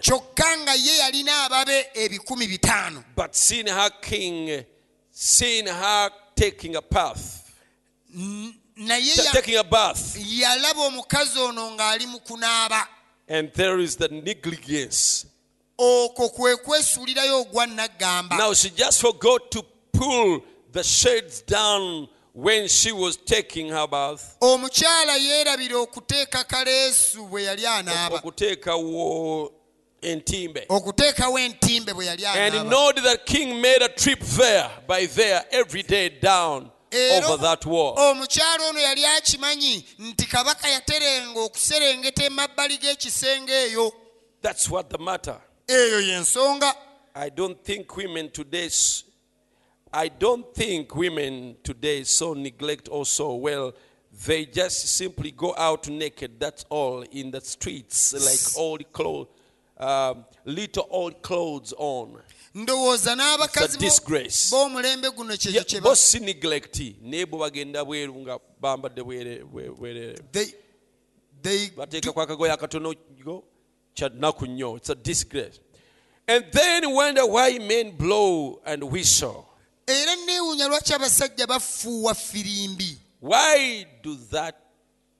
[0.00, 3.04] kyokka nga ye yalina ababe ebikumi bitaano
[8.76, 9.14] naye
[10.16, 12.86] yalaba omukazi ono ng'ali mu kunaaba
[13.28, 15.26] And there is the negligence
[15.80, 19.62] okwo kwe kwesuulirayo ogwa naggamba Now she just forgot to
[19.92, 20.42] pull
[20.72, 24.36] the shades down when she was taking her bath.
[24.40, 28.16] omukyala yeerabira okuteeka kaleesu bwe yali anaaba.
[28.16, 29.52] Okuteekawo
[30.02, 30.66] entimbe.
[30.68, 32.70] Okuteekawo entimbe bwe yali and anaaba.
[32.70, 36.70] know that king made a trip there by there every day down
[37.12, 37.94] over that wall.
[37.98, 43.92] omukyala ono yali akimanyi nti kabaka yaterenga okuserengeta emabbali g'ekisenge eyo.
[44.42, 45.40] That's what the matter
[45.70, 46.74] eyo y'ensonga.
[47.14, 48.70] I don't think women today
[49.92, 53.72] i don't think women today so neglect or so well.
[54.26, 56.38] They just simply go out naked.
[56.38, 59.28] That's all in the streets like old clothes
[59.78, 62.18] um, little old clothes on.
[62.54, 64.50] Ndowooza n'abakazi disgrace.
[64.50, 66.80] b'omulembe guno kyezo Yeah, kye bo si neglect.
[67.02, 70.54] Naye bwe bagenda bweru nga bambadde bwere- bwe- they-
[71.42, 71.70] they
[72.16, 72.94] akagoye akatono
[73.96, 75.60] nnyo it's a disgrace.
[76.28, 79.46] And then wonder why men blow and whistle.
[79.86, 82.98] Era neewuunya lwaki abasajja bafuuwa firimbi?
[83.20, 84.54] Why do that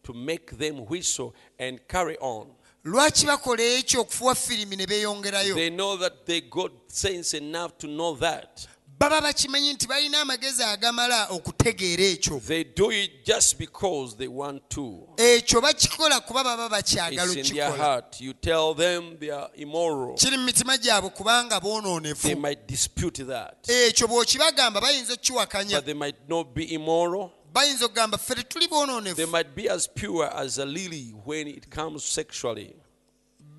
[0.05, 2.47] to make them whistle and carry on?
[2.84, 7.86] Lwaki bakola ekyo okufuwa firimu ne beeyongerayo They know that they got sense enough to
[7.86, 8.68] know that.
[9.01, 14.62] Baba bakimanyi nti balina amagezi agamala okutegeera ekyo They do it just because they want
[14.70, 15.09] to.
[15.16, 18.20] ekyo bakikola kuba baba bakyagala It's in their heart.
[18.20, 20.14] You tell them they are immoral.
[20.16, 23.68] kiri mu mitima gyabwe kubanga They boonoonefu might dispute that.
[23.68, 27.31] ekyo bw'okibagamba bayinza okukiwakanya But they might not be immoral.
[27.52, 29.16] bayinza okugamba ffe tetuli boonoonefu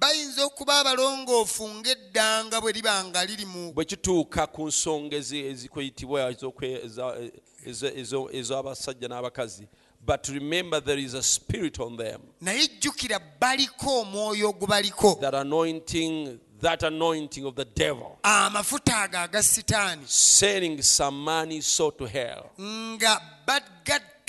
[0.01, 6.31] bayinza okuba abalongoofu ng'eddanga bwe liba nga liri mu bwe kituuka ku nsonga ezi- ezikweyitibwa
[6.31, 7.31] ez'okwe- eza-
[7.65, 9.67] ezo- ezo- ez'abasajja n'abakazi
[10.03, 12.21] but remember there is a spirit on them.
[12.41, 18.17] Naye jjukira baliko omwoyo ogubaliko that anointing that anointing of the devil.
[20.07, 22.49] Sending some money so to hell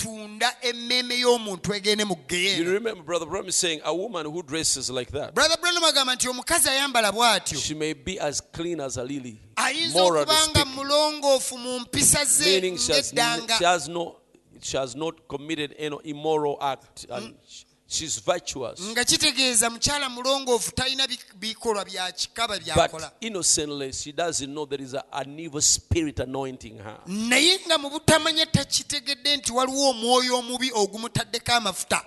[0.03, 4.43] bagatunda emmeeme y'omuntu egende mu you geyeena remember brother Branham is saying a woman who
[4.43, 7.57] dresses like that brother branham agamba nti omukazi ayambala bw'atyo.
[7.57, 11.79] she may be as clean as a lily ayinza morally okuba nga speaking mulongoofu mu
[11.79, 13.57] mpisa ze meaning she has, ng'eddanga.
[13.57, 14.15] she has no
[14.61, 17.65] she has not committed any immoral act and mm.
[17.93, 18.79] She's virtuous.
[18.81, 24.81] nga kitegeeza mukyala mulongoofu talina bi- bikolwa bya kikaba But innocently, she doesn't know there
[24.83, 26.99] is a, an evil spirit anointing her.
[27.07, 32.05] naye nga mu butamanya takitegedde nti waliwo omwoyo omubi ogumutaddeko amafuta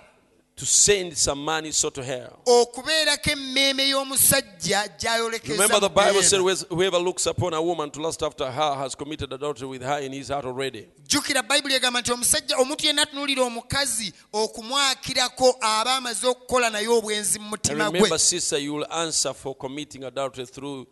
[0.57, 2.31] To send some money so to her.
[2.45, 8.23] okubeerako emmeeme y'omusajja gy'ayolekeza Remember, the Bible said, "Whoever- looks upon a woman to lust
[8.23, 10.87] after her has committed adultery with her in his heart already.
[11.07, 17.39] jjukira bayibuli egamba nti omusajja omuntu yenna atunuulira omukazi okumwakirako aba amaze okukola naye obwenzi
[17.39, 20.87] mu And mutima gwe remember, sister, you will answer for committing adultery through,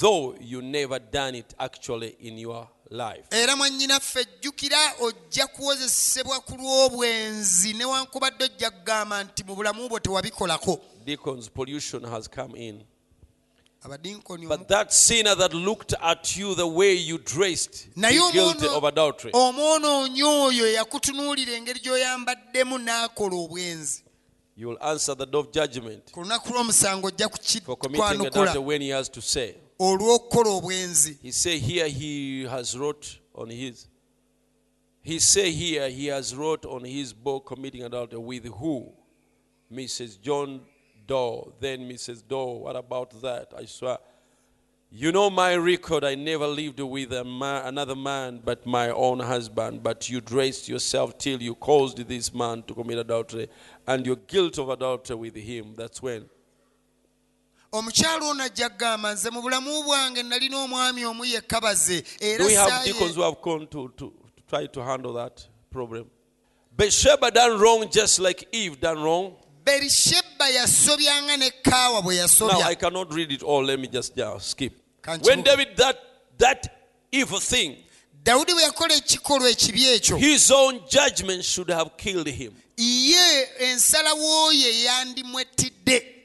[0.00, 2.68] though you never done it actually in your.
[3.30, 10.80] Era mwannyinaffe jjukira ojja kuwozesebwa ku lw'obwenzi newankubadde ojja kugamba nti mu bulamu bwo tewabikolako.
[14.48, 19.32] But that sinner that looked at you the way you dressed, is guilty of adultery.
[19.32, 24.02] omwonoonyi oyo yakutunuulira engeri gy'oyambaddemu n'akola obwenzi.
[24.56, 29.54] You will answer the door of judgment for committing adultery when he has to say.
[29.78, 33.88] Olw'okukola obwenzi He say here he has wrote on his.
[35.02, 38.92] He say here he has wrote on his book committing adultery with who?
[39.72, 40.20] Mrs.
[40.20, 40.60] John
[41.06, 41.52] Doe.
[41.60, 42.26] Then Mrs.
[42.26, 42.58] Doe.
[42.58, 43.52] What about that?
[43.56, 43.98] I swear.
[44.90, 46.04] You know my record.
[46.04, 49.82] I never lived with a ma- another man but my own husband.
[49.82, 53.48] But you dressed yourself till you caused this man to commit adultery,
[53.86, 55.74] and your guilt of adultery with him.
[55.76, 56.26] That's when.
[57.78, 62.46] Omukyala ono ajja kugamba nze mu bulamu bwange nalina omwami omu yekka baze era Do
[62.46, 66.06] we have ssaaye- deacons who have gone to, to, to try to handle that problem?
[66.76, 69.32] Bathsheba done wrong just like Eve done wrong.
[69.64, 73.64] berisheba yasobyanga ne bwe Now I yasobya cannot read it all.
[73.64, 74.72] Let me just skip.
[75.22, 75.98] When David that
[76.38, 76.68] that
[77.12, 77.76] evil thing,
[78.22, 82.52] dawudi bwe yakola ekikolwa ekibi ekyo his own judgment should have killed him.
[82.76, 86.15] ye ensalawo ye yandimwetidde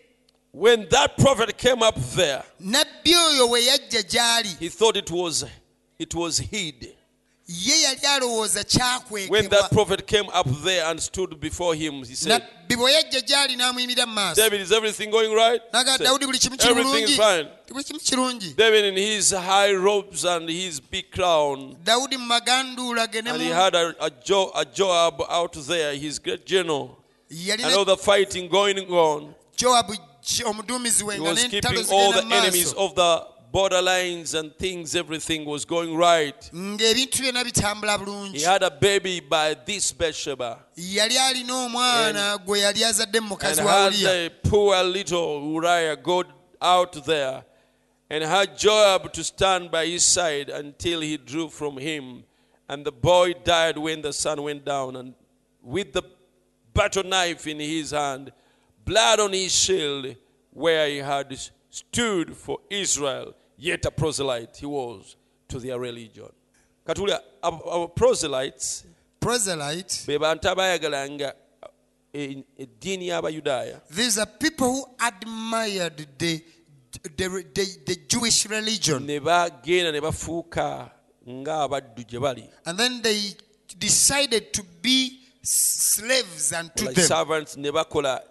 [0.54, 5.46] When that prophet came up there, nabbi oyo we yajja gy'ali he thought it was
[5.98, 6.94] it was hid.
[9.28, 13.22] When that prophet came up there and stood before him, he said, nabbi bwe yajja
[13.22, 15.62] gy'ali n'amuyimira mu maaso David, is everything going right?
[15.74, 17.46] Said, Everything is fine.
[17.66, 22.28] Ti buli kimu kirungi David in his high robes and his big crown, dawudi mu
[22.28, 27.00] maganduula ge and he had a, a, jo, a Joab out there, his great general,
[27.30, 29.34] and all the fighting going on.
[30.46, 34.96] Omuduumizi we nga n'entalo keeping all the zigenda enemies maaso of the borderlines and things,
[34.96, 36.50] everything was going right.
[36.54, 42.84] ng'ebintu byonna bitambula He had a baby by this Bathsheba, yali alina omwana gwe yali
[42.84, 46.24] azadde mu and mukazi wa had uliya the poor little Uriah go
[46.62, 47.44] out there,
[48.10, 52.24] and had Joab to stand by his side until he drew from him.
[52.70, 55.14] And the boy died when the sun went down, and
[55.62, 56.04] with the
[56.74, 58.32] battle knife in his hand,
[58.92, 60.16] blood on his shield,
[60.52, 61.38] where he had
[61.70, 65.16] stood for Israel, yet a proselyte he was
[65.48, 66.30] to their religion.
[66.86, 68.84] Katuli, our, proselytes,
[69.20, 71.34] proselyte be bantu abayagalanga
[72.14, 76.44] eh, eddiini y'abayudaaya these are people who admired the,
[77.16, 79.06] the, the, the jewish religion.
[79.06, 80.90] Ne bagenda ne bafuuka
[81.30, 82.50] ng'abaddu gye bali.
[82.66, 83.36] And then they
[83.78, 87.06] decided to be slaves unto like them.
[87.06, 88.22] servants ne bakola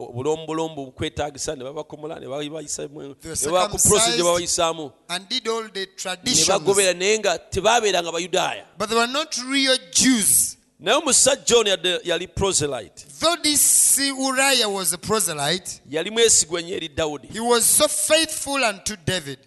[0.00, 3.14] obulombolombo obukwetaagisa ne babakomola ne babayisaamu ne
[3.46, 4.92] baba ku process gye babayisaamu.
[5.08, 6.48] and did all the ne traditions.
[6.48, 8.64] bagobera naye nga tebaabeeranga bayudaaya.
[8.78, 10.56] But they were not real jews.
[10.80, 11.70] Naye omusajja ono
[12.04, 13.04] yali proselyte.
[13.20, 17.28] Though this Uriah was a proselyte, yali mwesigwa nnyo eri dawudi.
[17.32, 19.38] he was so faithful unto David,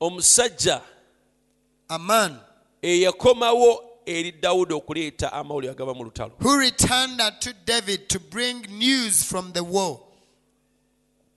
[0.00, 0.80] omusajja
[1.88, 2.38] a man
[2.82, 6.32] eyakomawo eri dawudi okuleeta amawulire agava mu lutalo.
[6.40, 10.00] Who returned unto David to bring news from the war.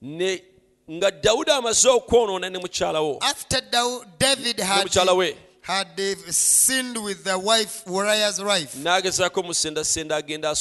[0.00, 0.42] ne
[0.90, 3.60] nga dawudi amaze okwonoona ne mukyalawo After
[4.18, 5.36] David had, mukyala we.
[5.60, 10.52] had uh, sinned with the wife, Uriah's wife, n'agezaako musendasenda agenda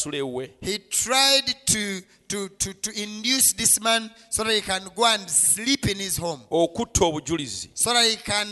[0.62, 5.28] he tried to, to, to, to induce this man so that he can go and
[5.28, 8.48] sleep in his home, so that he can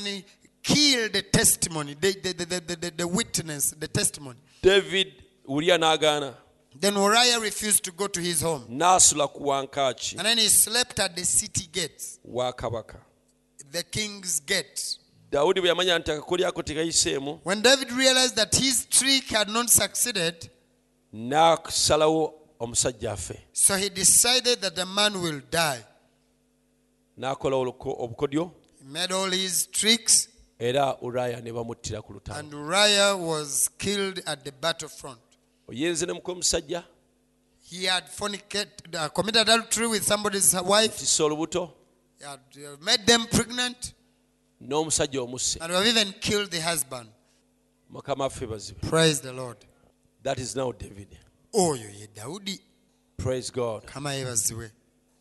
[0.64, 4.40] kill the testimony, the, the, the, the, the, witness, the testimony.
[4.62, 5.14] david
[5.48, 6.34] uriya n'agaana
[6.80, 8.66] Then Uriah refused to go to his home.
[8.70, 12.98] n'asula ku wankaaki And then he slept at the city gates, wa kabaka
[13.72, 14.98] the king's gate.
[15.32, 20.50] dawudi bwe yamanya nti akakuli ako When David realized that his trick had not succeeded,
[21.14, 25.84] n'asalawo omusajja afe so he decided that the man will die.
[27.18, 30.29] n'akola oluko- obukodyo He made all his tricks,
[30.60, 35.20] era uriya ne bamuttira ku lutalo and Uriah was killed at the battlefront.
[35.70, 36.84] oyenze ne muka omusajja
[37.72, 41.72] He had fornicated, uh, committed adultery with somebody's wife, tissa olubuto
[42.18, 43.94] he had uh, made them pregnant,
[44.62, 47.08] n'omusajja omusse and have even killed the husband.
[47.94, 49.58] mukama bazibe Praise the Lord.
[50.24, 51.18] that is now david
[51.54, 52.60] Oyo ye Dawudi.
[53.18, 54.72] praise god Kama yebaziwe.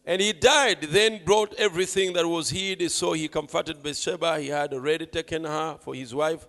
[0.08, 4.40] And he died then brought everything that was hid so he comforted bathsheba.
[4.40, 6.46] He had already taken her for his wife.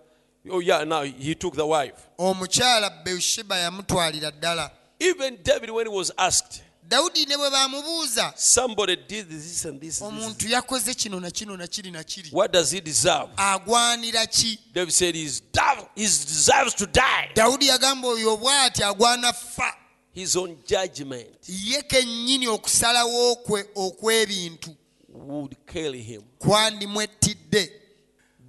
[0.49, 2.07] Oh yeah now he took the wife.
[2.17, 4.71] Omukyala beushiba yamutwalira ddala.
[4.99, 10.01] Even david when he was asked dawudi ne bwe bamubuuza somebody did this and this,
[10.01, 10.25] and this.
[10.25, 12.29] omuntu yakoze kino na kino na kiri na kiri.
[12.31, 13.29] What does he deserve?
[13.35, 14.57] Agwanira ki?
[14.73, 17.29] David said he's dev- deserves to die.
[17.35, 19.75] Dawudi yagamba oyo bw'ati agwana fa
[20.13, 24.75] his own judgment ye kennyini okusalawo kwe okw'ebintu
[25.09, 27.79] would kill him kwandimwettidde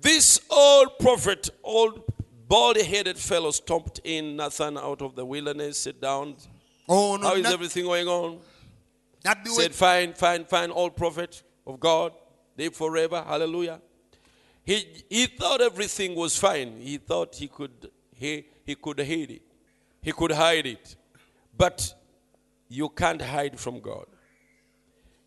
[0.00, 2.02] This old prophet, old
[2.48, 6.36] bald headed fellow, stomped in Nathan out of the wilderness, sit down.
[6.88, 8.38] Oh, ono How is everything going on?
[9.44, 12.12] Said, Fine, fine, fine, old prophet of God,
[12.56, 13.22] live forever.
[13.26, 13.80] Hallelujah.
[14.64, 16.80] He, he thought everything was fine.
[16.80, 19.42] He thought he could, he, he could hide it.
[20.00, 20.96] He could hide it.
[21.60, 21.92] But
[22.70, 24.06] you can't hide from God.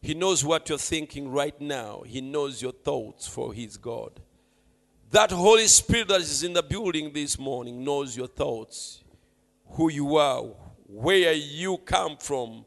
[0.01, 2.01] He knows what you're thinking right now.
[2.07, 4.19] He knows your thoughts for His God.
[5.11, 9.03] That Holy Spirit that is in the building this morning knows your thoughts,
[9.73, 10.41] who you are,
[10.87, 12.65] where you come from,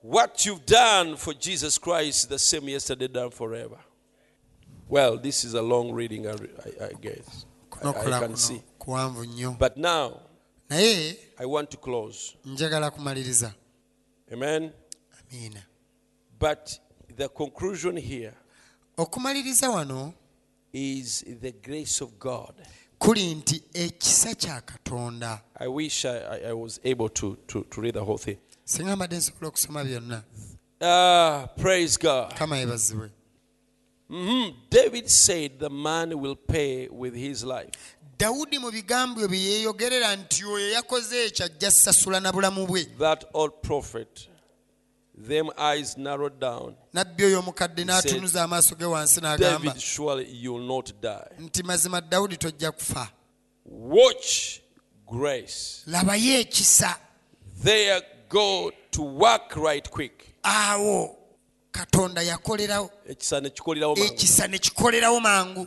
[0.00, 3.78] what you've done for Jesus Christ, the same yesterday, done forever.
[4.88, 7.46] Well, this is a long reading, I, I, I guess.
[7.80, 8.60] I, I can see.
[9.56, 10.22] But now,
[10.72, 12.36] naye I want to close.
[12.44, 13.54] njagala kumaliriza
[14.32, 14.70] Amen.
[15.30, 15.62] amiina
[16.40, 16.80] But
[17.16, 18.32] the conclusion here
[18.96, 20.12] okumaliriza wano
[20.72, 22.54] is the grace of God.
[22.98, 27.80] kuli nti ekisa kya katonda I wish I, I, I was able to, to, to
[27.80, 28.38] read the whole thing.
[28.64, 30.22] singa mbadde nsobola okusoma byonna
[30.80, 32.34] Ah, praise God.
[32.34, 32.56] kama
[34.08, 34.52] Mhm.
[34.70, 37.96] David said the man will pay with his life.
[38.18, 43.24] Dawudi mu bigambo bye yeeyogerera nti oyo yakoze ekyo ajja sasula na bulamu bwe That
[43.34, 44.28] old prophet,
[45.28, 46.74] them eyes narrowed down.
[46.92, 51.30] nabbi oyo omukadde n'atunuza amaaso ge wansi n'agamba David, surely you will not die.
[51.38, 53.08] nti mazima dawudi tojja kufa
[53.66, 54.60] Watch
[55.06, 55.82] grace.
[55.86, 56.96] labayo ekisa
[57.64, 60.34] There go to work right quick.
[60.42, 61.16] awo
[61.72, 64.12] katonda yakolerawo Ekisa ne kikolerawo mangu.
[64.14, 64.58] ekisa ne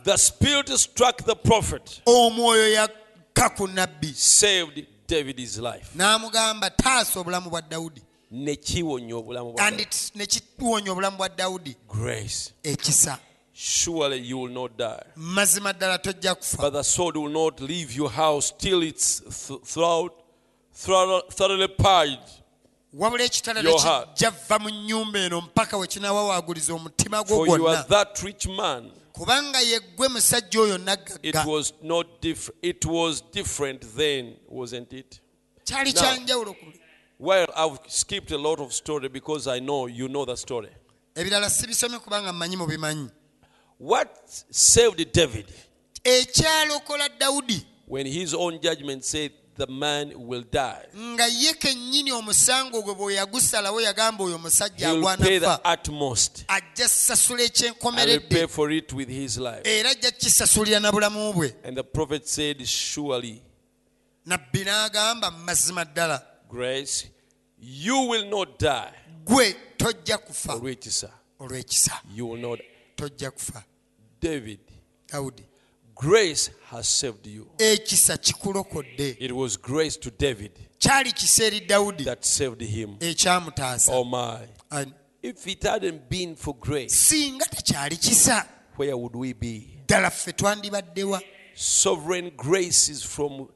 [0.04, 5.88] The spirit struck the prophet, omwoyo yakka ku nabbi saved David's life.
[5.96, 9.92] n'amugamba taasa obulamu bwa dawudi Ne kiwonya obulamu bwa and David.
[9.92, 12.52] it- ne kiwonya obulamu bwa dawudi Grace.
[12.62, 13.18] ekisa
[13.58, 15.02] Surely you will not die.
[15.16, 19.60] mazima ddala tojja kufa But the sword will not leave your house till it's th-
[19.64, 20.12] throughout,
[20.74, 22.18] thoroughly purged.
[22.92, 24.08] Wabula ekitala Your heart.
[24.14, 28.18] tekijja vva mu nnyumba eno mpaka we kinawawaaguliza omutima gwo For you are gwonna that
[28.22, 28.90] rich man.
[29.12, 32.58] kubanga yeggwe musajja oyo It naggagga was not different.
[32.62, 35.20] It was different then, wasn't it?
[35.64, 36.66] kyali kyanjawulo ku
[37.18, 40.68] Well, I've skipped a lot of story because I know you know the story.
[41.14, 43.08] ebirala sibisomye kubanga mmanyi mubimanyi
[43.78, 44.08] What
[44.50, 45.46] saved David
[47.88, 50.86] when his own judgment said the man will die?
[50.96, 56.44] nga ye kennyini omusango gwe bwe yagusalawo yagamba oyo omusajja He will pay the agwanafa
[56.48, 59.62] ajja sasula ekyenkomeredde for it with his life.
[59.64, 63.42] era ajja kisasulira na bulamu bwe And the prophet said, Surely
[64.26, 67.06] nabbi n'agamba mazima ddala grace.
[67.58, 68.92] You will not die.
[69.24, 71.10] gwe tojja kufa Olw'ekisa.
[71.40, 72.60] olw'ekisa You will not.
[72.96, 73.64] tojja kufa
[74.20, 74.60] David,
[75.08, 75.42] dawudi
[75.96, 77.46] grace has saved you.
[77.58, 82.96] ekisa kikulokodde It was grace to David kyali kisa eri dawudi that saved him.
[83.00, 84.46] ekyamutaasa Oh my.
[84.70, 84.92] An-
[85.22, 88.46] If it hadn't been for grace, singa tekyali kisa
[88.76, 89.78] where would we be?
[89.86, 91.22] ddala ffe twandibaddewa
[91.54, 93.48] Sovereign grace is from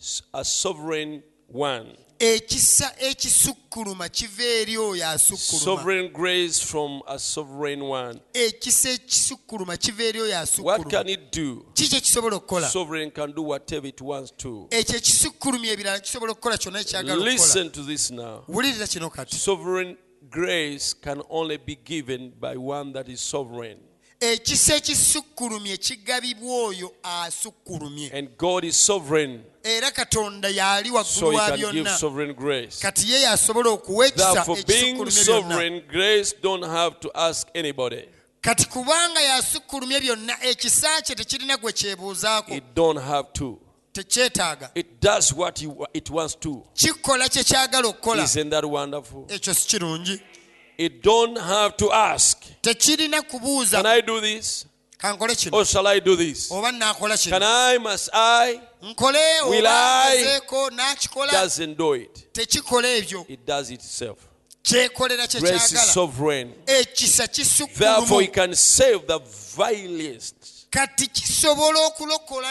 [0.00, 1.22] s- a sovereign
[1.52, 1.96] one.
[2.18, 8.20] Ekisa ekisukkuluma kiva eri oyo asukkuluma Sovereign grace from a sovereign one.
[8.34, 11.64] ekisa ekisukkuluma kiva eri oyo What can it do?
[11.74, 14.66] kiki ekisobola okukola Sovereign can do whatever it wants to.
[14.70, 18.44] ekyo ekisukkulumya ebirala kisobola okukola kyonna ekyagala okukola Listen to this now.
[18.90, 19.96] kino kati Sovereign
[20.30, 23.78] grace can only be given by one that is sovereign.
[24.20, 31.98] ekisa ekisukkulumye kigabibwa oyo asukkulumye And God is sovereign, era katonda y'ali waggulu wa byonna
[31.98, 32.80] sovereign grace.
[32.82, 38.04] kati ye yasobola okuwa ekisa ekisukkulumye byonna sovereign, grace don't have to ask anybody.
[38.40, 43.58] kati kubanga yasukkulumye byonna ekisa kye tekirina gwe kyebuuzaako It don't have to.
[43.92, 45.62] tekyetaaga It does what
[45.94, 46.62] it wants to.
[46.74, 49.24] kikola kye kyagala okukola Isn't that wonderful?
[49.28, 50.20] ekyo si kirungi
[50.76, 52.36] It don't have to ask.
[52.62, 54.66] Can I do this?
[55.52, 56.48] Or shall I do this?
[56.48, 57.78] Can I?
[57.78, 58.60] Must I?
[58.84, 60.40] Will I?
[61.30, 62.26] Doesn't do it.
[63.28, 64.28] It does itself.
[64.66, 66.52] Grace is sovereign.
[66.66, 69.18] Therefore, He can save the
[69.56, 70.64] vilest.
[70.74, 72.50] Asobola okulokola.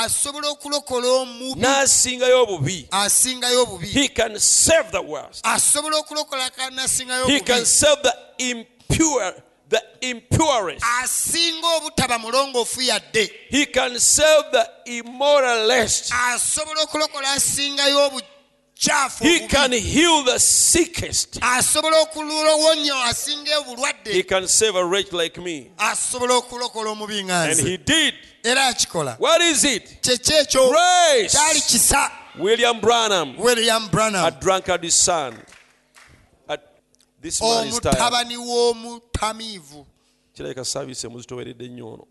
[0.00, 2.88] asobola okulokola omubi N'asingayo obubi.
[2.90, 5.44] asingayo obubi He can save the worst.
[5.44, 9.34] asobola okulokola kanasingayo He can save the impure,
[9.70, 10.84] the impurest.
[11.02, 16.12] asinga obutaba mulongoofu yadde He can save the immoralist.
[16.12, 19.48] asobola okulokola asingayo obukyafu He obubi.
[19.48, 21.38] can heal the sickest.
[21.40, 25.70] asobola okulowonya asinga He obulwadde can save a wretch like me.
[25.78, 28.14] asobola okulokola omubi nga And nze he did.
[28.44, 30.00] era akikola What is it?
[30.02, 31.36] kyeki ekyo Grace.
[31.38, 35.36] kyali kisa William Branham, william a branham drunkard's son.
[37.22, 39.86] This man is omutabani w'omutamiivu
[40.34, 42.06] kirabika saavisi emuzitoweredde nnyo ono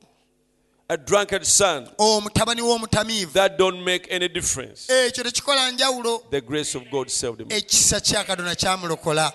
[0.87, 4.93] a drunkard son omutabani w'omutamiivu that don't make any difference.
[4.93, 6.23] Ekyo tekikola njawulo.
[6.31, 9.33] The grace of god saved him ekisa kya katonda kyamulokola.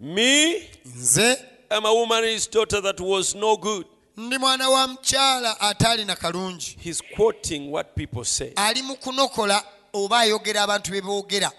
[0.00, 1.38] Me nze
[1.70, 3.86] am a woman's daughter that was no good.
[4.16, 6.76] ndi mwana wa mukyala ataali na kalungi.
[6.80, 8.52] He's quoting what people say.
[8.56, 11.52] Ali mu kunokola oba ayogera abantu be boogera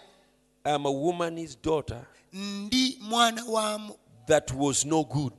[0.66, 3.82] i'm a woman's daughter ndi mwana wa
[4.28, 5.34] that was no good.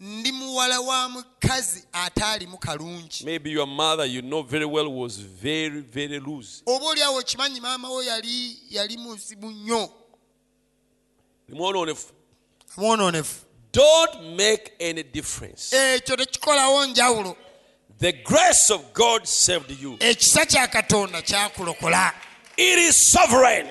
[0.00, 3.24] ndi muwala wa mukazi ataalimu kalungi.
[3.24, 6.62] Maybe your mother you know very well was very very loose.
[6.66, 9.90] Oba oliawo okimanyi maama wo yali yali muzibu nnyo
[11.48, 12.12] mwononefu
[12.76, 15.76] mwononefu don't make any difference.
[15.76, 17.36] Ekyo tekikolawo njawulo.
[18.00, 19.96] The grace of god saved you.
[20.00, 22.12] Ekisa kya katonda kyakulokola
[22.56, 23.68] it is sovereign.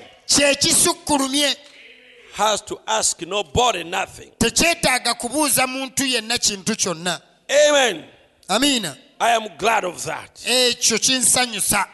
[2.33, 4.31] Has to ask nobody nothing.
[4.39, 7.21] Tekyetaaga kubuuza muntu yenna kintu kyonna.
[7.69, 8.05] Amen.
[8.49, 8.97] Amiina.
[9.19, 10.43] I am glad of that.
[10.45, 11.85] ekyo kinsanyusa.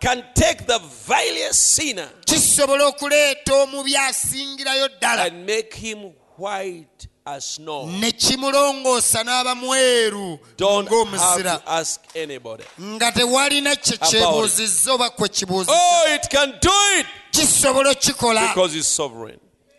[0.00, 5.26] Can take the vilest sinner kisobola okuleeta omubi asingirayo ddala.
[5.26, 7.86] and make him white as snow.
[7.86, 12.64] ne kimulongoosa n'aba mweru ng'omuzira ask anybody.
[12.80, 16.70] nga tewalina kye kyebuuzizza oba kwe kibuuzizza Oh, it can do
[17.00, 19.38] it kisobola okikola because it's sovereign.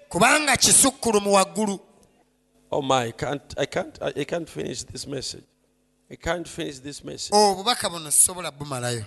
[0.10, 1.80] kubanga kisukkulumu waggulu
[2.72, 5.44] Oh my, I can't, I can't, I can't finish this message.
[6.12, 7.30] I can't finish this message.
[7.32, 9.06] Oh, obubaka buno sisobola bumalayo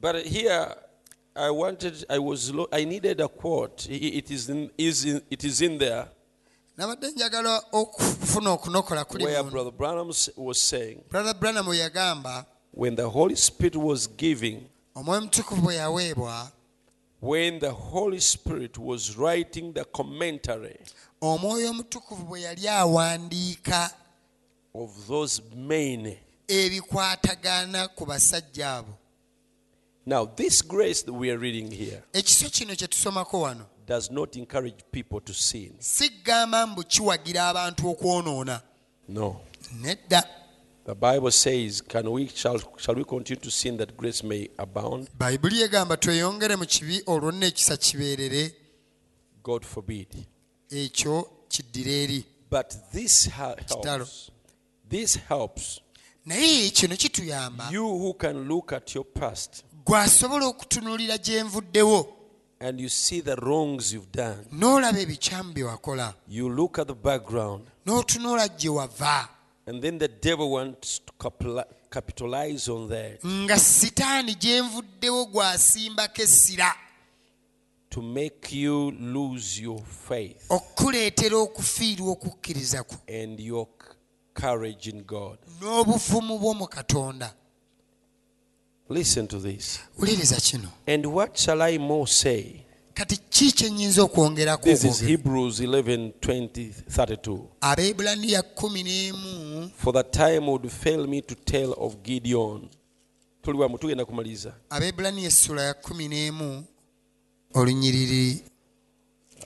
[0.00, 0.74] But here,
[1.36, 3.86] I wanted, I was, lo- I needed a quote.
[3.88, 6.08] It is in, is in, it is in there
[6.76, 12.96] nabadde njagala okufuna okunokola kuli where Brother Branham was saying, brother branham we yagamba when
[12.96, 16.52] the Holy Spirit was giving omwoyo mutukuvu bwe yaweebwa
[17.22, 20.78] when the Holy Spirit was writing the commentary
[21.20, 23.90] omwoyo omutukuvu bwe yali awandiika
[24.74, 26.16] of those men.
[26.48, 28.94] ebikwatagana ku basajja abo.
[30.06, 34.36] Now, this grace that we are reading here ekiso kino kye tusomako wano does not
[34.36, 35.72] encourage people to sin.
[35.78, 38.60] sigamba mbu kiwagira abantu okwonoona
[39.08, 39.40] No.
[39.80, 40.24] nedda
[40.84, 45.08] The Bible says, Can we shall, shall we continue to sin that grace may abound?
[45.18, 48.54] bayibuli egamba tweyongere mu kibi olwo nno ekisa kibeerere
[49.44, 50.08] God forbid.
[50.70, 54.30] ekyo kiddira eri But this helps.
[54.88, 55.80] This helps
[56.26, 62.16] naye kino kituyamba you who can look at your past gwasobola okutunuulira gye nvuddewo
[62.60, 66.94] and you see the wrongs you've done, n'olaba ebikyamu bye wakola you look at the
[66.94, 69.28] background, n'otunula gye wava.
[69.66, 71.12] and then the devil wants to
[71.90, 76.74] capitalize on that nga sitaani gye nvuddewo gwasimbako essira
[77.88, 83.66] to make you lose your faith okukuleetera okufiirwa okukkiriza kwo and your
[84.34, 85.38] courage in God.
[85.60, 87.34] n'obuvumu bwo mu katonda
[88.90, 89.78] Listen to this.
[90.42, 92.66] kino And what shall I more say?
[92.94, 95.00] kati ki kye nnyinza okwongerako This is?
[95.00, 97.40] Hebrews 11 20 32.
[97.60, 102.68] abeebulaniya kumi n'emu For the time would fail me to tell of Gideon.
[103.42, 106.64] tuli wamu tugenda kumaliza abeebulaniya essula ya kumi n'emu
[107.54, 108.42] olunyiriri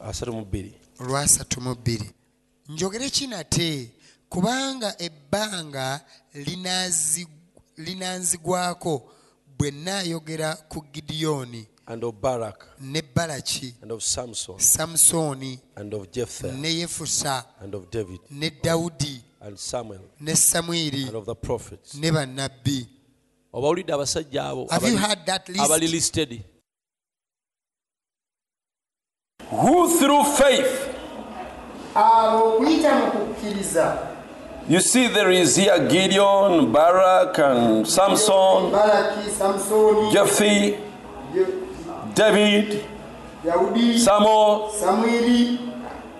[0.00, 2.10] asatu mu bbiri olwasatu mu bbiri
[2.68, 3.90] njogere kinate
[4.28, 6.00] kubanga ebbanga
[6.34, 7.26] linaazi-
[7.76, 9.10] linanzigwako
[9.58, 12.66] bwe nnaayogera ku gidiyoni and of barak.
[12.80, 14.54] ne balaki and of samson.
[14.58, 16.52] Samusooni and of jephthah.
[16.52, 18.20] ne yefusa and of david.
[18.30, 20.00] ne dawudi and samuel.
[20.20, 21.94] ne samwiri and of the prophets.
[21.94, 22.86] ne bannabbi.
[23.52, 26.44] Oba olidde abasajja abo have you abali- heard that abali list listed?
[29.50, 30.90] Who through faith.
[31.94, 34.13] Abo okuyita mu kukkiriza
[34.68, 38.70] you see there is here gideon barak and samson
[40.12, 40.76] jephthah
[42.14, 42.82] david
[43.98, 44.70] samuel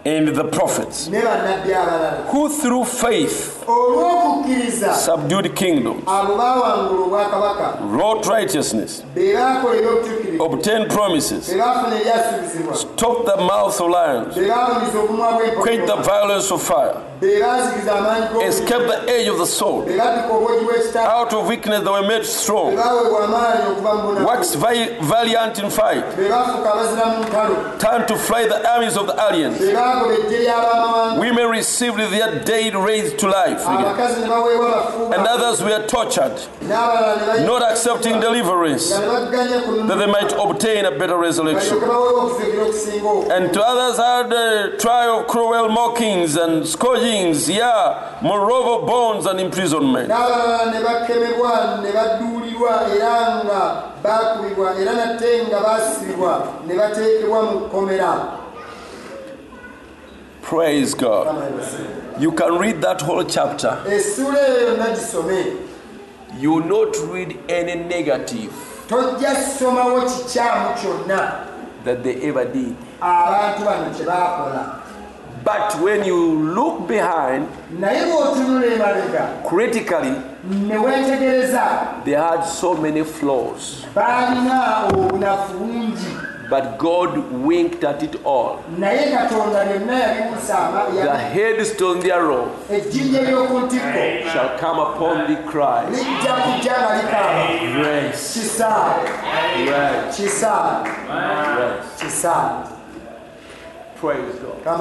[0.06, 1.08] and the prophets.
[1.08, 4.94] Ne bannabbi abalala who through faith olw'okukkiriza
[5.42, 6.02] the kingdoms.
[6.06, 9.02] abo baawangula obwakabaka wrought righteousness.
[9.14, 11.50] Be baakola ebyobutuukirivu obtained promises.
[11.50, 14.34] Be baafuna ebyasuubizibwa stopped the mouth of lions.
[14.34, 14.50] Be
[14.98, 16.94] obumwa quenched the violence of fire.
[17.20, 19.86] Be baazikiza amaanyi g'omuliro the edge of the sword.
[19.86, 23.94] Be babbika obwogi bw'ekitala out of weakness they were made be strong baaweebwa amaanyi okuva
[23.94, 24.56] mu bunaku waxed
[25.00, 26.16] valiant in fight.
[26.16, 27.78] Be baafuuka abazira mu ntalo.
[27.78, 32.44] Turned to fly the armies of the aliens be baagoba ejje ly'abamawanga women received their
[32.44, 33.53] dead raised to life
[35.14, 36.36] and others were tortured
[37.46, 38.28] not accepting ku
[39.88, 41.78] that they might obtain a better resurrection
[43.30, 49.40] And to others had a trial of cruel mockings and scourgings, yeah, moreover bonds and
[49.40, 50.08] imprisonment.
[60.42, 62.03] Praise God.
[62.20, 63.78] You can read that whole chapter.
[63.90, 65.44] essuula eyo yonna gisome
[66.40, 68.52] You will not read any negative
[68.88, 71.32] tojja somawo kikyamu kyonna
[71.84, 72.74] that they ever did.
[73.00, 74.80] abantu bano kye baakola
[75.44, 76.16] But when you
[76.54, 77.48] look behind
[77.80, 80.14] naye bw'otunula emabega critically,
[82.04, 83.84] they had so many flaws.
[86.50, 87.10] Baalina obunafu bungi But God
[87.46, 88.58] winked at it all.
[88.78, 94.30] naye katonda byonna yabiwusa ama- The headstone thereof ejjinja ly'oku ntikko.
[94.32, 95.90] shall come upon thee, Christ.
[95.90, 96.88] lijja kujja nga
[97.74, 99.94] Grace, grace,
[101.44, 101.84] grace.
[104.00, 104.78] Praise God.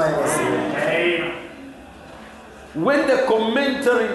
[2.75, 4.09] When the commentary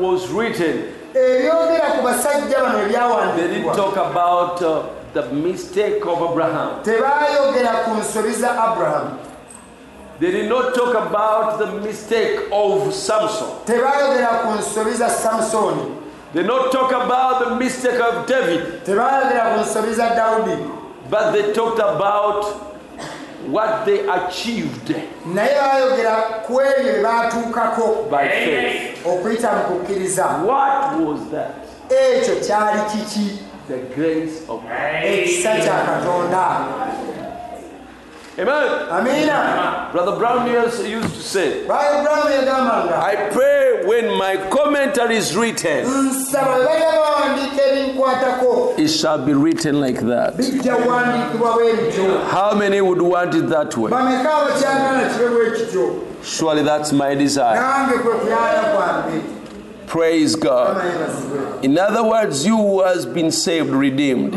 [0.00, 0.82] was written,
[1.14, 4.82] ebyogera ku basajja bano they didn't talk about uh,
[5.22, 6.82] the mistake of Abraham.
[6.82, 9.10] tebaayogera ku nsobi za aburahamu
[10.20, 13.48] They did not talk about the mistake of Samson.
[13.66, 15.94] tebaayogera ku nsobi za samusooni
[16.32, 18.84] They did not talk about the mistake of David.
[18.84, 20.56] tebaayogera ku nsobi za dawudi
[21.10, 22.44] But they talked about
[23.48, 24.94] what they achieved
[25.26, 26.14] naye baayogera
[26.46, 29.06] ku ebyo bye baatuukako by faith.
[29.06, 31.54] okuyita mu kukkiriza What was that?
[31.90, 33.38] ekyo kyali kiki
[33.68, 35.04] The grace of God.
[35.04, 35.50] ekisa
[35.86, 36.66] katonda
[38.38, 38.88] Amen.
[38.90, 45.16] amiina Brother Branham used used to say, bwali buramu yagambanga I pray when my commentary
[45.16, 50.36] is written, nsaba bwe bajja bawandiika ebinkwatako it shall be written like that.
[50.36, 53.90] bijja kuwandiikibwa bwe bityo How many would want it that way?
[53.90, 57.60] bameka abakyagala kibe bwe kityo Surely that's my desire.
[57.60, 59.20] nange kwe kuyaya kwange
[59.88, 61.64] Praise God.
[61.64, 64.34] In other words, you who has been saved, redeemed.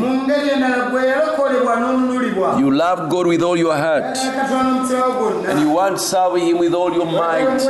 [2.58, 4.16] You love God with all your heart.
[4.16, 7.60] And you want to serve Him with all your mind,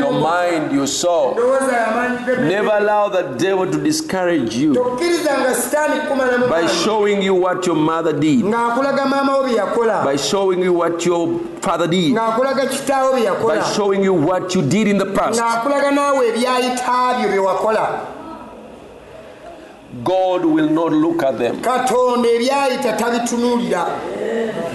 [0.00, 1.34] your mind, your soul.
[1.36, 4.74] Never allow the devil to discourage you
[6.48, 13.62] by showing you what your mother did, by showing you what your father did, by
[13.74, 15.38] showing you what you did in the past.
[17.12, 18.00] Ng'akulaga naawe bye wakola
[20.04, 21.60] God will not look at them.
[21.60, 23.86] katonda ebyayita tabitunuulira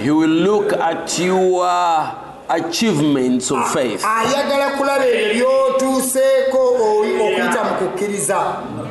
[0.02, 4.02] He will look at your achievements of ah, faith.
[4.04, 8.38] Ah, ayagala kulaba ebyo by'otuuseeko okuyita mu kukkiriza.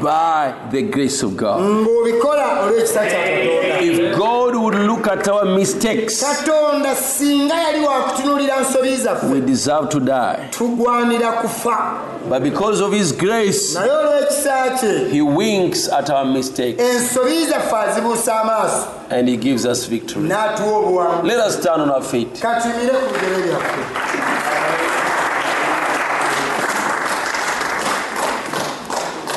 [0.02, 1.62] By the grace of God.
[1.62, 3.82] ng'obikola olw'ekisa kya katonda.
[3.82, 9.90] If God would look at our mistakes, katonda singa yali wakutunuulira nsobi zaffe we deserve
[9.90, 10.48] to die.
[10.52, 12.04] tugwanira kufa.
[12.30, 16.82] But because of His grace, naye olw'ekisa kye He winks at our mistakes.
[16.84, 20.24] ensobi zaffe azibuusa amaaso and He gives us victory.
[20.28, 20.60] Let
[21.40, 22.34] us stand on our feet.
[22.36, 24.08] katumire ku bigere byaffe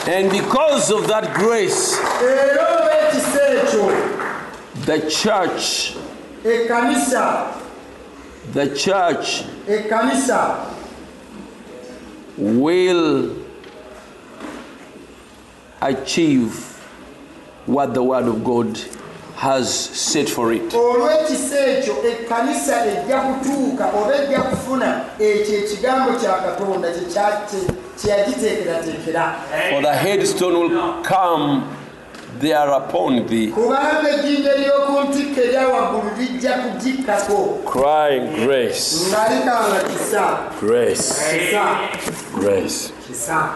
[0.08, 3.84] And because of that grace, era olw'ekisa ekyo.
[4.86, 5.94] the church,
[6.42, 6.66] the
[8.74, 9.44] church
[12.38, 13.36] will
[15.82, 16.54] achieve
[17.66, 18.80] what the Word of God
[19.40, 20.74] has set for it.
[20.74, 27.74] olw'ekisa ekyo ekkanisa ejja kutuuka oba ejja kufuna ekyo ekigambo kya katonda kye kya- kye-
[28.02, 29.34] kye yagiteekerateekera
[29.70, 31.62] For the headstone will come
[32.40, 35.40] thereupon thee, kubanga ejjinja ery'oku ntikko
[36.18, 37.58] lijja kugikkako.
[37.72, 40.24] Crying, Grace, nga likanga kisa.
[40.60, 41.64] Grace, kisa.
[42.40, 42.92] Grace.
[43.06, 43.48] kisa